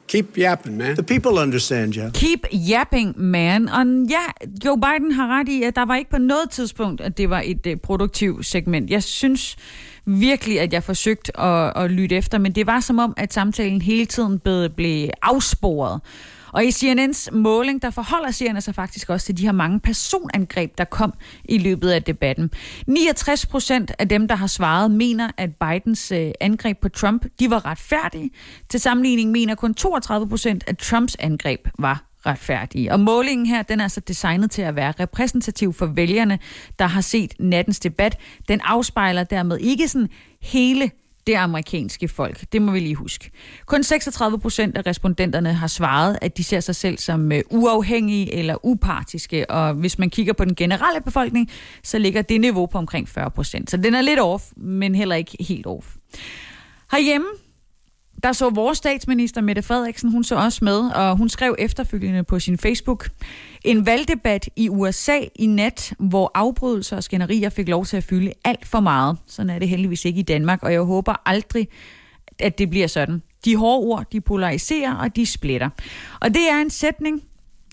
Keep 0.08 0.38
yapping, 0.38 0.78
man. 0.78 0.96
The 0.96 1.02
people 1.02 1.38
understand, 1.38 1.92
Joe. 1.92 2.10
Keep 2.14 2.46
yapping, 2.52 3.14
man. 3.16 3.68
Og 3.68 3.86
ja, 4.10 4.24
Joe 4.64 4.76
Biden 4.80 5.12
har 5.12 5.38
ret 5.38 5.48
i, 5.48 5.62
at 5.62 5.76
der 5.76 5.84
var 5.84 5.96
ikke 5.96 6.10
på 6.10 6.18
noget 6.18 6.50
tidspunkt, 6.50 7.00
at 7.00 7.18
det 7.18 7.30
var 7.30 7.42
et 7.44 7.66
uh, 7.66 7.72
produktivt 7.82 8.46
segment. 8.46 8.90
Jeg 8.90 9.02
synes 9.02 9.56
virkelig, 10.06 10.60
at 10.60 10.72
jeg 10.72 10.82
forsøgte 10.82 11.40
at, 11.40 11.84
at 11.84 11.90
lytte 11.90 12.16
efter, 12.16 12.38
men 12.38 12.52
det 12.52 12.66
var 12.66 12.80
som 12.80 12.98
om, 12.98 13.14
at 13.16 13.32
samtalen 13.32 13.82
hele 13.82 14.06
tiden 14.06 14.38
blev, 14.38 14.70
blev 14.70 15.08
afsporet. 15.22 16.00
Og 16.52 16.64
i 16.64 16.68
CNN's 16.68 17.30
måling, 17.32 17.82
der 17.82 17.90
forholder 17.90 18.30
seerne 18.30 18.60
sig 18.60 18.74
faktisk 18.74 19.10
også 19.10 19.26
til 19.26 19.36
de 19.36 19.44
her 19.44 19.52
mange 19.52 19.80
personangreb, 19.80 20.78
der 20.78 20.84
kom 20.84 21.12
i 21.44 21.58
løbet 21.58 21.90
af 21.90 22.02
debatten. 22.02 22.50
69 22.86 23.46
procent 23.46 23.92
af 23.98 24.08
dem, 24.08 24.28
der 24.28 24.34
har 24.34 24.46
svaret, 24.46 24.90
mener, 24.90 25.30
at 25.36 25.50
Bidens 25.56 26.12
øh, 26.12 26.30
angreb 26.40 26.78
på 26.78 26.88
Trump, 26.88 27.26
de 27.40 27.50
var 27.50 27.66
retfærdige. 27.66 28.30
Til 28.68 28.80
sammenligning 28.80 29.30
mener 29.30 29.54
kun 29.54 29.74
32 29.74 30.28
procent, 30.28 30.64
at 30.66 30.78
Trumps 30.78 31.16
angreb 31.20 31.68
var 31.78 32.04
retfærdige. 32.26 32.92
Og 32.92 33.00
målingen 33.00 33.46
her, 33.46 33.62
den 33.62 33.80
er 33.80 33.84
altså 33.84 34.00
designet 34.00 34.50
til 34.50 34.62
at 34.62 34.76
være 34.76 34.92
repræsentativ 35.00 35.72
for 35.72 35.86
vælgerne, 35.86 36.38
der 36.78 36.86
har 36.86 37.00
set 37.00 37.34
nattens 37.38 37.80
debat. 37.80 38.18
Den 38.48 38.60
afspejler 38.64 39.24
dermed 39.24 39.58
ikke 39.58 39.88
sådan 39.88 40.08
hele 40.42 40.90
det 41.28 41.34
amerikanske 41.34 42.08
folk. 42.08 42.44
Det 42.52 42.62
må 42.62 42.72
vi 42.72 42.80
lige 42.80 42.94
huske. 42.94 43.30
Kun 43.66 43.82
36 43.82 44.38
procent 44.38 44.76
af 44.76 44.86
respondenterne 44.86 45.52
har 45.52 45.66
svaret, 45.66 46.18
at 46.22 46.36
de 46.36 46.44
ser 46.44 46.60
sig 46.60 46.76
selv 46.76 46.98
som 46.98 47.32
øh, 47.32 47.42
uafhængige 47.50 48.34
eller 48.34 48.66
upartiske, 48.66 49.50
og 49.50 49.74
hvis 49.74 49.98
man 49.98 50.10
kigger 50.10 50.32
på 50.32 50.44
den 50.44 50.54
generelle 50.54 51.00
befolkning, 51.00 51.50
så 51.82 51.98
ligger 51.98 52.22
det 52.22 52.40
niveau 52.40 52.66
på 52.66 52.78
omkring 52.78 53.08
40 53.08 53.30
procent. 53.30 53.70
Så 53.70 53.76
den 53.76 53.94
er 53.94 54.02
lidt 54.02 54.20
off, 54.20 54.44
men 54.56 54.94
heller 54.94 55.16
ikke 55.16 55.36
helt 55.40 55.66
off. 55.66 55.86
Herhjemme, 56.92 57.28
der 58.22 58.32
så 58.32 58.50
vores 58.50 58.78
statsminister 58.78 59.40
Mette 59.40 59.62
Frederiksen, 59.62 60.10
hun 60.10 60.24
så 60.24 60.34
også 60.34 60.64
med, 60.64 60.78
og 60.78 61.16
hun 61.16 61.28
skrev 61.28 61.56
efterfølgende 61.58 62.24
på 62.24 62.38
sin 62.38 62.58
Facebook, 62.58 63.08
en 63.64 63.86
valgdebat 63.86 64.48
i 64.56 64.68
USA 64.68 65.18
i 65.34 65.46
nat, 65.46 65.92
hvor 65.98 66.30
afbrydelser 66.34 66.96
og 66.96 67.04
skænderier 67.04 67.48
fik 67.48 67.68
lov 67.68 67.84
til 67.84 67.96
at 67.96 68.04
fylde 68.04 68.32
alt 68.44 68.66
for 68.66 68.80
meget. 68.80 69.18
Sådan 69.26 69.50
er 69.50 69.58
det 69.58 69.68
heldigvis 69.68 70.04
ikke 70.04 70.20
i 70.20 70.22
Danmark, 70.22 70.62
og 70.62 70.72
jeg 70.72 70.80
håber 70.80 71.14
aldrig, 71.26 71.68
at 72.38 72.58
det 72.58 72.70
bliver 72.70 72.86
sådan. 72.86 73.22
De 73.44 73.56
hårde 73.56 73.86
ord, 73.86 74.04
de 74.12 74.20
polariserer, 74.20 74.94
og 74.94 75.16
de 75.16 75.26
splitter. 75.26 75.68
Og 76.20 76.34
det 76.34 76.50
er 76.50 76.60
en 76.60 76.70
sætning, 76.70 77.22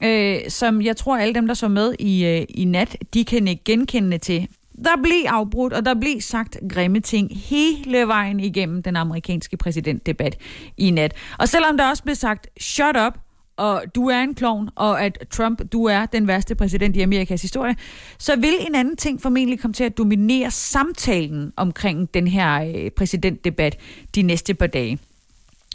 øh, 0.03 0.39
som 0.49 0.81
jeg 0.81 0.97
tror 0.97 1.17
alle 1.17 1.33
dem, 1.33 1.47
der 1.47 1.53
så 1.53 1.67
med 1.67 1.95
i, 1.99 2.25
øh, 2.25 2.45
i 2.49 2.65
nat, 2.65 2.97
de 3.13 3.25
kan 3.25 3.47
ikke 3.47 3.63
genkende 3.63 4.17
til. 4.17 4.47
Der 4.83 5.01
blev 5.03 5.23
afbrudt, 5.27 5.73
og 5.73 5.85
der 5.85 5.93
blev 5.93 6.21
sagt 6.21 6.57
grimme 6.69 6.99
ting 6.99 7.37
hele 7.37 8.07
vejen 8.07 8.39
igennem 8.39 8.83
den 8.83 8.95
amerikanske 8.95 9.57
præsidentdebat 9.57 10.37
i 10.77 10.91
nat. 10.91 11.13
Og 11.39 11.49
selvom 11.49 11.77
der 11.77 11.89
også 11.89 12.03
blev 12.03 12.15
sagt, 12.15 12.47
shut 12.61 12.97
up, 13.07 13.13
og 13.57 13.83
du 13.95 14.07
er 14.09 14.19
en 14.19 14.35
klovn, 14.35 14.69
og 14.75 15.01
at 15.01 15.17
Trump, 15.31 15.61
du 15.71 15.85
er 15.85 16.05
den 16.05 16.27
værste 16.27 16.55
præsident 16.55 16.95
i 16.95 17.01
Amerikas 17.01 17.41
historie, 17.41 17.75
så 18.17 18.35
vil 18.35 18.53
en 18.67 18.75
anden 18.75 18.97
ting 18.97 19.21
formentlig 19.21 19.59
komme 19.59 19.73
til 19.73 19.83
at 19.83 19.97
dominere 19.97 20.51
samtalen 20.51 21.53
omkring 21.55 22.13
den 22.13 22.27
her 22.27 22.63
øh, 22.63 22.91
præsidentdebat 22.91 23.77
de 24.15 24.21
næste 24.21 24.53
par 24.53 24.67
dage. 24.67 24.99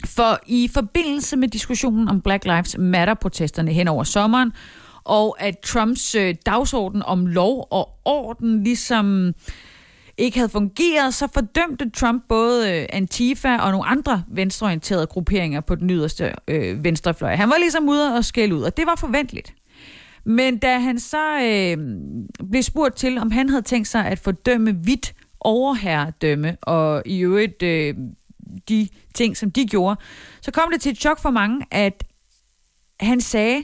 For 0.05 0.39
i 0.47 0.69
forbindelse 0.73 1.37
med 1.37 1.47
diskussionen 1.47 2.07
om 2.07 2.21
Black 2.21 2.45
Lives 2.45 2.77
Matter-protesterne 2.77 3.71
hen 3.71 3.87
over 3.87 4.03
sommeren, 4.03 4.51
og 5.03 5.35
at 5.39 5.59
Trumps 5.59 6.15
øh, 6.15 6.35
dagsorden 6.45 7.03
om 7.03 7.25
lov 7.25 7.67
og 7.71 7.89
orden 8.05 8.63
ligesom 8.63 9.33
ikke 10.17 10.37
havde 10.37 10.49
fungeret, 10.49 11.13
så 11.13 11.27
fordømte 11.33 11.89
Trump 11.89 12.23
både 12.29 12.71
øh, 12.71 12.85
Antifa 12.89 13.57
og 13.57 13.71
nogle 13.71 13.85
andre 13.85 14.23
venstreorienterede 14.27 15.07
grupperinger 15.07 15.61
på 15.61 15.75
den 15.75 15.89
yderste 15.89 16.33
øh, 16.47 16.83
venstrefløj. 16.83 17.35
Han 17.35 17.49
var 17.49 17.57
ligesom 17.59 17.89
ude 17.89 18.15
og 18.15 18.25
skælde 18.25 18.55
ud, 18.55 18.61
og 18.61 18.77
det 18.77 18.85
var 18.85 18.95
forventeligt. 18.95 19.53
Men 20.23 20.57
da 20.57 20.79
han 20.79 20.99
så 20.99 21.41
øh, 21.41 21.77
blev 22.51 22.63
spurgt 22.63 22.95
til, 22.95 23.17
om 23.17 23.31
han 23.31 23.49
havde 23.49 23.61
tænkt 23.61 23.87
sig 23.87 24.05
at 24.05 24.19
fordømme 24.19 24.71
hvidt 24.71 25.13
overherredømme, 25.39 26.57
og 26.61 27.03
i 27.05 27.19
øvrigt 27.19 27.63
øh, 27.63 27.95
de 28.69 28.87
ting, 29.13 29.37
som 29.37 29.51
de 29.51 29.67
gjorde, 29.67 29.99
så 30.41 30.51
kom 30.51 30.69
det 30.71 30.81
til 30.81 30.91
et 30.91 30.97
chok 30.97 31.21
for 31.21 31.29
mange, 31.29 31.65
at 31.71 32.03
han 32.99 33.21
sagde, 33.21 33.63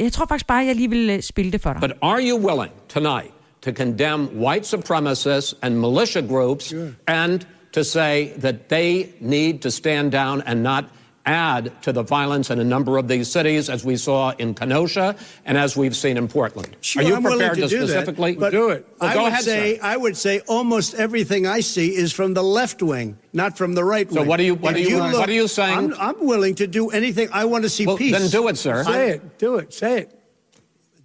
jeg 0.00 0.12
tror 0.12 0.26
faktisk 0.26 0.46
bare, 0.46 0.66
jeg 0.66 0.76
lige 0.76 0.90
vil 0.90 1.10
øh, 1.10 1.22
spille 1.22 1.52
det 1.52 1.60
for 1.60 1.72
dig. 1.72 1.80
But 1.80 1.92
are 2.02 2.20
you 2.30 2.48
willing 2.48 2.72
tonight 2.88 3.30
to 3.62 3.70
condemn 3.72 4.28
white 4.44 4.66
supremacists 4.66 5.54
and 5.62 5.74
militia 5.74 6.20
groups 6.20 6.64
sure. 6.64 6.88
and 7.06 7.40
to 7.72 7.84
say 7.84 8.28
that 8.38 8.54
they 8.68 9.06
need 9.20 9.58
to 9.58 9.70
stand 9.70 10.12
down 10.12 10.42
and 10.46 10.62
not 10.62 10.84
add 11.26 11.72
to 11.82 11.92
the 11.92 12.02
violence 12.02 12.50
in 12.50 12.58
a 12.60 12.64
number 12.64 12.98
of 12.98 13.08
these 13.08 13.30
cities, 13.30 13.70
as 13.70 13.84
we 13.84 13.96
saw 13.96 14.30
in 14.38 14.54
Kenosha 14.54 15.16
and 15.44 15.56
as 15.56 15.76
we've 15.76 15.96
seen 15.96 16.16
in 16.16 16.28
Portland. 16.28 16.76
Sure, 16.80 17.02
Are 17.02 17.06
you 17.06 17.14
I'm 17.14 17.22
prepared 17.22 17.56
willing 17.56 17.68
to, 17.68 17.68
to 17.68 17.80
do 17.80 17.86
specifically 17.88 18.32
that, 18.32 18.40
but 18.40 18.50
do 18.50 18.68
it? 18.70 18.86
Well, 19.00 19.10
I 19.10 19.14
go 19.14 19.22
would 19.24 19.32
ahead, 19.32 19.44
say 19.44 19.76
sir. 19.76 19.80
I 19.82 19.96
would 19.96 20.16
say 20.16 20.40
almost 20.48 20.94
everything 20.94 21.46
I 21.46 21.60
see 21.60 21.94
is 21.94 22.12
from 22.12 22.34
the 22.34 22.42
left 22.42 22.82
wing, 22.82 23.18
not 23.32 23.56
from 23.56 23.74
the 23.74 23.84
right 23.84 24.10
So 24.10 24.20
wing. 24.20 24.28
what 24.28 24.38
are 24.40 24.42
you- 24.42 24.54
what 24.54 24.74
are 24.74 24.78
you- 24.78 24.98
what 24.98 25.28
are 25.28 25.32
you 25.32 25.48
saying? 25.48 25.94
I'm, 25.94 25.94
I'm 25.98 26.26
willing 26.26 26.54
to 26.56 26.66
do 26.66 26.90
anything. 26.90 27.28
I 27.32 27.46
want 27.46 27.64
to 27.64 27.70
see 27.70 27.86
Well, 27.86 27.96
peace. 27.96 28.12
then 28.12 28.28
do 28.30 28.48
it, 28.48 28.58
sir. 28.58 28.84
Say 28.84 29.10
it. 29.10 29.38
Do 29.38 29.56
it. 29.56 29.72
Say 29.72 30.00
it. 30.00 30.10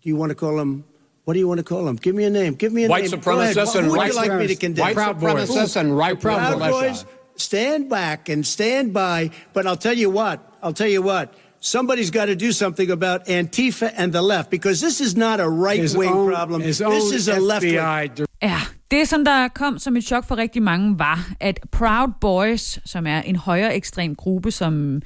Do 0.02 0.10
you 0.10 0.16
want 0.16 0.30
to 0.32 0.36
call 0.36 0.60
him? 0.60 0.84
What 1.26 1.34
do 1.34 1.40
you 1.40 1.48
want 1.48 1.60
to 1.60 1.64
call 1.64 1.88
him? 1.88 1.96
Give 1.96 2.16
me 2.16 2.24
a 2.24 2.30
name. 2.30 2.56
Give 2.56 2.74
me 2.74 2.86
a 2.86 2.90
White 2.90 3.10
name. 3.12 3.20
Go 3.20 3.40
ahead. 3.40 3.56
supremacists 3.56 3.74
Who 3.74 3.80
and 3.80 3.90
would 3.90 3.98
white 3.98 4.12
you 4.12 4.16
like 4.16 4.34
me 4.34 4.48
to 4.48 4.56
supremacists. 4.56 4.60
condemn? 4.60 4.84
White 4.86 4.96
Proud 4.96 5.20
Boys. 5.20 5.76
and 5.76 5.96
right 5.98 6.20
Proud 6.20 6.58
militia. 6.58 6.72
Boys, 6.72 7.06
stand 7.42 7.90
back 7.90 8.30
and 8.30 8.46
stand 8.46 8.94
by. 8.94 9.32
But 9.54 9.66
I'll 9.66 9.78
tell 9.78 9.98
you 9.98 10.10
what. 10.10 10.40
I'll 10.64 10.74
tell 10.74 10.90
you 10.90 11.02
what. 11.02 11.30
Somebody's 11.62 12.12
got 12.12 12.26
to 12.26 12.36
do 12.36 12.52
something 12.52 12.92
about 12.92 13.26
Antifa 13.28 13.92
and 13.96 14.14
the 14.14 14.22
left 14.22 14.50
because 14.50 14.80
this 14.80 15.02
is 15.02 15.18
not 15.18 15.40
a 15.40 15.50
right-wing 15.50 16.10
own, 16.10 16.34
problem. 16.34 16.62
his 16.62 16.78
This 16.78 17.12
is 17.12 17.28
a 17.28 17.40
left-wing. 17.40 18.26
Ja, 18.42 18.60
det 18.92 19.08
som 19.08 19.26
der 19.26 19.48
kom 19.48 19.80
som 19.80 19.98
et 19.98 20.04
chok 20.04 20.28
for 20.28 20.38
rigtig 20.38 20.64
mange 20.64 21.00
var, 21.00 21.30
at 21.40 21.60
Proud 21.72 22.10
Boys, 22.22 22.80
som 22.86 23.08
er 23.08 23.22
en 23.22 23.36
højere 23.36 23.76
ekstrem 23.76 24.16
gruppe, 24.16 24.52
som 24.52 25.02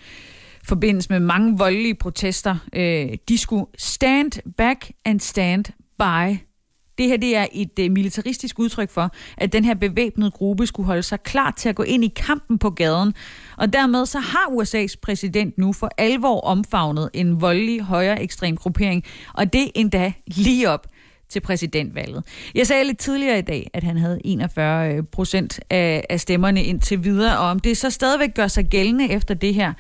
forbindes 0.64 1.10
med 1.10 1.20
mange 1.20 1.58
voldelige 1.58 1.96
protester, 1.96 2.56
øh, 2.76 3.10
de 3.30 3.38
skulle 3.38 3.66
stand 3.78 4.32
back 4.58 4.92
and 5.06 5.20
stand 5.20 5.66
by. 6.00 6.40
Det 6.98 7.08
her 7.08 7.18
det 7.18 7.36
er 7.36 7.48
et 7.52 7.80
øh, 7.80 7.92
militaristisk 7.92 8.60
udtryk 8.60 8.90
for, 8.90 9.12
at 9.38 9.54
den 9.54 9.66
her 9.66 9.74
bevæbnede 9.74 10.32
gruppe 10.32 10.68
skulle 10.68 10.88
holde 10.88 11.04
sig 11.04 11.24
klar 11.24 11.52
til 11.58 11.70
at 11.70 11.76
gå 11.76 11.84
ind 11.84 12.04
i 12.04 12.12
kampen 12.16 12.58
på 12.58 12.70
gaden. 12.70 13.14
Og 13.58 13.74
dermed 13.74 14.06
så 14.06 14.20
har 14.20 14.46
USA's 14.46 14.96
præsident 15.02 15.58
nu 15.58 15.74
for 15.74 15.90
alvor 15.98 16.42
omfavnet 16.42 17.10
en 17.14 17.42
voldelig 17.42 17.82
højere 17.82 18.22
ekstrem 18.22 18.58
gruppering, 18.58 19.04
og 19.34 19.54
det 19.54 19.72
endda 19.76 20.14
lige 20.28 20.70
op 20.70 20.88
til 21.30 21.40
præsidentvalget. 21.40 22.24
Jeg 22.56 22.68
sagde 22.68 22.84
lidt 22.84 22.98
tidligere 22.98 23.40
i 23.40 23.42
dag, 23.42 23.70
at 23.74 23.84
han 23.84 23.98
havde 23.98 24.20
41 24.26 25.04
procent 25.04 25.60
af, 25.70 26.06
af 26.10 26.20
stemmerne 26.20 26.64
indtil 26.64 27.04
videre, 27.04 27.40
og 27.40 27.48
om 27.48 27.60
det 27.60 27.78
så 27.78 27.90
stadigvæk 27.90 28.34
gør 28.36 28.48
sig 28.48 28.66
gældende 28.66 29.10
efter 29.10 29.34
det 29.34 29.54
her, 29.54 29.74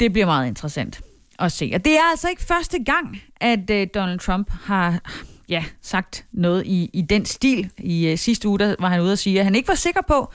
det 0.00 0.12
bliver 0.12 0.26
meget 0.26 0.48
interessant 0.48 1.00
at 1.38 1.52
se. 1.52 1.70
Og 1.74 1.84
det 1.84 1.92
er 1.92 2.10
altså 2.10 2.28
ikke 2.28 2.42
første 2.42 2.84
gang, 2.84 3.22
at 3.40 3.70
uh, 3.70 3.86
Donald 3.94 4.18
Trump 4.18 4.50
har 4.50 5.00
ja, 5.48 5.64
sagt 5.82 6.24
noget 6.32 6.66
i, 6.66 6.90
i 6.92 7.02
den 7.02 7.24
stil. 7.24 7.70
I 7.78 8.12
uh, 8.12 8.18
sidste 8.18 8.48
uge 8.48 8.58
der 8.58 8.74
var 8.78 8.88
han 8.88 9.00
ude 9.00 9.12
at 9.12 9.18
sige, 9.18 9.38
at 9.38 9.44
han 9.44 9.54
ikke 9.54 9.68
var 9.68 9.74
sikker 9.74 10.00
på, 10.08 10.32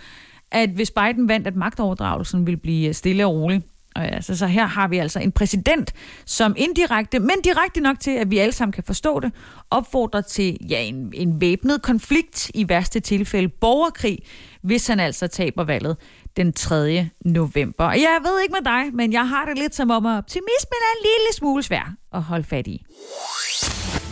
at 0.51 0.69
hvis 0.69 0.91
Biden 0.91 1.27
vandt, 1.27 1.47
at 1.47 1.55
magtoverdragelsen 1.55 2.45
ville 2.45 2.57
blive 2.57 2.87
øh, 2.87 2.93
stille 2.93 3.25
og 3.25 3.33
rolig. 3.33 3.63
Og 3.95 4.03
øh, 4.03 4.11
altså, 4.11 4.37
så 4.37 4.47
her 4.47 4.65
har 4.65 4.87
vi 4.87 4.97
altså 4.97 5.19
en 5.19 5.31
præsident, 5.31 5.93
som 6.25 6.55
indirekte, 6.57 7.19
men 7.19 7.41
direkte 7.43 7.81
nok 7.81 7.99
til, 7.99 8.11
at 8.11 8.31
vi 8.31 8.37
alle 8.37 8.51
sammen 8.51 8.71
kan 8.71 8.83
forstå 8.83 9.19
det, 9.19 9.31
opfordrer 9.71 10.21
til 10.21 10.57
ja, 10.69 10.81
en, 10.81 11.11
en 11.13 11.41
væbnet 11.41 11.81
konflikt, 11.81 12.51
i 12.53 12.69
værste 12.69 12.99
tilfælde 12.99 13.49
borgerkrig, 13.49 14.19
hvis 14.63 14.87
han 14.87 14.99
altså 14.99 15.27
taber 15.27 15.63
valget 15.63 15.97
den 16.37 16.53
3. 16.53 17.09
november. 17.25 17.85
Og 17.85 17.95
jeg 17.95 18.19
ved 18.23 18.41
ikke 18.41 18.53
med 18.53 18.61
dig, 18.65 18.95
men 18.95 19.13
jeg 19.13 19.29
har 19.29 19.45
det 19.45 19.57
lidt 19.57 19.75
som 19.75 19.91
om, 19.91 20.05
at 20.05 20.17
optimismen 20.17 20.79
er 20.81 20.97
en 20.97 21.03
lille 21.03 21.33
smule 21.33 21.63
svær 21.63 21.93
at 22.13 22.21
holde 22.21 22.43
fat 22.43 22.67
i. 22.67 22.85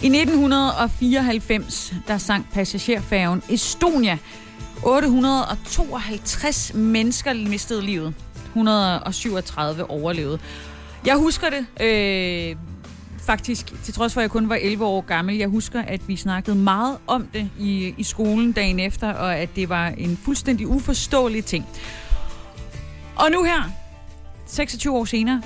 I 0.04 0.08
1994, 0.08 1.94
der 2.08 2.18
sank 2.18 2.54
passagerfærgen 2.54 3.44
Estonia. 3.50 4.18
852 4.84 6.74
mennesker 6.74 7.34
mistede 7.34 7.82
livet. 7.82 8.14
137 8.46 9.90
overlevede. 9.90 10.40
Jeg 11.06 11.16
husker 11.16 11.48
det 11.50 11.66
øh, 11.82 12.56
faktisk, 13.32 13.74
til 13.84 13.94
trods 13.94 14.14
for 14.14 14.22
at 14.22 14.24
jeg 14.24 14.32
kun 14.32 14.50
var 14.50 14.58
11 14.62 14.86
år 14.86 15.02
gammel. 15.02 15.38
Jeg 15.38 15.48
husker, 15.48 15.82
at 15.82 16.08
vi 16.08 16.16
snakkede 16.16 16.56
meget 16.56 16.98
om 17.08 17.28
det 17.34 17.50
i, 17.60 17.94
i 17.98 18.04
skolen 18.04 18.52
dagen 18.52 18.80
efter, 18.80 19.14
og 19.14 19.36
at 19.36 19.50
det 19.56 19.70
var 19.70 19.88
en 19.88 20.18
fuldstændig 20.18 20.68
uforståelig 20.68 21.46
ting. 21.46 21.66
Og 23.16 23.32
nu 23.32 23.44
her, 23.44 23.72
26 24.46 24.98
år 24.98 25.06
senere, 25.06 25.42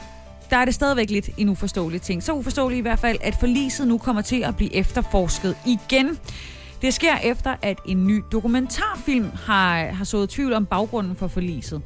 der 0.50 0.58
er 0.58 0.66
det 0.66 0.74
stadigvæk 0.74 1.10
lidt 1.10 1.30
en 1.38 1.50
uforståelig 1.50 2.02
ting. 2.02 2.24
Så 2.24 2.34
uforståelig 2.34 2.78
i 2.78 2.82
hvert 2.82 3.00
fald, 3.00 3.18
at 3.22 3.36
forliset 3.40 3.88
nu 3.88 3.98
kommer 3.98 4.22
til 4.22 4.44
at 4.44 4.56
blive 4.56 4.76
efterforsket 4.76 5.56
igen. 5.66 6.20
Det 6.82 6.94
sker 6.94 7.18
efter, 7.18 7.56
at 7.62 7.80
en 7.86 8.08
ny 8.08 8.24
dokumentarfilm 8.32 9.30
har, 9.46 9.86
har 9.86 10.06
sået 10.06 10.30
tvivl 10.30 10.54
om 10.54 10.66
baggrunden 10.66 11.16
for 11.16 11.28
forliset. 11.28 11.82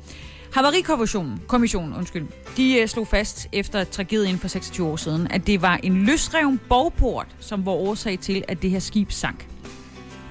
Havarikommissionen, 0.54 1.42
kommissionen, 1.48 1.94
undskyld, 1.94 2.28
de 2.58 2.78
øh, 2.78 2.88
slog 2.88 3.08
fast 3.08 3.48
efter 3.52 3.84
tragedien 3.84 4.40
for 4.40 4.48
26 4.48 4.88
år 4.88 4.96
siden, 4.96 5.28
at 5.32 5.48
det 5.48 5.62
var 5.62 5.80
en 5.84 6.06
løsreven 6.06 6.60
borgport, 6.70 7.28
som 7.40 7.66
var 7.66 7.72
årsag 7.72 8.20
til, 8.20 8.44
at 8.48 8.62
det 8.62 8.70
her 8.70 8.80
skib 8.80 9.12
sank. 9.12 9.48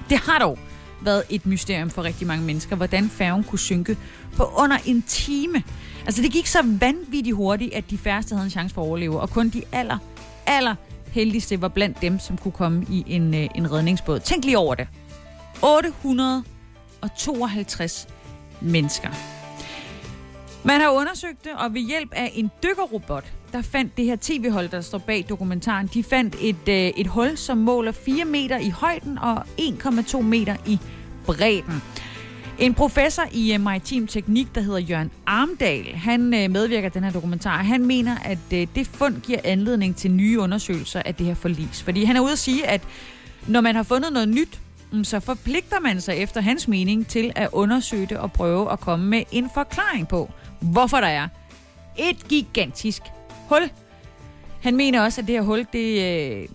Det 0.09 0.17
har 0.17 0.39
dog 0.39 0.59
været 1.01 1.23
et 1.29 1.45
mysterium 1.45 1.89
for 1.89 2.03
rigtig 2.03 2.27
mange 2.27 2.45
mennesker, 2.45 2.75
hvordan 2.75 3.09
færgen 3.09 3.43
kunne 3.43 3.59
synke 3.59 3.97
på 4.35 4.43
under 4.43 4.77
en 4.85 5.01
time. 5.01 5.63
Altså 6.05 6.21
det 6.21 6.31
gik 6.31 6.47
så 6.47 6.59
vanvittigt 6.79 7.35
hurtigt, 7.35 7.73
at 7.73 7.89
de 7.89 7.97
færreste 7.97 8.35
havde 8.35 8.45
en 8.45 8.51
chance 8.51 8.75
for 8.75 8.81
at 8.81 8.85
overleve, 8.87 9.19
og 9.19 9.29
kun 9.29 9.49
de 9.49 9.63
aller, 9.71 9.97
aller 10.45 10.75
heldigste 11.11 11.61
var 11.61 11.67
blandt 11.67 12.01
dem, 12.01 12.19
som 12.19 12.37
kunne 12.37 12.51
komme 12.51 12.85
i 12.89 13.03
en, 13.07 13.33
øh, 13.33 13.47
en 13.55 13.71
redningsbåd. 13.71 14.19
Tænk 14.19 14.45
lige 14.45 14.57
over 14.57 14.75
det. 14.75 14.87
852 15.61 18.07
mennesker. 18.61 19.38
Man 20.63 20.81
har 20.81 20.89
undersøgt 20.89 21.43
det, 21.43 21.51
og 21.57 21.73
ved 21.73 21.81
hjælp 21.81 22.13
af 22.15 22.31
en 22.35 22.51
dykkerrobot, 22.63 23.25
der 23.51 23.61
fandt 23.61 23.97
det 23.97 24.05
her 24.05 24.17
tv-hold, 24.21 24.69
der 24.69 24.81
står 24.81 24.97
bag 24.97 25.25
dokumentaren, 25.29 25.89
de 25.93 26.03
fandt 26.03 26.35
et, 26.41 26.69
øh, 26.69 26.75
et 26.75 27.07
hul, 27.07 27.37
som 27.37 27.57
måler 27.57 27.91
4 27.91 28.25
meter 28.25 28.57
i 28.57 28.69
højden 28.69 29.17
og 29.17 29.43
1,2 29.59 30.21
meter 30.21 30.55
i 30.65 30.79
bredden. 31.25 31.81
En 32.59 32.73
professor 32.73 33.23
i 33.31 33.53
øh, 33.53 33.61
maritim 33.61 34.07
teknik, 34.07 34.55
der 34.55 34.61
hedder 34.61 34.79
Jørgen 34.79 35.11
Armdal, 35.25 35.95
han 35.95 36.33
øh, 36.33 36.51
medvirker 36.51 36.89
den 36.89 37.03
her 37.03 37.11
dokumentar. 37.11 37.57
Han 37.57 37.85
mener, 37.85 38.15
at 38.25 38.53
øh, 38.53 38.67
det 38.75 38.87
fund 38.87 39.21
giver 39.21 39.39
anledning 39.43 39.95
til 39.95 40.11
nye 40.11 40.39
undersøgelser 40.39 41.01
af 41.05 41.15
det 41.15 41.25
her 41.25 41.33
forlis. 41.33 41.83
Fordi 41.83 42.03
han 42.03 42.15
er 42.15 42.19
ude 42.19 42.31
at 42.31 42.39
sige, 42.39 42.67
at 42.67 42.81
når 43.47 43.61
man 43.61 43.75
har 43.75 43.83
fundet 43.83 44.13
noget 44.13 44.29
nyt, 44.29 44.59
mm, 44.91 45.03
så 45.03 45.19
forpligter 45.19 45.79
man 45.79 46.01
sig 46.01 46.15
efter 46.15 46.41
hans 46.41 46.67
mening 46.67 47.07
til 47.07 47.31
at 47.35 47.49
undersøge 47.51 48.05
det 48.05 48.17
og 48.17 48.31
prøve 48.31 48.71
at 48.71 48.79
komme 48.79 49.05
med 49.05 49.23
en 49.31 49.49
forklaring 49.53 50.07
på, 50.07 50.31
hvorfor 50.59 50.97
der 50.97 51.07
er 51.07 51.27
et 51.97 52.27
gigantisk 52.27 53.01
hul. 53.49 53.69
Han 54.61 54.75
mener 54.75 55.01
også, 55.01 55.21
at 55.21 55.27
det 55.27 55.35
her 55.35 55.41
hul, 55.41 55.67
det 55.73 56.01
øh, 56.01 56.47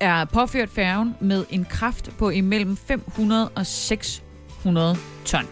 er 0.00 0.24
påført 0.24 0.70
færgen 0.70 1.14
med 1.20 1.44
en 1.50 1.64
kraft 1.64 2.10
på 2.18 2.30
imellem 2.30 2.76
500 2.76 3.48
og 3.48 3.66
600 3.66 4.96
ton. 5.24 5.44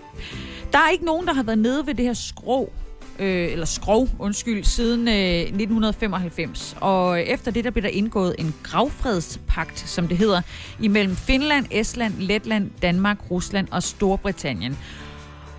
Der 0.72 0.79
er 0.79 0.91
ikke 0.91 1.05
nogen, 1.05 1.27
der 1.27 1.35
har 1.35 1.43
været 1.43 1.59
nede 1.59 1.87
ved 1.87 1.95
det 1.95 2.05
her 2.05 2.12
skrå, 2.12 2.72
øh, 3.18 3.53
eller 3.53 3.66
skrov, 3.66 4.09
undskyld, 4.18 4.64
siden 4.64 5.09
øh, 5.09 5.41
1995. 5.41 6.77
Og 6.81 7.22
efter 7.22 7.51
det, 7.51 7.64
der 7.64 7.70
blev 7.70 7.83
der 7.83 7.89
indgået 7.89 8.35
en 8.39 8.55
gravfredspagt, 8.62 9.79
som 9.79 10.09
det 10.09 10.18
hedder, 10.18 10.43
imellem 10.81 11.16
Finland, 11.16 11.66
Estland, 11.70 12.14
Letland, 12.18 12.70
Danmark, 12.83 13.31
Rusland 13.31 13.68
og 13.70 13.83
Storbritannien. 13.83 14.79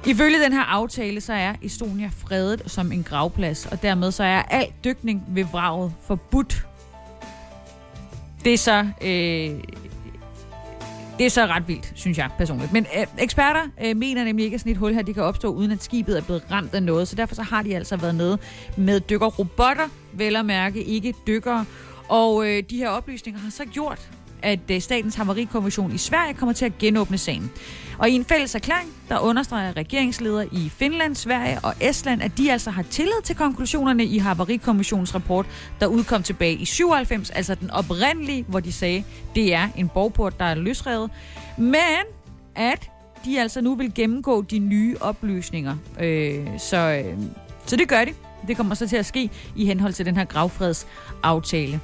Ifølge 0.07 0.43
den 0.43 0.53
her 0.53 0.61
aftale, 0.61 1.21
så 1.21 1.33
er 1.33 1.53
Estonia 1.61 2.09
fredet 2.17 2.61
som 2.65 2.91
en 2.91 3.03
gravplads, 3.03 3.65
og 3.65 3.81
dermed 3.81 4.11
så 4.11 4.23
er 4.23 4.41
al 4.41 4.67
dykning 4.83 5.23
ved 5.27 5.43
vraget 5.43 5.93
forbudt. 6.01 6.65
Det 8.43 8.53
er 8.53 8.57
så 8.57 8.87
øh, 9.01 9.63
det 11.17 11.25
er 11.25 11.29
så 11.29 11.45
ret 11.45 11.67
vildt, 11.67 11.91
synes 11.95 12.17
jeg 12.17 12.29
personligt. 12.37 12.73
Men 12.73 12.85
øh, 12.97 13.05
eksperter 13.17 13.61
øh, 13.83 13.97
mener 13.97 14.23
nemlig 14.23 14.43
ikke, 14.43 14.55
at 14.55 14.61
sådan 14.61 14.71
et 14.71 14.77
hul 14.77 14.93
her 14.93 15.01
de 15.01 15.13
kan 15.13 15.23
opstå, 15.23 15.47
uden 15.47 15.71
at 15.71 15.83
skibet 15.83 16.17
er 16.17 16.21
blevet 16.21 16.43
ramt 16.51 16.73
af 16.73 16.83
noget. 16.83 17.07
Så 17.07 17.15
derfor 17.15 17.35
så 17.35 17.43
har 17.43 17.61
de 17.61 17.75
altså 17.75 17.97
været 17.97 18.15
nede 18.15 18.37
med 18.77 18.99
dykkerrobotter, 18.99 19.87
vel 20.13 20.35
at 20.35 20.45
mærke, 20.45 20.83
ikke 20.83 21.13
dykkere. 21.27 21.65
Og 22.07 22.47
øh, 22.47 22.63
de 22.69 22.77
her 22.77 22.89
oplysninger 22.89 23.41
har 23.41 23.49
så 23.49 23.65
gjort, 23.65 24.09
at 24.45 24.59
øh, 24.71 24.81
Statens 24.81 25.15
Havarikommission 25.15 25.91
i 25.95 25.97
Sverige 25.97 26.33
kommer 26.33 26.53
til 26.53 26.65
at 26.65 26.77
genåbne 26.77 27.17
sagen. 27.17 27.51
Og 27.97 28.09
i 28.09 28.13
en 28.13 28.25
fælles 28.25 28.55
erklæring, 28.55 28.89
der 29.09 29.19
understreger 29.19 29.77
regeringsledere 29.77 30.47
i 30.51 30.69
Finland, 30.69 31.15
Sverige 31.15 31.59
og 31.63 31.73
Estland, 31.81 32.21
at 32.21 32.37
de 32.37 32.51
altså 32.51 32.69
har 32.69 32.83
tillid 32.83 33.21
til 33.23 33.35
konklusionerne 33.35 34.05
i 34.05 34.17
Havarikommissionens 34.17 35.15
rapport, 35.15 35.45
der 35.79 35.87
udkom 35.87 36.23
tilbage 36.23 36.53
i 36.53 36.65
97, 36.65 37.29
altså 37.29 37.55
den 37.55 37.71
oprindelige, 37.71 38.45
hvor 38.47 38.59
de 38.59 38.71
sagde, 38.71 39.03
det 39.35 39.53
er 39.53 39.67
en 39.75 39.89
borgport, 39.89 40.39
der 40.39 40.45
er 40.45 40.55
løsrevet. 40.55 41.11
Men 41.57 42.03
at 42.55 42.89
de 43.25 43.39
altså 43.39 43.61
nu 43.61 43.75
vil 43.75 43.93
gennemgå 43.93 44.41
de 44.41 44.59
nye 44.59 44.95
oplysninger. 45.01 45.75
Øh, 45.99 46.47
så, 46.57 46.77
øh, 46.77 47.17
så 47.65 47.75
det 47.75 47.87
gør 47.87 48.05
de. 48.05 48.13
Det 48.47 48.57
kommer 48.57 48.75
så 48.75 48.87
til 48.87 48.97
at 48.97 49.05
ske 49.05 49.29
i 49.55 49.65
henhold 49.65 49.93
til 49.93 50.05
den 50.05 50.17
her 50.17 50.25
gravfredsaftale. 50.25 51.79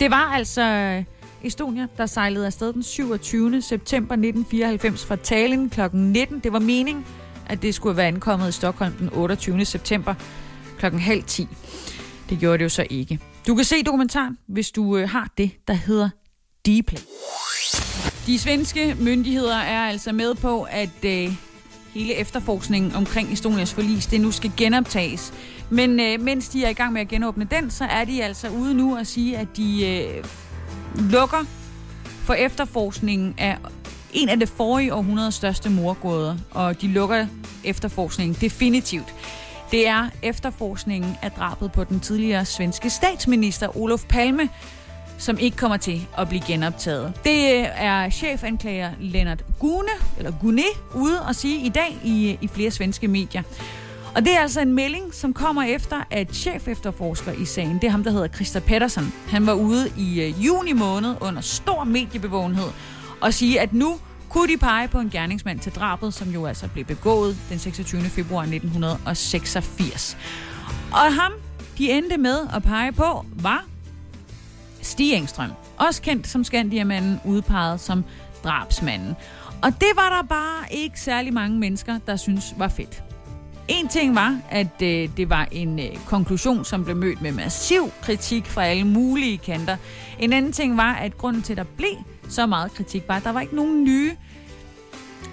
Det 0.00 0.10
var 0.10 0.32
altså 0.34 0.62
øh, 0.62 1.04
Estonia, 1.46 1.86
der 1.96 2.06
sejlede 2.06 2.46
afsted 2.46 2.72
den 2.72 2.82
27. 2.82 3.62
september 3.62 4.14
1994 4.14 5.04
fra 5.04 5.16
Tallinn 5.16 5.70
kl. 5.70 5.80
19. 5.92 6.38
Det 6.38 6.52
var 6.52 6.58
meningen, 6.58 7.04
at 7.46 7.62
det 7.62 7.74
skulle 7.74 7.96
være 7.96 8.06
ankommet 8.06 8.48
i 8.48 8.52
Stockholm 8.52 8.92
den 8.92 9.10
28. 9.12 9.64
september 9.64 10.14
kl. 10.78 10.86
halv 10.86 11.22
10. 11.22 11.48
Det 12.30 12.38
gjorde 12.38 12.58
det 12.58 12.64
jo 12.64 12.68
så 12.68 12.86
ikke. 12.90 13.18
Du 13.46 13.54
kan 13.54 13.64
se 13.64 13.82
dokumentaren, 13.82 14.38
hvis 14.46 14.70
du 14.70 14.96
øh, 14.96 15.08
har 15.08 15.28
det, 15.38 15.50
der 15.68 15.74
hedder 15.74 16.08
Dplay. 16.66 17.00
De 18.26 18.38
svenske 18.38 18.96
myndigheder 19.00 19.56
er 19.56 19.88
altså 19.88 20.12
med 20.12 20.34
på, 20.34 20.62
at 20.70 21.04
øh, 21.04 21.32
hele 21.94 22.14
efterforskningen 22.14 22.94
omkring 22.94 23.32
Estonias 23.32 23.74
forlis, 23.74 24.06
det 24.06 24.20
nu 24.20 24.30
skal 24.30 24.52
genoptages. 24.56 25.32
Men 25.70 26.00
øh, 26.00 26.20
mens 26.20 26.48
de 26.48 26.64
er 26.64 26.68
i 26.68 26.72
gang 26.72 26.92
med 26.92 27.00
at 27.00 27.08
genåbne 27.08 27.48
den, 27.50 27.70
så 27.70 27.84
er 27.84 28.04
de 28.04 28.22
altså 28.22 28.48
ude 28.48 28.74
nu 28.74 28.96
og 28.96 29.06
sige, 29.06 29.38
at 29.38 29.48
de 29.56 29.86
øh, 29.86 30.24
lukker 30.94 31.44
for 32.24 32.34
efterforskningen 32.34 33.34
af 33.38 33.58
en 34.12 34.28
af 34.28 34.38
det 34.38 34.48
forrige 34.48 34.94
århundredes 34.94 35.34
største 35.34 35.70
morgåder, 35.70 36.36
og 36.50 36.80
de 36.80 36.88
lukker 36.88 37.26
efterforskningen 37.64 38.36
definitivt. 38.40 39.14
Det 39.70 39.88
er 39.88 40.08
efterforskningen 40.22 41.16
af 41.22 41.32
drabet 41.32 41.72
på 41.72 41.84
den 41.84 42.00
tidligere 42.00 42.44
svenske 42.44 42.90
statsminister 42.90 43.76
Olof 43.76 44.04
Palme, 44.08 44.48
som 45.18 45.38
ikke 45.38 45.56
kommer 45.56 45.76
til 45.76 46.06
at 46.18 46.28
blive 46.28 46.42
genoptaget. 46.46 47.12
Det 47.24 47.30
øh, 47.30 47.66
er 47.76 48.10
chefanklager 48.10 48.90
Lennart 49.00 49.44
Gune, 49.58 49.88
eller 50.18 50.32
Gune, 50.40 50.62
ude 50.94 51.20
at 51.28 51.36
sige 51.36 51.66
i 51.66 51.68
dag 51.68 51.98
i, 52.04 52.38
i 52.40 52.48
flere 52.48 52.70
svenske 52.70 53.08
medier. 53.08 53.42
Og 54.14 54.24
det 54.24 54.36
er 54.36 54.40
altså 54.40 54.60
en 54.60 54.72
melding, 54.72 55.14
som 55.14 55.32
kommer 55.32 55.62
efter, 55.62 55.96
at 56.10 56.34
chef 56.34 56.68
efterforsker 56.68 57.32
i 57.32 57.44
sagen, 57.44 57.74
det 57.74 57.84
er 57.84 57.90
ham, 57.90 58.04
der 58.04 58.10
hedder 58.10 58.28
Christa 58.28 58.60
Pettersson. 58.60 59.12
Han 59.28 59.46
var 59.46 59.52
ude 59.52 59.92
i 59.98 60.20
øh, 60.20 60.44
juni 60.44 60.72
måned 60.72 61.14
under 61.20 61.40
stor 61.40 61.84
mediebevågenhed 61.84 62.68
og 63.20 63.34
sige, 63.34 63.60
at 63.60 63.72
nu 63.72 63.98
kunne 64.28 64.52
de 64.52 64.56
pege 64.58 64.88
på 64.88 64.98
en 64.98 65.10
gerningsmand 65.10 65.60
til 65.60 65.72
drabet, 65.72 66.14
som 66.14 66.30
jo 66.30 66.46
altså 66.46 66.68
blev 66.68 66.84
begået 66.84 67.36
den 67.50 67.58
26. 67.58 68.02
februar 68.02 68.42
1986. 68.42 70.16
Og 70.92 71.14
ham, 71.14 71.32
de 71.78 71.90
endte 71.90 72.16
med 72.16 72.38
at 72.54 72.62
pege 72.62 72.92
på, 72.92 73.24
var 73.32 73.64
Stig 74.82 75.14
Engstrøm. 75.14 75.50
Også 75.76 76.02
kendt 76.02 76.26
som 76.26 76.44
Skandiamanden, 76.44 77.20
udpeget 77.24 77.80
som 77.80 78.04
drabsmanden. 78.44 79.16
Og 79.62 79.70
det 79.80 79.88
var 79.96 80.16
der 80.16 80.28
bare 80.28 80.64
ikke 80.70 81.00
særlig 81.00 81.32
mange 81.32 81.58
mennesker, 81.58 81.98
der 82.06 82.16
synes 82.16 82.54
var 82.58 82.68
fedt. 82.68 83.02
En 83.68 83.88
ting 83.88 84.14
var, 84.14 84.38
at 84.50 84.82
øh, 84.82 85.08
det 85.16 85.30
var 85.30 85.48
en 85.52 85.78
øh, 85.78 85.96
konklusion, 86.06 86.64
som 86.64 86.84
blev 86.84 86.96
mødt 86.96 87.22
med 87.22 87.32
massiv 87.32 87.90
kritik 88.02 88.46
fra 88.46 88.64
alle 88.64 88.84
mulige 88.84 89.38
kanter. 89.38 89.76
En 90.18 90.32
anden 90.32 90.52
ting 90.52 90.76
var, 90.76 90.94
at 90.94 91.18
grunden 91.18 91.42
til, 91.42 91.52
at 91.52 91.56
der 91.56 91.64
blev 91.76 91.96
så 92.28 92.46
meget 92.46 92.74
kritik, 92.74 93.08
var, 93.08 93.16
at 93.16 93.24
der 93.24 93.32
var 93.32 93.40
ikke 93.40 93.56
nogen 93.56 93.84
nye 93.84 94.16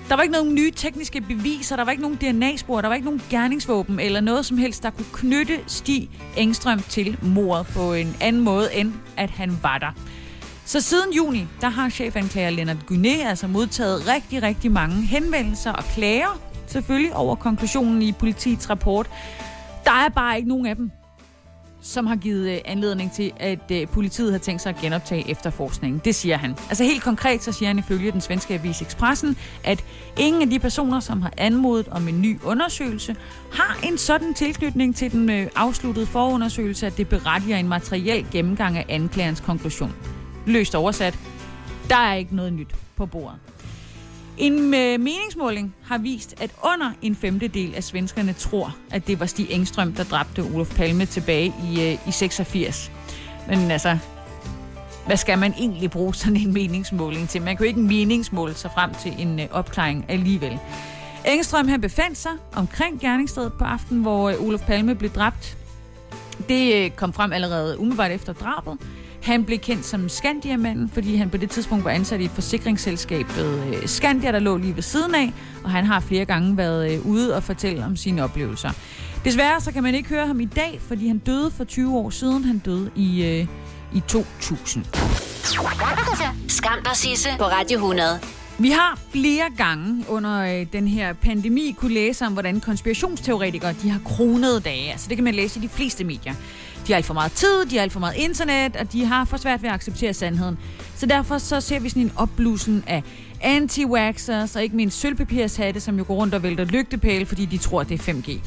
der 0.09 0.15
var 0.15 0.23
ikke 0.23 0.33
nogen 0.33 0.55
nye 0.55 0.71
tekniske 0.71 1.21
beviser, 1.21 1.75
der 1.75 1.83
var 1.83 1.91
ikke 1.91 2.01
nogen 2.01 2.17
DNA-spor, 2.17 2.81
der 2.81 2.87
var 2.87 2.95
ikke 2.95 3.05
nogen 3.05 3.21
gerningsvåben 3.29 3.99
eller 3.99 4.19
noget 4.19 4.45
som 4.45 4.57
helst, 4.57 4.83
der 4.83 4.89
kunne 4.89 5.05
knytte 5.13 5.59
Stig 5.67 6.09
Engstrøm 6.37 6.79
til 6.79 7.17
mordet 7.21 7.67
på 7.67 7.93
en 7.93 8.15
anden 8.21 8.41
måde, 8.41 8.75
end 8.75 8.93
at 9.17 9.29
han 9.29 9.59
var 9.61 9.77
der. 9.77 9.91
Så 10.65 10.81
siden 10.81 11.13
juni, 11.13 11.47
der 11.61 11.69
har 11.69 11.89
chefanklager 11.89 12.49
Lennart 12.49 12.77
Guné 12.91 13.27
altså 13.27 13.47
modtaget 13.47 14.07
rigtig, 14.07 14.43
rigtig 14.43 14.71
mange 14.71 14.95
henvendelser 14.95 15.71
og 15.71 15.83
klager 15.83 16.50
selvfølgelig 16.71 17.15
over 17.15 17.35
konklusionen 17.35 18.01
i 18.01 18.11
politiets 18.11 18.69
rapport. 18.69 19.09
Der 19.85 19.91
er 19.91 20.09
bare 20.09 20.37
ikke 20.37 20.49
nogen 20.49 20.65
af 20.65 20.75
dem, 20.75 20.91
som 21.81 22.07
har 22.07 22.15
givet 22.15 22.51
øh, 22.51 22.59
anledning 22.65 23.11
til, 23.11 23.31
at 23.39 23.71
øh, 23.71 23.87
politiet 23.87 24.31
har 24.31 24.39
tænkt 24.39 24.61
sig 24.61 24.69
at 24.69 24.81
genoptage 24.81 25.29
efterforskningen. 25.29 26.01
Det 26.05 26.15
siger 26.15 26.37
han. 26.37 26.55
Altså 26.69 26.83
helt 26.83 27.03
konkret, 27.03 27.43
så 27.43 27.51
siger 27.51 27.69
han 27.69 27.79
ifølge 27.79 28.11
den 28.11 28.21
svenske 28.21 28.53
avis 28.53 28.81
Expressen, 28.81 29.37
at 29.63 29.83
ingen 30.17 30.41
af 30.41 30.49
de 30.49 30.59
personer, 30.59 30.99
som 30.99 31.21
har 31.21 31.33
anmodet 31.37 31.87
om 31.87 32.07
en 32.07 32.21
ny 32.21 32.39
undersøgelse, 32.43 33.15
har 33.53 33.79
en 33.83 33.97
sådan 33.97 34.33
tilknytning 34.33 34.95
til 34.95 35.11
den 35.11 35.29
øh, 35.29 35.47
afsluttede 35.55 36.05
forundersøgelse, 36.05 36.87
at 36.87 36.97
det 36.97 37.09
berettiger 37.09 37.57
en 37.57 37.67
materiel 37.67 38.25
gennemgang 38.31 38.77
af 38.77 38.85
anklagerens 38.89 39.39
konklusion. 39.39 39.95
Løst 40.45 40.75
oversat, 40.75 41.19
der 41.89 41.97
er 41.97 42.13
ikke 42.13 42.35
noget 42.35 42.53
nyt 42.53 42.75
på 42.95 43.05
bordet. 43.05 43.39
En 44.37 44.73
øh, 44.73 44.99
meningsmåling 44.99 45.75
har 45.83 45.97
vist, 45.97 46.41
at 46.41 46.51
under 46.63 46.91
en 47.01 47.15
femtedel 47.15 47.75
af 47.75 47.83
svenskerne 47.83 48.33
tror, 48.33 48.75
at 48.91 49.07
det 49.07 49.19
var 49.19 49.25
Stig 49.25 49.47
Engstrøm, 49.49 49.93
der 49.93 50.03
dræbte 50.03 50.39
Olof 50.39 50.75
Palme 50.75 51.05
tilbage 51.05 51.53
i, 51.63 51.91
øh, 51.91 52.07
i 52.07 52.11
86. 52.11 52.91
Men 53.47 53.71
altså, 53.71 53.97
hvad 55.05 55.17
skal 55.17 55.37
man 55.37 55.53
egentlig 55.57 55.91
bruge 55.91 56.15
sådan 56.15 56.37
en 56.37 56.53
meningsmåling 56.53 57.29
til? 57.29 57.41
Man 57.41 57.57
kan 57.57 57.65
jo 57.65 57.67
ikke 57.67 57.79
meningsmåle 57.79 58.53
sig 58.53 58.71
frem 58.73 58.93
til 58.93 59.13
en 59.19 59.39
øh, 59.39 59.47
opklaring 59.51 60.05
alligevel. 60.09 60.59
Engstrøm 61.25 61.67
han 61.67 61.81
befandt 61.81 62.17
sig 62.17 62.31
omkring 62.55 62.99
gerningsstedet 62.99 63.53
på 63.53 63.63
aftenen, 63.63 64.01
hvor 64.01 64.31
Olof 64.39 64.61
Palme 64.61 64.95
blev 64.95 65.11
dræbt. 65.11 65.57
Det 66.49 66.95
kom 66.95 67.13
frem 67.13 67.33
allerede 67.33 67.79
umiddelbart 67.79 68.11
efter 68.11 68.33
drabet. 68.33 68.77
Han 69.21 69.45
blev 69.45 69.59
kendt 69.59 69.85
som 69.85 70.09
Skandiamanden, 70.09 70.89
fordi 70.89 71.15
han 71.15 71.29
på 71.29 71.37
det 71.37 71.49
tidspunkt 71.49 71.85
var 71.85 71.91
ansat 71.91 72.21
i 72.21 72.25
et 72.25 72.31
forsikringsselskab 72.31 73.25
ved 73.35 73.59
øh, 73.67 73.87
Skandia, 73.87 74.31
der 74.31 74.39
lå 74.39 74.57
lige 74.57 74.75
ved 74.75 74.83
siden 74.83 75.15
af, 75.15 75.33
og 75.63 75.69
han 75.71 75.85
har 75.85 75.99
flere 75.99 76.25
gange 76.25 76.57
været 76.57 76.93
øh, 76.93 77.05
ude 77.05 77.35
og 77.35 77.43
fortælle 77.43 77.85
om 77.85 77.95
sine 77.95 78.23
oplevelser. 78.23 78.69
Desværre 79.25 79.61
så 79.61 79.71
kan 79.71 79.83
man 79.83 79.95
ikke 79.95 80.09
høre 80.09 80.27
ham 80.27 80.39
i 80.39 80.45
dag, 80.45 80.79
fordi 80.87 81.07
han 81.07 81.17
døde 81.17 81.51
for 81.51 81.63
20 81.63 81.97
år 81.97 82.09
siden. 82.09 82.43
Han 82.43 82.57
døde 82.57 82.91
i, 82.95 83.25
øh, 83.25 83.47
i 83.93 83.99
2000. 84.07 84.85
Skam 86.47 86.79
dig, 86.83 86.95
Sisse, 86.95 87.29
på 87.37 87.43
Radio 87.43 87.77
100. 87.77 88.19
Vi 88.59 88.69
har 88.69 88.99
flere 89.11 89.45
gange 89.57 90.05
under 90.09 90.59
øh, 90.59 90.65
den 90.73 90.87
her 90.87 91.13
pandemi 91.13 91.75
kunne 91.77 91.93
læse 91.93 92.25
om, 92.25 92.33
hvordan 92.33 92.59
konspirationsteoretikere 92.59 93.73
de 93.83 93.89
har 93.89 93.99
kronede 94.05 94.59
dage. 94.59 94.91
Altså 94.91 95.09
det 95.09 95.17
kan 95.17 95.23
man 95.23 95.35
læse 95.35 95.59
i 95.59 95.61
de 95.61 95.69
fleste 95.69 96.03
medier. 96.03 96.33
De 96.87 96.93
har 96.93 96.95
alt 96.95 97.05
for 97.05 97.13
meget 97.13 97.31
tid, 97.31 97.65
de 97.65 97.75
har 97.75 97.83
alt 97.83 97.91
for 97.91 97.99
meget 97.99 98.15
internet, 98.15 98.75
og 98.75 98.93
de 98.93 99.05
har 99.05 99.25
for 99.25 99.37
svært 99.37 99.61
ved 99.61 99.69
at 99.69 99.75
acceptere 99.75 100.13
sandheden. 100.13 100.57
Så 100.95 101.05
derfor 101.05 101.37
så 101.37 101.61
ser 101.61 101.79
vi 101.79 101.89
sådan 101.89 102.01
en 102.01 102.11
opblussen 102.15 102.83
af 102.87 103.03
anti-waxers 103.43 104.55
og 104.55 104.63
ikke 104.63 104.75
mindst 104.75 104.99
sølvpapirshatte, 104.99 105.79
som 105.79 105.97
jo 105.97 106.03
går 106.07 106.15
rundt 106.15 106.33
og 106.33 106.43
vælter 106.43 106.63
lygtepæle, 106.63 107.25
fordi 107.25 107.45
de 107.45 107.57
tror, 107.57 107.83
det 107.83 108.07
er 108.07 108.13
5G. 108.13 108.39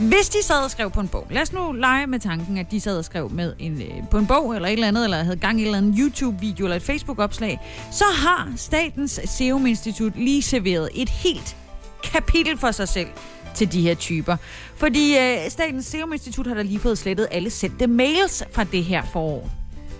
Hvis 0.00 0.28
de 0.28 0.42
sad 0.42 0.64
og 0.64 0.70
skrev 0.70 0.90
på 0.90 1.00
en 1.00 1.08
bog, 1.08 1.26
lad 1.30 1.42
os 1.42 1.52
nu 1.52 1.72
lege 1.72 2.06
med 2.06 2.18
tanken, 2.18 2.58
at 2.58 2.70
de 2.70 2.80
sad 2.80 2.98
og 2.98 3.04
skrev 3.04 3.30
med 3.30 3.54
en, 3.58 3.82
øh, 3.82 4.08
på 4.10 4.18
en 4.18 4.26
bog 4.26 4.54
eller 4.54 4.68
et 4.68 4.72
eller 4.72 4.88
andet, 4.88 5.04
eller 5.04 5.22
havde 5.22 5.36
gang 5.36 5.58
i 5.58 5.62
et 5.62 5.66
eller 5.66 5.78
andet 5.78 5.94
YouTube-video 5.98 6.66
eller 6.66 6.76
et 6.76 6.82
Facebook-opslag, 6.82 7.60
så 7.90 8.04
har 8.04 8.52
Statens 8.56 9.20
Serum 9.24 9.66
Institut 9.66 10.12
lige 10.16 10.42
serveret 10.42 10.88
et 10.94 11.08
helt 11.08 11.56
kapitel 12.04 12.58
for 12.58 12.70
sig 12.70 12.88
selv 12.88 13.08
til 13.54 13.72
de 13.72 13.82
her 13.82 13.94
typer. 13.94 14.36
Fordi 14.76 15.18
øh, 15.18 15.50
Statens 15.50 15.86
Serum 15.86 16.12
Institut 16.12 16.46
har 16.46 16.54
da 16.54 16.62
lige 16.62 16.78
fået 16.78 16.98
slettet 16.98 17.28
alle 17.30 17.50
sendte 17.50 17.86
mails 17.86 18.44
fra 18.52 18.64
det 18.64 18.84
her 18.84 19.02
forår. 19.12 19.50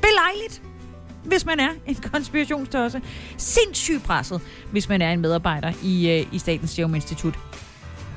Belejligt, 0.00 0.62
hvis 1.24 1.46
man 1.46 1.60
er 1.60 1.70
en 1.86 1.94
konspirationstørse. 2.12 3.00
Sindssygt 3.36 4.02
presset, 4.04 4.40
hvis 4.70 4.88
man 4.88 5.02
er 5.02 5.12
en 5.12 5.20
medarbejder 5.20 5.72
i, 5.82 6.10
øh, 6.10 6.34
i 6.34 6.38
Statens 6.38 6.70
Serum 6.70 6.94
Institut. 6.94 7.34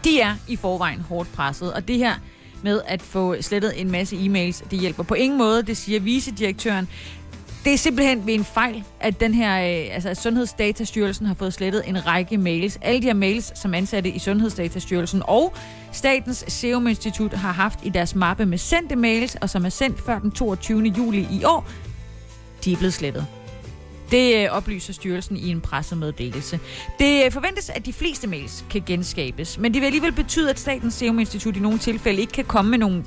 De 0.03 0.19
er 0.19 0.35
i 0.47 0.55
forvejen 0.55 1.01
hårdt 1.01 1.31
presset, 1.33 1.73
og 1.73 1.87
det 1.87 1.97
her 1.97 2.13
med 2.63 2.81
at 2.87 3.01
få 3.01 3.41
slettet 3.41 3.81
en 3.81 3.91
masse 3.91 4.15
e-mails, 4.15 4.69
det 4.71 4.79
hjælper 4.79 5.03
på 5.03 5.13
ingen 5.13 5.37
måde, 5.37 5.63
det 5.63 5.77
siger 5.77 5.99
vicedirektøren. 5.99 6.87
Det 7.65 7.73
er 7.73 7.77
simpelthen 7.77 8.27
ved 8.27 8.33
en 8.33 8.45
fejl, 8.45 8.83
at 8.99 9.19
den 9.19 9.33
her, 9.33 9.55
øh, 9.55 9.95
altså 9.95 10.09
at 10.09 10.17
Sundhedsdatastyrelsen 10.21 11.25
har 11.25 11.33
fået 11.33 11.53
slettet 11.53 11.83
en 11.87 12.07
række 12.07 12.37
mails. 12.37 12.79
Alle 12.81 13.01
de 13.01 13.07
her 13.07 13.13
mails, 13.13 13.59
som 13.59 13.73
ansatte 13.73 14.09
i 14.09 14.19
Sundhedsdatastyrelsen 14.19 15.21
og 15.25 15.53
Statens 15.91 16.45
Serum 16.47 16.87
Institut 16.87 17.33
har 17.33 17.51
haft 17.51 17.79
i 17.83 17.89
deres 17.89 18.15
mappe 18.15 18.45
med 18.45 18.57
sendte 18.57 18.95
mails, 18.95 19.35
og 19.35 19.49
som 19.49 19.65
er 19.65 19.69
sendt 19.69 20.05
før 20.05 20.19
den 20.19 20.31
22. 20.31 20.93
juli 20.97 21.27
i 21.31 21.43
år, 21.43 21.67
de 22.65 22.73
er 22.73 22.77
blevet 22.77 22.93
slettet. 22.93 23.25
Det 24.11 24.35
øh, 24.35 24.49
oplyser 24.51 24.93
styrelsen 24.93 25.37
i 25.37 25.49
en 25.49 25.61
pressemeddelelse. 25.61 26.59
Det 26.99 27.25
øh, 27.25 27.31
forventes, 27.31 27.69
at 27.69 27.85
de 27.85 27.93
fleste 27.93 28.27
mails 28.27 28.65
kan 28.69 28.83
genskabes, 28.85 29.57
men 29.57 29.73
det 29.73 29.81
vil 29.81 29.85
alligevel 29.85 30.11
betyde, 30.11 30.49
at 30.49 30.59
Statens 30.59 30.93
Serum 30.93 31.19
Institut 31.19 31.55
i 31.57 31.59
nogle 31.59 31.79
tilfælde 31.79 32.21
ikke 32.21 32.33
kan 32.33 32.45
komme 32.45 32.71
med 32.71 32.79
nogle 32.79 33.03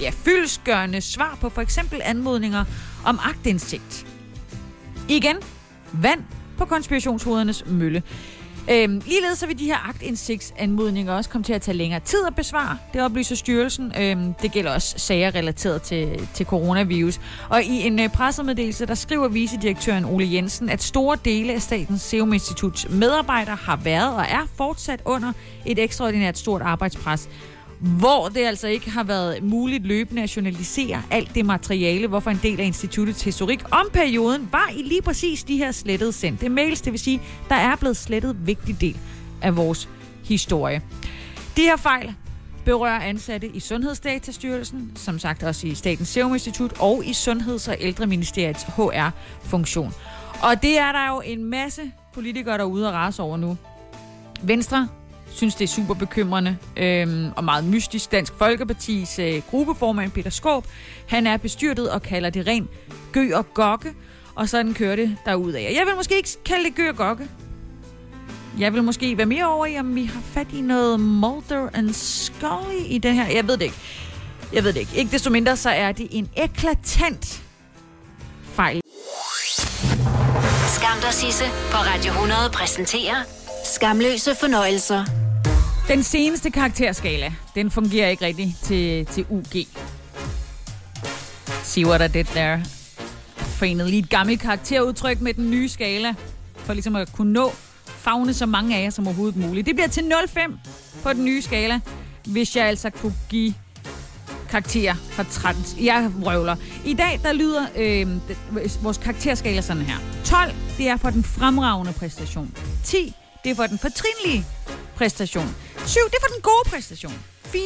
ja, 0.00 0.10
fyldesgørende 0.10 1.00
svar 1.00 1.38
på 1.40 1.48
for 1.48 1.62
eksempel 1.62 2.00
anmodninger 2.04 2.64
om 3.04 3.18
agtindsigt. 3.22 4.06
Igen, 5.08 5.36
vand 5.92 6.20
på 6.58 6.64
konspirationshodernes 6.64 7.64
mølle. 7.66 8.02
Øhm, 8.70 9.02
ligeledes 9.06 9.38
så 9.38 9.46
vil 9.46 9.58
de 9.58 9.64
her 9.64 9.88
agtindsigtsanmodninger 9.88 11.12
også 11.12 11.30
komme 11.30 11.44
til 11.44 11.52
at 11.52 11.62
tage 11.62 11.76
længere 11.76 12.00
tid 12.00 12.26
at 12.26 12.34
besvare. 12.34 12.78
Det 12.92 13.02
oplyser 13.02 13.36
styrelsen. 13.36 13.92
Øhm, 14.00 14.34
det 14.34 14.52
gælder 14.52 14.74
også 14.74 14.98
sager 14.98 15.34
relateret 15.34 15.82
til, 15.82 16.28
til 16.34 16.46
coronavirus. 16.46 17.20
Og 17.48 17.62
i 17.62 17.86
en 17.86 18.00
øh, 18.00 18.08
pressemeddelelse, 18.08 18.86
der 18.86 18.94
skriver 18.94 19.28
vicedirektøren 19.28 20.04
Ole 20.04 20.32
Jensen, 20.32 20.70
at 20.70 20.82
store 20.82 21.18
dele 21.24 21.52
af 21.52 21.62
Statens 21.62 22.02
Serum 22.02 22.32
Instituts 22.32 22.88
medarbejdere 22.90 23.56
har 23.56 23.76
været 23.76 24.14
og 24.14 24.22
er 24.22 24.48
fortsat 24.56 25.00
under 25.04 25.32
et 25.66 25.78
ekstraordinært 25.78 26.38
stort 26.38 26.62
arbejdspres 26.62 27.28
hvor 27.82 28.28
det 28.28 28.40
altså 28.40 28.68
ikke 28.68 28.90
har 28.90 29.04
været 29.04 29.42
muligt 29.42 29.86
løbende 29.86 30.22
at 30.22 30.36
journalisere 30.36 31.02
alt 31.10 31.34
det 31.34 31.46
materiale, 31.46 32.06
hvorfor 32.06 32.30
en 32.30 32.40
del 32.42 32.60
af 32.60 32.64
instituttets 32.64 33.22
historik 33.22 33.62
om 33.70 33.86
perioden 33.92 34.48
var 34.52 34.70
i 34.76 34.82
lige 34.82 35.02
præcis 35.02 35.44
de 35.44 35.56
her 35.56 35.72
slettede 35.72 36.12
sendte 36.12 36.48
mails. 36.48 36.80
Det 36.80 36.92
vil 36.92 37.00
sige, 37.00 37.22
der 37.48 37.54
er 37.54 37.76
blevet 37.76 37.96
slettet 37.96 38.46
vigtig 38.46 38.80
del 38.80 38.96
af 39.42 39.56
vores 39.56 39.88
historie. 40.24 40.82
De 41.56 41.62
her 41.62 41.76
fejl 41.76 42.14
berører 42.64 43.00
ansatte 43.00 43.48
i 43.48 43.60
Sundhedsdatastyrelsen, 43.60 44.92
som 44.96 45.18
sagt 45.18 45.42
også 45.42 45.66
i 45.66 45.74
Statens 45.74 46.08
Serum 46.08 46.32
Institut 46.32 46.72
og 46.80 47.04
i 47.04 47.12
Sundheds- 47.12 47.68
og 47.68 47.76
Ældreministeriets 47.80 48.62
HR-funktion. 48.62 49.94
Og 50.42 50.62
det 50.62 50.78
er 50.78 50.92
der 50.92 51.08
jo 51.08 51.22
en 51.24 51.44
masse 51.44 51.82
politikere, 52.14 52.58
derude 52.58 52.88
og 52.88 52.94
rase 52.94 53.22
over 53.22 53.36
nu. 53.36 53.56
Venstre 54.42 54.88
synes, 55.34 55.54
det 55.54 55.64
er 55.64 55.68
super 55.68 55.94
bekymrende 55.94 56.56
øhm, 56.76 57.30
og 57.36 57.44
meget 57.44 57.64
mystisk. 57.64 58.12
Dansk 58.12 58.32
Folkepartis 58.38 59.18
øh, 59.18 59.42
gruppeformand 59.50 60.10
Peter 60.10 60.30
Skåb, 60.30 60.66
han 61.08 61.26
er 61.26 61.36
bestyrtet 61.36 61.90
og 61.90 62.02
kalder 62.02 62.30
det 62.30 62.46
ren 62.46 62.68
gø 63.12 63.34
og 63.34 63.54
gokke, 63.54 63.92
og 64.34 64.48
sådan 64.48 64.74
kører 64.74 64.96
det 64.96 65.16
derudad. 65.26 65.60
Jeg 65.60 65.86
vil 65.86 65.96
måske 65.96 66.16
ikke 66.16 66.28
kalde 66.44 66.64
det 66.64 66.74
gø 66.74 66.88
og 66.88 66.96
gokke. 66.96 67.28
Jeg 68.58 68.74
vil 68.74 68.82
måske 68.82 69.16
være 69.16 69.26
mere 69.26 69.46
over 69.46 69.66
i, 69.66 69.78
om 69.78 69.94
vi 69.94 70.04
har 70.04 70.20
fat 70.20 70.46
i 70.52 70.60
noget 70.60 71.00
Mulder 71.00 71.68
and 71.74 71.92
Scully 71.92 72.84
i 72.86 72.98
det 72.98 73.14
her. 73.14 73.26
Jeg 73.26 73.48
ved 73.48 73.56
det 73.56 73.64
ikke. 73.64 73.76
Jeg 74.52 74.64
ved 74.64 74.72
det 74.72 74.80
ikke. 74.80 74.96
Ikke 74.96 75.10
desto 75.10 75.30
mindre, 75.30 75.56
så 75.56 75.70
er 75.70 75.92
det 75.92 76.08
en 76.10 76.28
eklatant 76.36 77.42
fejl. 78.44 78.80
Skam 80.68 81.00
dig, 81.00 81.12
Sisse, 81.12 81.44
på 81.44 81.76
Radio 81.76 82.12
100 82.12 82.50
præsenterer 82.52 83.22
Skamløse 83.64 84.34
fornøjelser. 84.34 85.21
Den 85.92 86.02
seneste 86.02 86.50
karakterskala, 86.50 87.32
den 87.54 87.70
fungerer 87.70 88.08
ikke 88.08 88.24
rigtigt 88.24 88.50
til, 88.62 89.06
til 89.06 89.26
UG. 89.28 89.66
See 91.62 91.86
what 91.86 92.10
I 92.10 92.18
did 92.18 92.24
there. 92.24 92.64
Forenet 93.36 93.90
lige 93.90 94.02
et 94.02 94.10
gammelt 94.10 94.40
karakterudtryk 94.40 95.20
med 95.20 95.34
den 95.34 95.50
nye 95.50 95.68
skala, 95.68 96.14
for 96.56 96.72
ligesom 96.72 96.96
at 96.96 97.12
kunne 97.12 97.32
nå 97.32 97.50
fagne 97.86 98.34
så 98.34 98.46
mange 98.46 98.76
af 98.76 98.82
jer 98.82 98.90
som 98.90 99.06
overhovedet 99.06 99.36
muligt. 99.36 99.66
Det 99.66 99.74
bliver 99.74 99.88
til 99.88 100.00
0,5 100.00 100.52
på 101.02 101.12
den 101.12 101.24
nye 101.24 101.42
skala, 101.42 101.80
hvis 102.26 102.56
jeg 102.56 102.66
altså 102.66 102.90
kunne 102.90 103.14
give 103.28 103.54
karakterer 104.50 104.94
fra 104.94 105.24
13. 105.30 105.64
Jeg 105.84 106.10
røvler. 106.24 106.56
I 106.84 106.94
dag, 106.94 107.20
der 107.22 107.32
lyder 107.32 107.66
øh, 107.76 108.06
vores 108.82 108.98
karakterskala 108.98 109.60
sådan 109.60 109.82
her. 109.82 109.96
12, 110.24 110.52
det 110.78 110.88
er 110.88 110.96
for 110.96 111.10
den 111.10 111.24
fremragende 111.24 111.92
præstation. 111.92 112.56
10, 112.84 113.14
det 113.44 113.50
er 113.50 113.54
for 113.54 113.66
den 113.66 113.78
fortrinlige 113.78 114.46
præstation. 114.96 115.54
7, 115.86 116.00
det 116.10 116.14
er 116.14 116.20
for 116.20 116.34
den 116.34 116.42
gode 116.42 116.70
præstation. 116.70 117.24
4, 117.44 117.62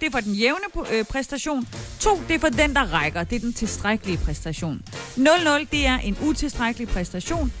det 0.00 0.06
er 0.06 0.10
for 0.10 0.20
den 0.20 0.34
jævne 0.34 0.64
øh, 0.90 1.04
præstation. 1.04 1.68
2, 2.00 2.22
det 2.28 2.34
er 2.34 2.38
for 2.38 2.48
den, 2.48 2.74
der 2.74 2.92
rækker. 2.92 3.24
Det 3.24 3.36
er 3.36 3.40
den 3.40 3.52
tilstrækkelige 3.52 4.18
præstation. 4.18 4.82
0, 5.16 5.44
0, 5.44 5.68
det 5.72 5.86
er 5.86 5.98
en 5.98 6.16
utilstrækkelig 6.22 6.88
præstation. 6.88 7.52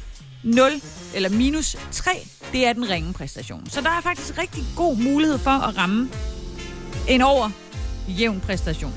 0 0.42 0.72
eller 1.14 1.28
minus 1.28 1.76
3, 1.92 2.10
det 2.52 2.66
er 2.66 2.72
den 2.72 2.88
ringe 2.88 3.12
præstation. 3.12 3.70
Så 3.70 3.80
der 3.80 3.90
er 3.90 4.00
faktisk 4.00 4.38
rigtig 4.38 4.64
god 4.76 4.96
mulighed 4.96 5.38
for 5.38 5.50
at 5.50 5.76
ramme 5.76 6.10
en 7.08 7.22
over 7.22 7.50
jævn 8.08 8.40
præstation. 8.40 8.94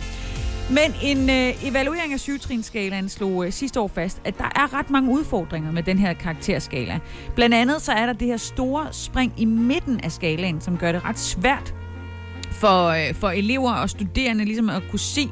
Men 0.70 0.96
en 1.02 1.30
øh, 1.30 1.68
evaluering 1.68 2.14
af 2.14 2.20
syvtrinskalaen 2.20 3.10
slog 3.10 3.46
øh, 3.46 3.52
sidste 3.52 3.80
år 3.80 3.88
fast, 3.88 4.22
at 4.26 4.38
der 4.38 4.44
er 4.56 4.74
ret 4.74 4.90
mange 4.90 5.12
udfordringer 5.12 5.72
med 5.72 5.84
den 5.84 6.00
her 6.00 6.14
karakterskala. 6.14 7.00
Blandt 7.36 7.56
andet 7.56 7.82
så 7.82 7.92
er 7.92 8.06
der 8.06 8.14
det 8.14 8.28
her 8.28 8.38
store 8.38 8.88
spring 8.92 9.34
i 9.38 9.46
midten 9.46 10.00
af 10.00 10.12
skalaen, 10.12 10.62
som 10.62 10.78
gør 10.78 10.92
det 10.92 11.06
ret 11.06 11.20
svært 11.20 11.76
for, 12.52 12.88
øh, 12.88 13.16
for 13.16 13.30
elever 13.30 13.74
og 13.74 13.90
studerende 13.90 14.46
ligesom 14.46 14.70
at 14.70 14.84
kunne 14.90 15.00
se, 15.00 15.30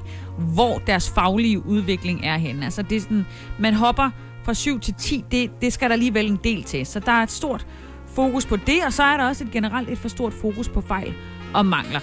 hvor 0.54 0.78
deres 0.78 1.10
faglige 1.10 1.66
udvikling 1.66 2.26
er 2.26 2.38
henne. 2.38 2.66
Altså 2.66 2.82
det 2.82 2.96
er 2.96 3.02
sådan, 3.02 3.26
man 3.60 3.74
hopper 3.74 4.10
fra 4.44 4.54
7 4.54 4.80
til 4.80 4.94
10, 4.94 5.26
det, 5.32 5.52
det 5.62 5.74
skal 5.74 5.90
der 5.90 5.94
alligevel 5.94 6.32
en 6.32 6.40
del 6.44 6.64
til. 6.64 6.86
Så 6.86 7.00
der 7.00 7.12
er 7.12 7.24
et 7.24 7.32
stort 7.32 7.68
fokus 8.08 8.46
på 8.46 8.56
det, 8.56 8.86
og 8.86 8.94
så 8.94 9.04
er 9.04 9.18
der 9.18 9.28
også 9.28 9.44
et 9.44 9.52
generelt 9.52 9.90
et 9.90 9.98
for 9.98 10.10
stort 10.10 10.34
fokus 10.34 10.70
på 10.70 10.82
fejl 10.82 11.14
og 11.54 11.66
mangler. 11.66 12.00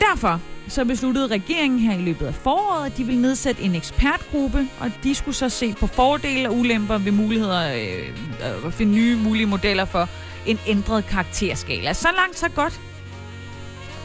Derfor 0.00 0.40
så 0.68 0.84
besluttede 0.84 1.26
regeringen 1.26 1.80
her 1.80 1.98
i 1.98 2.02
løbet 2.02 2.26
af 2.26 2.34
foråret, 2.34 2.86
at 2.86 2.96
de 2.96 3.04
ville 3.04 3.22
nedsætte 3.22 3.62
en 3.62 3.74
ekspertgruppe, 3.74 4.68
og 4.80 4.90
de 5.02 5.14
skulle 5.14 5.34
så 5.34 5.48
se 5.48 5.72
på 5.72 5.86
fordele 5.86 6.48
og 6.48 6.56
ulemper 6.56 6.98
ved 6.98 7.12
muligheder 7.12 7.72
øh, 7.74 8.66
at 8.66 8.74
finde 8.74 8.92
nye 8.92 9.16
mulige 9.16 9.46
modeller 9.46 9.84
for 9.84 10.08
en 10.46 10.58
ændret 10.66 11.06
karakterskala. 11.06 11.92
Så 11.92 12.08
langt, 12.16 12.38
så 12.38 12.48
godt. 12.48 12.80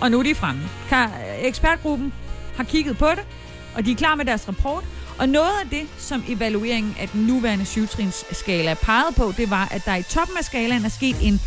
Og 0.02 0.12
nu 0.12 0.20
er 0.20 0.24
de 0.24 0.36
fremme. 0.36 0.62
Ekspertgruppen 1.42 2.14
har 2.56 2.64
kigget 2.64 2.98
på 2.98 3.08
det, 3.08 3.26
og 3.76 3.86
de 3.86 3.92
er 3.92 3.96
klar 3.96 4.16
med 4.16 4.26
deres 4.26 4.48
rapport. 4.48 4.84
Og 5.18 5.30
noget 5.30 5.60
af 5.64 5.70
det, 5.70 5.88
som 5.98 6.24
evalueringen 6.28 6.96
af 7.00 7.10
den 7.10 7.22
nuværende 7.22 7.66
syvtrinsskala 7.66 8.74
pegede 8.74 9.14
på, 9.18 9.34
det 9.38 9.50
var, 9.50 9.68
at 9.72 9.86
der 9.86 9.96
i 9.96 10.04
toppen 10.04 10.38
af 10.38 10.44
skalaen 10.44 10.86
er 10.86 10.90
sket 10.90 11.16
en, 11.22 11.42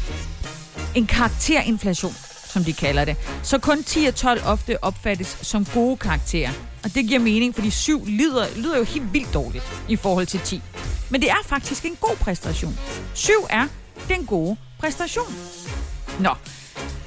en 0.95 1.07
karakterinflation 1.07 2.15
som 2.57 2.65
de 2.65 2.73
kalder 2.73 3.05
det. 3.05 3.17
Så 3.43 3.59
kun 3.59 3.83
10 3.83 4.05
og 4.07 4.15
12 4.15 4.41
ofte 4.45 4.85
opfattes 4.85 5.39
som 5.43 5.65
gode 5.75 5.97
karakterer. 5.97 6.51
Og 6.85 6.95
det 6.95 7.07
giver 7.09 7.21
mening, 7.21 7.55
fordi 7.55 7.71
7 7.71 8.05
lyder, 8.07 8.47
lyder 8.57 8.79
jo 8.79 8.85
helt 8.85 9.13
vildt 9.13 9.35
dårligt 9.35 9.65
i 9.89 9.97
forhold 9.97 10.27
til 10.27 10.41
10. 10.41 10.63
Men 11.11 11.21
det 11.21 11.31
er 11.31 11.43
faktisk 11.47 11.85
en 11.85 11.97
god 12.01 12.17
præstation. 12.17 12.79
7 13.15 13.33
er 13.51 13.67
den 14.09 14.27
gode 14.27 14.57
præstation. 14.79 15.35
Nå, 16.21 16.31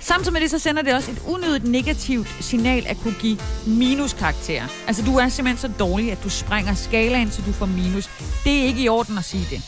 Samtidig 0.02 0.34
med 0.34 0.42
det, 0.42 0.50
så 0.50 0.60
sender 0.60 0.82
det 0.82 0.94
også 0.94 1.12
et 1.12 1.22
unødigt 1.28 1.64
negativt 1.64 2.28
signal 2.40 2.88
at 2.88 2.98
kunne 2.98 3.16
give 3.22 3.38
minuskarakterer. 3.68 4.64
Altså, 4.88 5.04
du 5.04 5.18
er 5.18 5.30
simpelthen 5.30 5.72
så 5.72 5.78
dårlig, 5.80 6.12
at 6.12 6.24
du 6.24 6.30
springer 6.30 6.74
skalaen, 6.74 7.32
så 7.32 7.42
du 7.48 7.52
får 7.52 7.66
minus. 7.66 8.10
Det 8.44 8.60
er 8.60 8.64
ikke 8.64 8.82
i 8.82 8.90
orden 8.90 9.18
at 9.18 9.26
sige 9.26 9.48
det. 9.50 9.62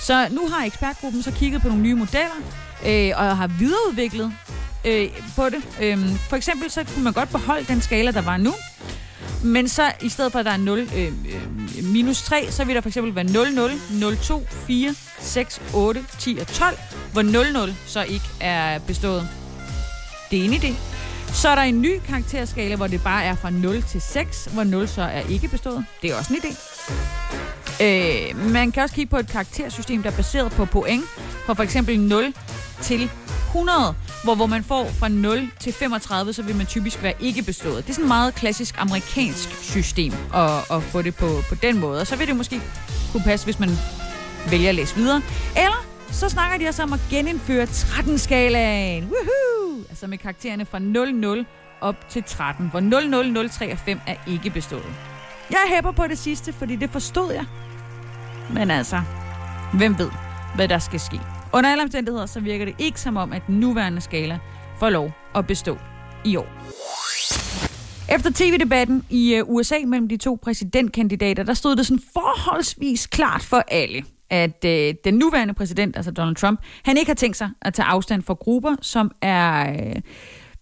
Så 0.00 0.28
nu 0.30 0.48
har 0.48 0.64
ekspertgruppen 0.64 1.22
så 1.22 1.30
kigget 1.30 1.62
på 1.62 1.68
nogle 1.68 1.82
nye 1.82 1.94
modeller, 1.94 2.36
øh, 2.86 3.12
og 3.16 3.36
har 3.36 3.46
videreudviklet 3.46 4.32
øh, 4.88 5.08
på 5.36 5.48
det. 5.48 5.62
Øhm, 5.80 6.18
for 6.28 6.36
eksempel 6.36 6.70
så 6.70 6.84
kunne 6.84 7.04
man 7.04 7.12
godt 7.12 7.32
beholde 7.32 7.64
den 7.64 7.82
skala, 7.82 8.10
der 8.10 8.22
var 8.22 8.36
nu. 8.36 8.54
Men 9.44 9.68
så 9.68 9.92
i 10.02 10.08
stedet 10.08 10.32
for, 10.32 10.38
at 10.38 10.44
der 10.44 10.50
er 10.52 10.56
0, 10.56 10.78
øh, 10.96 11.06
øh, 11.06 11.84
minus 11.84 12.22
3, 12.22 12.50
så 12.50 12.64
vil 12.64 12.74
der 12.74 12.80
for 12.80 12.88
eksempel 12.88 13.14
være 13.14 13.24
0, 13.24 13.54
0, 13.54 13.70
0, 13.90 14.16
2, 14.16 14.46
4, 14.66 14.94
6, 15.20 15.62
8, 15.74 16.04
10 16.18 16.38
og 16.40 16.46
12, 16.46 16.78
hvor 17.12 17.22
0, 17.22 17.52
0 17.52 17.74
så 17.86 18.02
ikke 18.02 18.24
er 18.40 18.78
bestået. 18.78 19.28
Det 20.30 20.40
er 20.40 20.44
en 20.44 20.52
idé. 20.52 20.74
Så 21.32 21.48
er 21.48 21.54
der 21.54 21.62
en 21.62 21.82
ny 21.82 22.00
karakterskala, 22.06 22.76
hvor 22.76 22.86
det 22.86 23.02
bare 23.02 23.24
er 23.24 23.34
fra 23.34 23.50
0 23.50 23.82
til 23.82 24.00
6, 24.00 24.48
hvor 24.52 24.64
0 24.64 24.88
så 24.88 25.02
er 25.02 25.20
ikke 25.20 25.48
bestået. 25.48 25.84
Det 26.02 26.10
er 26.10 26.14
også 26.14 26.34
en 26.34 26.40
idé. 26.40 26.56
Øh, 27.84 28.52
man 28.52 28.72
kan 28.72 28.82
også 28.82 28.94
kigge 28.94 29.10
på 29.10 29.16
et 29.16 29.28
karaktersystem, 29.28 30.02
der 30.02 30.10
er 30.10 30.16
baseret 30.16 30.52
på 30.52 30.64
point, 30.64 31.04
fra 31.46 31.54
for 31.54 31.62
eksempel 31.62 32.00
0 32.00 32.34
til 32.82 33.10
100, 33.48 33.94
hvor, 34.24 34.34
hvor 34.34 34.46
man 34.46 34.64
får 34.64 34.90
fra 34.98 35.08
0 35.08 35.50
til 35.60 35.72
35, 35.72 36.32
så 36.32 36.42
vil 36.42 36.56
man 36.56 36.66
typisk 36.66 37.02
være 37.02 37.14
ikke 37.20 37.42
bestået. 37.42 37.84
Det 37.86 37.90
er 37.90 37.94
sådan 37.94 38.04
et 38.04 38.08
meget 38.08 38.34
klassisk 38.34 38.74
amerikansk 38.78 39.48
system 39.62 40.12
at, 40.34 40.50
at 40.70 40.82
få 40.82 41.02
det 41.02 41.14
på, 41.16 41.26
på 41.48 41.54
den 41.54 41.78
måde. 41.80 42.00
Og 42.00 42.06
så 42.06 42.16
vil 42.16 42.26
det 42.26 42.36
måske 42.36 42.60
kunne 43.12 43.22
passe, 43.22 43.46
hvis 43.46 43.58
man 43.58 43.70
vælger 44.50 44.68
at 44.68 44.74
læse 44.74 44.94
videre. 44.94 45.22
Eller 45.56 45.86
så 46.10 46.28
snakker 46.28 46.58
de 46.58 46.68
også 46.68 46.82
om 46.82 46.92
at 46.92 47.00
genindføre 47.10 47.64
13-skalaen. 47.64 49.04
Woohoo! 49.04 49.84
Altså 49.88 50.06
med 50.06 50.18
karaktererne 50.18 50.66
fra 50.66 50.78
00 50.78 51.44
op 51.80 52.08
til 52.08 52.22
13, 52.26 52.68
hvor 52.70 52.80
0, 52.80 53.10
0, 53.10 53.32
0, 53.32 53.50
3 53.50 53.72
og 53.72 53.78
5 53.78 54.00
er 54.06 54.14
ikke 54.26 54.50
bestået. 54.50 54.86
Jeg 55.50 55.60
hæpper 55.74 55.92
på 55.92 56.06
det 56.06 56.18
sidste, 56.18 56.52
fordi 56.52 56.76
det 56.76 56.90
forstod 56.90 57.32
jeg. 57.32 57.44
Men 58.50 58.70
altså, 58.70 59.02
hvem 59.72 59.98
ved, 59.98 60.10
hvad 60.54 60.68
der 60.68 60.78
skal 60.78 61.00
ske. 61.00 61.20
Under 61.52 61.70
alle 61.70 61.82
omstændigheder, 61.82 62.26
så 62.26 62.40
virker 62.40 62.64
det 62.64 62.74
ikke 62.78 63.00
som 63.00 63.16
om, 63.16 63.32
at 63.32 63.42
den 63.46 63.60
nuværende 63.60 64.00
skala 64.00 64.38
får 64.78 64.90
lov 64.90 65.12
at 65.34 65.46
bestå 65.46 65.78
i 66.24 66.36
år. 66.36 66.46
Efter 68.14 68.30
tv-debatten 68.34 69.04
i 69.10 69.34
øh, 69.34 69.44
USA 69.46 69.76
mellem 69.86 70.08
de 70.08 70.16
to 70.16 70.38
præsidentkandidater, 70.42 71.42
der 71.42 71.54
stod 71.54 71.76
det 71.76 71.86
sådan 71.86 72.02
forholdsvis 72.12 73.06
klart 73.06 73.42
for 73.42 73.64
alle, 73.68 74.02
at 74.30 74.64
øh, 74.64 74.94
den 75.04 75.14
nuværende 75.14 75.54
præsident, 75.54 75.96
altså 75.96 76.10
Donald 76.10 76.36
Trump, 76.36 76.60
han 76.82 76.96
ikke 76.96 77.10
har 77.10 77.14
tænkt 77.14 77.36
sig 77.36 77.50
at 77.62 77.74
tage 77.74 77.86
afstand 77.86 78.22
for 78.22 78.34
grupper, 78.34 78.76
som 78.82 79.10
er, 79.22 79.70
øh, 79.70 79.96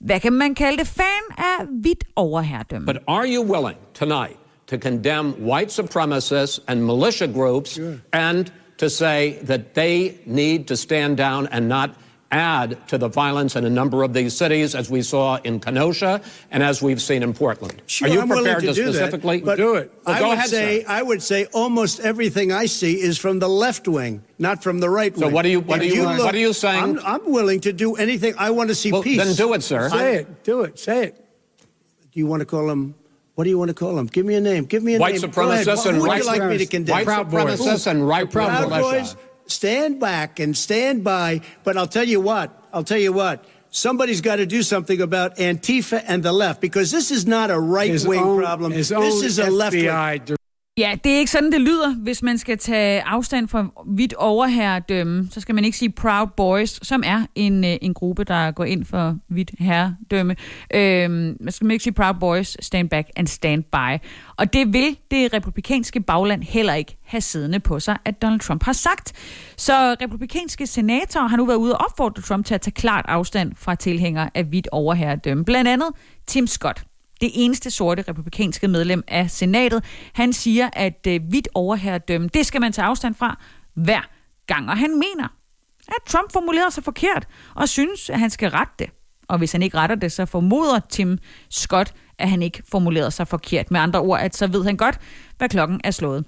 hvad 0.01 0.21
kan 0.21 0.33
man 0.33 0.55
kalde 0.55 0.79
det, 0.79 0.87
fan 0.87 1.39
af 1.39 1.67
vidt 1.83 2.05
overherredømme. 2.17 2.87
But 2.87 2.97
are 3.09 3.27
you 3.29 3.45
willing 3.45 3.79
tonight 3.95 4.37
to 4.67 4.77
condemn 4.77 5.35
white 5.41 5.73
supremacists 5.73 6.61
and 6.67 6.81
militia 6.81 7.27
groups 7.27 7.71
sure. 7.71 7.99
and 8.13 8.47
to 8.79 8.91
say 8.91 9.39
that 9.43 9.75
they 9.75 10.19
need 10.27 10.69
to 10.69 10.77
stand 10.77 11.17
down 11.17 11.47
and 11.49 11.69
not 11.69 11.97
add 12.33 12.77
to 12.89 12.99
the 12.99 13.07
violence 13.09 13.55
in 13.55 13.65
a 13.65 13.71
number 13.71 14.03
of 14.03 14.13
these 14.13 14.37
cities, 14.37 14.75
as 14.75 14.91
we 14.91 15.01
saw 15.01 15.37
in 15.45 15.61
Kenosha 15.61 16.21
and 16.51 16.61
as 16.63 16.83
we've 16.83 17.01
seen 17.01 17.23
in 17.23 17.33
Portland. 17.33 17.81
Sure, 17.87 18.09
Are 18.09 18.13
you 18.13 18.21
I'm 18.21 18.29
prepared 18.29 18.61
to, 18.63 18.67
to, 18.67 18.75
do 18.75 18.93
specifically 18.93 19.39
that, 19.41 19.57
do 19.57 19.77
it? 19.77 19.93
Well, 20.05 20.17
I 20.17 20.19
go 20.19 20.29
would 20.31 20.39
ahead, 20.39 20.51
say 20.51 20.83
sir. 20.83 20.87
I 20.89 21.03
would 21.03 21.23
say 21.23 21.47
almost 21.55 22.01
everything 22.01 22.51
I 22.53 22.67
see 22.67 23.01
is 23.01 23.17
from 23.17 23.39
the 23.39 23.49
left 23.49 23.87
wing, 23.87 24.25
not 24.41 24.63
from 24.63 24.81
the 24.81 24.91
right 24.91 25.15
So 25.17 25.27
wing. 25.27 25.35
what 25.35 25.45
are 25.47 25.49
you- 25.49 25.61
what 25.61 25.81
are 25.81 25.85
you- 25.85 26.05
what 26.05 26.35
are 26.35 26.39
you 26.39 26.53
saying? 26.53 26.99
I'm, 26.99 27.23
I'm 27.23 27.31
willing 27.33 27.61
to 27.61 27.73
do 27.73 27.95
anything. 27.95 28.35
I 28.37 28.51
want 28.51 28.71
to 28.71 28.75
see 28.75 28.91
Well, 28.91 29.05
peace. 29.05 29.19
then 29.25 29.35
do 29.37 29.53
it, 29.55 29.63
sir. 29.63 29.89
Say 29.89 30.17
it. 30.17 30.43
Do 30.43 30.63
it. 30.63 30.79
Say 30.81 31.05
it. 31.05 31.25
Do 32.13 32.19
you 32.19 32.27
want 32.27 32.41
to 32.41 32.47
call 32.47 32.69
him? 32.69 32.97
What 33.37 33.45
do 33.45 33.51
you 33.51 33.59
want 33.59 33.69
to 33.69 33.75
call 33.75 33.95
them? 33.95 34.07
Give 34.07 34.25
me 34.25 34.35
a 34.35 34.41
name. 34.41 34.65
Give 34.65 34.83
me 34.83 34.95
a 34.95 34.99
White 34.99 35.21
name. 35.21 35.31
Go 35.31 35.51
ahead. 35.51 35.67
supremacists 35.67 35.83
Who 35.85 35.91
and 35.91 36.01
would 36.01 36.09
right 36.09 36.23
you 36.23 36.27
like 36.27 36.43
me 36.43 36.57
to 36.59 36.67
condemn? 36.67 36.95
white 36.97 37.05
Proud 37.05 37.31
Boys. 37.31 37.61
supremacists 37.61 37.87
and 37.87 38.09
right 38.09 38.31
Proud 38.31 38.69
militia. 38.71 38.81
Boys, 38.83 39.17
stand 39.47 40.01
back 40.01 40.41
and 40.41 40.57
stand 40.57 41.05
by. 41.05 41.43
But 41.63 41.77
I'll 41.77 41.87
tell 41.87 42.05
you 42.05 42.19
what. 42.21 42.51
I'll 42.73 42.83
tell 42.83 42.99
you 42.99 43.13
what. 43.13 43.45
Somebody's 43.71 44.23
got 44.23 44.37
to 44.37 44.47
do 44.47 44.63
something 44.63 45.03
about 45.03 45.37
Antifa 45.37 46.03
and 46.07 46.23
the 46.23 46.33
left 46.33 46.63
because 46.63 46.91
this 46.91 47.11
is 47.11 47.27
not 47.27 47.51
a 47.51 47.61
right 47.61 48.03
wing 48.07 48.39
problem. 48.39 48.73
his 48.73 48.89
This 48.89 48.97
own 48.97 49.25
is 49.25 49.39
a 49.39 49.51
left 49.51 49.77
wing. 49.77 49.85
Ja, 50.79 50.95
det 51.05 51.13
er 51.13 51.19
ikke 51.19 51.31
sådan, 51.31 51.53
det 51.53 51.61
lyder, 51.61 51.95
hvis 51.95 52.23
man 52.23 52.39
skal 52.39 52.59
tage 52.59 53.03
afstand 53.03 53.49
fra 53.49 53.67
vidt 53.87 54.15
overherredømme. 54.15 55.29
Så 55.31 55.41
skal 55.41 55.55
man 55.55 55.65
ikke 55.65 55.77
sige 55.77 55.91
Proud 55.91 56.27
Boys, 56.37 56.87
som 56.87 57.03
er 57.07 57.27
en, 57.35 57.65
øh, 57.65 57.77
en 57.83 57.95
gruppe, 57.95 58.25
der 58.25 58.51
går 58.51 58.65
ind 58.65 58.85
for 58.85 59.17
vidt 59.29 59.51
herredømme. 59.59 60.37
Øhm, 60.75 61.37
man 61.41 61.53
skal 61.53 61.71
ikke 61.71 61.83
sige 61.83 61.93
Proud 61.93 62.15
Boys, 62.21 62.65
stand 62.65 62.91
back 62.91 63.09
and 63.17 63.27
stand 63.27 63.65
by. 63.65 64.07
Og 64.37 64.53
det 64.53 64.73
vil 64.73 64.99
det 65.11 65.33
republikanske 65.33 66.01
bagland 66.01 66.43
heller 66.43 66.75
ikke 66.75 66.97
have 67.05 67.21
siddende 67.21 67.61
på 67.61 67.81
sig, 67.81 67.97
at 68.05 68.23
Donald 68.23 68.41
Trump 68.41 68.63
har 68.63 68.73
sagt. 68.73 69.13
Så 69.57 69.97
republikanske 70.03 70.67
senatorer 70.67 71.29
har 71.29 71.37
nu 71.37 71.47
været 71.47 71.59
ude 71.59 71.77
og 71.77 71.85
opfordre 71.85 72.23
Trump 72.23 72.47
til 72.47 72.55
at 72.55 72.61
tage 72.61 72.73
klart 72.73 73.05
afstand 73.09 73.53
fra 73.57 73.75
tilhængere 73.75 74.31
af 74.35 74.53
vidt 74.53 74.69
overherredømme. 74.73 75.45
Blandt 75.45 75.69
andet 75.69 75.89
Tim 76.27 76.47
Scott 76.47 76.85
det 77.21 77.31
eneste 77.35 77.71
sorte 77.71 78.05
republikanske 78.09 78.69
medlem 78.69 79.03
af 79.09 79.31
senatet. 79.31 79.85
Han 80.13 80.33
siger, 80.33 80.71
at 80.73 81.07
øh, 81.09 81.21
vidt 81.31 81.49
overherredømme, 81.55 82.29
det 82.35 82.47
skal 82.47 82.61
man 82.61 82.73
tage 82.73 82.87
afstand 82.87 83.15
fra 83.15 83.43
hver 83.75 84.11
gang. 84.47 84.69
Og 84.69 84.79
han 84.79 84.91
mener, 84.91 85.29
at 85.89 86.03
Trump 86.07 86.33
formulerer 86.33 86.71
sig 86.71 86.85
forkert, 86.85 87.27
og 87.55 87.69
synes, 87.69 88.11
at 88.11 88.19
han 88.19 88.31
skal 88.31 88.51
rette 88.51 88.73
det. 88.79 88.91
Og 89.29 89.39
hvis 89.39 89.53
han 89.53 89.63
ikke 89.63 89.77
retter 89.77 89.97
det, 89.97 90.13
så 90.13 90.27
formoder 90.27 90.81
Tim 90.89 91.19
Scott, 91.51 91.95
at 92.19 92.31
han 92.31 92.43
ikke 92.43 92.63
formulerede 92.71 93.11
sig 93.11 93.29
forkert. 93.29 93.71
Med 93.71 93.81
andre 93.81 94.01
ord, 94.01 94.21
at 94.21 94.37
så 94.37 94.47
ved 94.47 94.65
han 94.65 94.77
godt, 94.77 94.99
hvad 95.39 95.49
klokken 95.49 95.81
er 95.85 95.91
slået. 95.91 96.25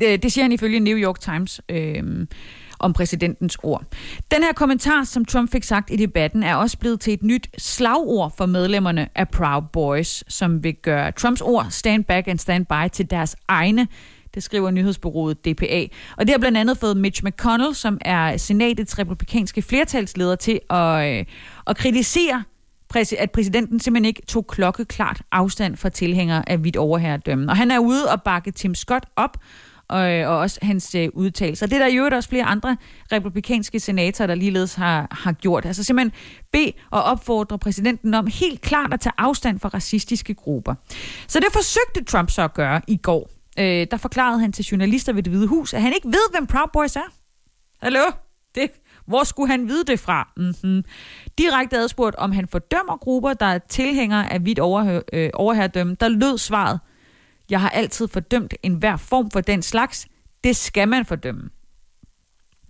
Det, 0.00 0.22
det 0.22 0.32
siger 0.32 0.44
han 0.44 0.52
ifølge 0.52 0.80
New 0.80 0.98
York 0.98 1.20
Times. 1.20 1.60
Øh, 1.68 2.26
om 2.78 2.92
præsidentens 2.92 3.58
ord. 3.62 3.84
Den 4.30 4.42
her 4.42 4.52
kommentar, 4.52 5.04
som 5.04 5.24
Trump 5.24 5.52
fik 5.52 5.64
sagt 5.64 5.90
i 5.90 5.96
debatten, 5.96 6.42
er 6.42 6.54
også 6.54 6.78
blevet 6.78 7.00
til 7.00 7.12
et 7.12 7.22
nyt 7.22 7.48
slagord 7.58 8.32
for 8.36 8.46
medlemmerne 8.46 9.08
af 9.14 9.28
Proud 9.28 9.62
Boys, 9.72 10.24
som 10.34 10.64
vil 10.64 10.74
gøre 10.74 11.12
Trumps 11.12 11.40
ord 11.40 11.66
stand 11.70 12.04
back 12.04 12.28
and 12.28 12.38
stand 12.38 12.66
by 12.66 12.88
til 12.92 13.10
deres 13.10 13.36
egne. 13.48 13.88
Det 14.34 14.42
skriver 14.42 14.70
nyhedsbureauet 14.70 15.44
DPA. 15.44 15.86
Og 16.16 16.26
det 16.26 16.30
har 16.30 16.38
blandt 16.38 16.58
andet 16.58 16.78
fået 16.78 16.96
Mitch 16.96 17.24
McConnell, 17.24 17.74
som 17.74 17.98
er 18.00 18.36
senatets 18.36 18.98
republikanske 18.98 19.62
flertalsleder, 19.62 20.36
til 20.36 20.60
at, 20.70 21.18
øh, 21.18 21.24
at 21.66 21.76
kritisere 21.76 22.42
at 23.18 23.30
præsidenten 23.30 23.80
simpelthen 23.80 24.04
ikke 24.04 24.22
tog 24.28 24.46
klokkeklart 24.46 25.22
afstand 25.32 25.76
fra 25.76 25.88
tilhængere 25.88 26.48
af 26.48 26.58
hvidt 26.58 26.76
overherredømme. 26.76 27.48
Og 27.48 27.56
han 27.56 27.70
er 27.70 27.78
ude 27.78 28.10
og 28.12 28.22
bakke 28.22 28.50
Tim 28.50 28.74
Scott 28.74 29.06
op, 29.16 29.36
og, 29.88 30.12
øh, 30.12 30.28
og 30.28 30.38
også 30.38 30.58
hans 30.62 30.94
øh, 30.94 31.08
udtalelser. 31.14 31.66
Det 31.66 31.74
er 31.74 31.78
der 31.78 31.86
i 31.86 31.96
øvrigt 31.96 32.14
også 32.14 32.28
flere 32.28 32.44
andre 32.44 32.76
republikanske 33.12 33.80
senatorer, 33.80 34.26
der 34.26 34.34
ligeledes 34.34 34.74
har, 34.74 35.08
har 35.10 35.32
gjort. 35.32 35.66
Altså 35.66 35.84
simpelthen 35.84 36.12
bede 36.52 36.72
og 36.90 37.02
opfordre 37.02 37.58
præsidenten 37.58 38.14
om 38.14 38.26
helt 38.26 38.60
klart 38.60 38.94
at 38.94 39.00
tage 39.00 39.12
afstand 39.18 39.60
fra 39.60 39.68
racistiske 39.68 40.34
grupper. 40.34 40.74
Så 41.28 41.40
det 41.40 41.48
forsøgte 41.52 42.04
Trump 42.04 42.30
så 42.30 42.42
at 42.42 42.54
gøre 42.54 42.80
i 42.88 42.96
går. 42.96 43.30
Øh, 43.58 43.86
der 43.90 43.96
forklarede 43.96 44.40
han 44.40 44.52
til 44.52 44.64
journalister 44.64 45.12
ved 45.12 45.22
det 45.22 45.32
hvide 45.32 45.46
hus, 45.46 45.74
at 45.74 45.82
han 45.82 45.92
ikke 45.94 46.08
ved, 46.08 46.30
hvem 46.32 46.46
Proud 46.46 46.68
Boys 46.72 46.96
er. 46.96 47.12
Hallo? 47.82 48.00
Det, 48.54 48.70
hvor 49.06 49.24
skulle 49.24 49.50
han 49.50 49.68
vide 49.68 49.84
det 49.84 50.00
fra? 50.00 50.32
Mm-hmm. 50.36 50.84
Direkte 51.38 51.76
adspurgt, 51.76 52.16
om 52.16 52.32
han 52.32 52.48
fordømmer 52.48 52.96
grupper, 52.96 53.32
der 53.32 53.46
er 53.46 53.58
tilhængere 53.58 54.32
af 54.32 54.40
hvidt 54.40 54.58
overhø- 54.58 55.00
øh, 55.12 55.30
overherredømme, 55.34 55.96
der 56.00 56.08
lød 56.08 56.38
svaret, 56.38 56.80
jeg 57.50 57.60
har 57.60 57.70
altid 57.70 58.08
fordømt 58.08 58.54
enhver 58.62 58.96
form 58.96 59.30
for 59.30 59.40
den 59.40 59.62
slags. 59.62 60.06
Det 60.44 60.56
skal 60.56 60.88
man 60.88 61.04
fordømme. 61.04 61.50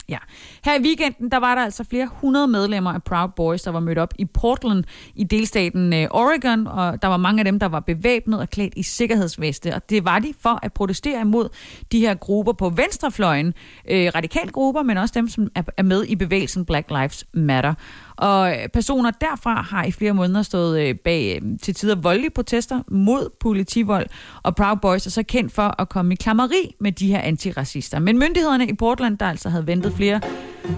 Ja. 0.09 0.18
Her 0.64 0.79
i 0.79 0.83
weekenden, 0.83 1.31
der 1.31 1.37
var 1.37 1.55
der 1.55 1.62
altså 1.62 1.85
flere 1.85 2.09
hundrede 2.12 2.49
medlemmer 2.49 2.93
af 2.93 3.03
Proud 3.03 3.29
Boys, 3.37 3.62
der 3.62 3.70
var 3.70 3.81
mødt 3.81 3.99
op 3.99 4.14
i 4.18 4.24
Portland 4.24 4.85
i 5.14 5.24
delstaten 5.24 5.93
øh, 5.93 6.09
Oregon, 6.11 6.66
og 6.66 7.03
der 7.03 7.09
var 7.09 7.16
mange 7.16 7.41
af 7.41 7.45
dem, 7.45 7.59
der 7.59 7.66
var 7.66 7.81
bevæbnet 7.81 8.41
og 8.41 8.51
klædt 8.51 8.72
i 8.77 8.83
sikkerhedsveste, 8.83 9.74
og 9.74 9.91
det 9.91 10.05
var 10.05 10.18
de 10.18 10.35
for 10.41 10.59
at 10.62 10.72
protestere 10.72 11.20
imod 11.20 11.49
de 11.93 12.01
her 12.01 12.14
grupper 12.14 12.53
på 12.53 12.68
venstrefløjen, 12.68 13.55
øh, 13.91 14.11
radikalgrupper, 14.14 14.83
men 14.83 14.97
også 14.97 15.12
dem, 15.14 15.29
som 15.29 15.49
er 15.77 15.83
med 15.83 16.05
i 16.05 16.16
bevægelsen 16.16 16.64
Black 16.64 16.91
Lives 16.91 17.24
Matter. 17.33 17.74
Og 18.17 18.51
øh, 18.51 18.69
personer 18.69 19.11
derfra 19.11 19.62
har 19.62 19.85
i 19.85 19.91
flere 19.91 20.12
måneder 20.12 20.43
stået 20.43 20.81
øh, 20.81 20.95
bag 20.95 21.41
øh, 21.43 21.59
til 21.62 21.75
tider 21.75 21.95
voldelige 21.95 22.31
protester 22.31 22.83
mod 22.89 23.29
politivold, 23.41 24.07
og 24.43 24.57
Proud 24.57 24.77
Boys 24.83 25.07
er 25.07 25.11
så 25.11 25.23
kendt 25.23 25.53
for 25.53 25.81
at 25.81 25.89
komme 25.89 26.12
i 26.12 26.17
klammeri 26.17 26.75
med 26.81 26.93
de 26.93 27.09
her 27.09 27.21
antiracister. 27.21 27.99
Men 27.99 28.19
myndighederne 28.19 28.67
i 28.67 28.75
Portland, 28.75 29.19
der 29.19 29.27
altså 29.27 29.49
havde 29.49 29.67
ventet 29.67 29.93
flere 29.93 30.21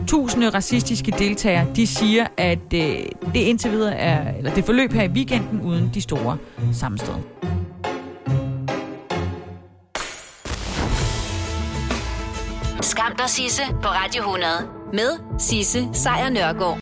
tusinde 0.07 0.49
racistiske 0.49 1.14
deltagere, 1.18 1.66
de 1.76 1.86
siger, 1.86 2.26
at 2.36 2.74
øh, 2.74 2.80
det 3.34 3.41
indtil 3.41 3.70
videre 3.70 3.95
er, 3.95 4.36
eller 4.36 4.55
det 4.55 4.64
forløb 4.64 4.93
her 4.93 5.03
i 5.03 5.09
weekenden 5.09 5.61
uden 5.61 5.91
de 5.95 6.01
store 6.01 6.36
sammenstød. 6.72 7.14
Skam 12.80 13.16
dig, 13.18 13.28
Sisse, 13.30 13.62
på 13.82 13.89
Radio 13.89 14.22
100. 14.22 14.53
Med 14.93 15.39
Sisse 15.39 15.89
Sejr 15.93 16.30
Nørgaard. 16.30 16.76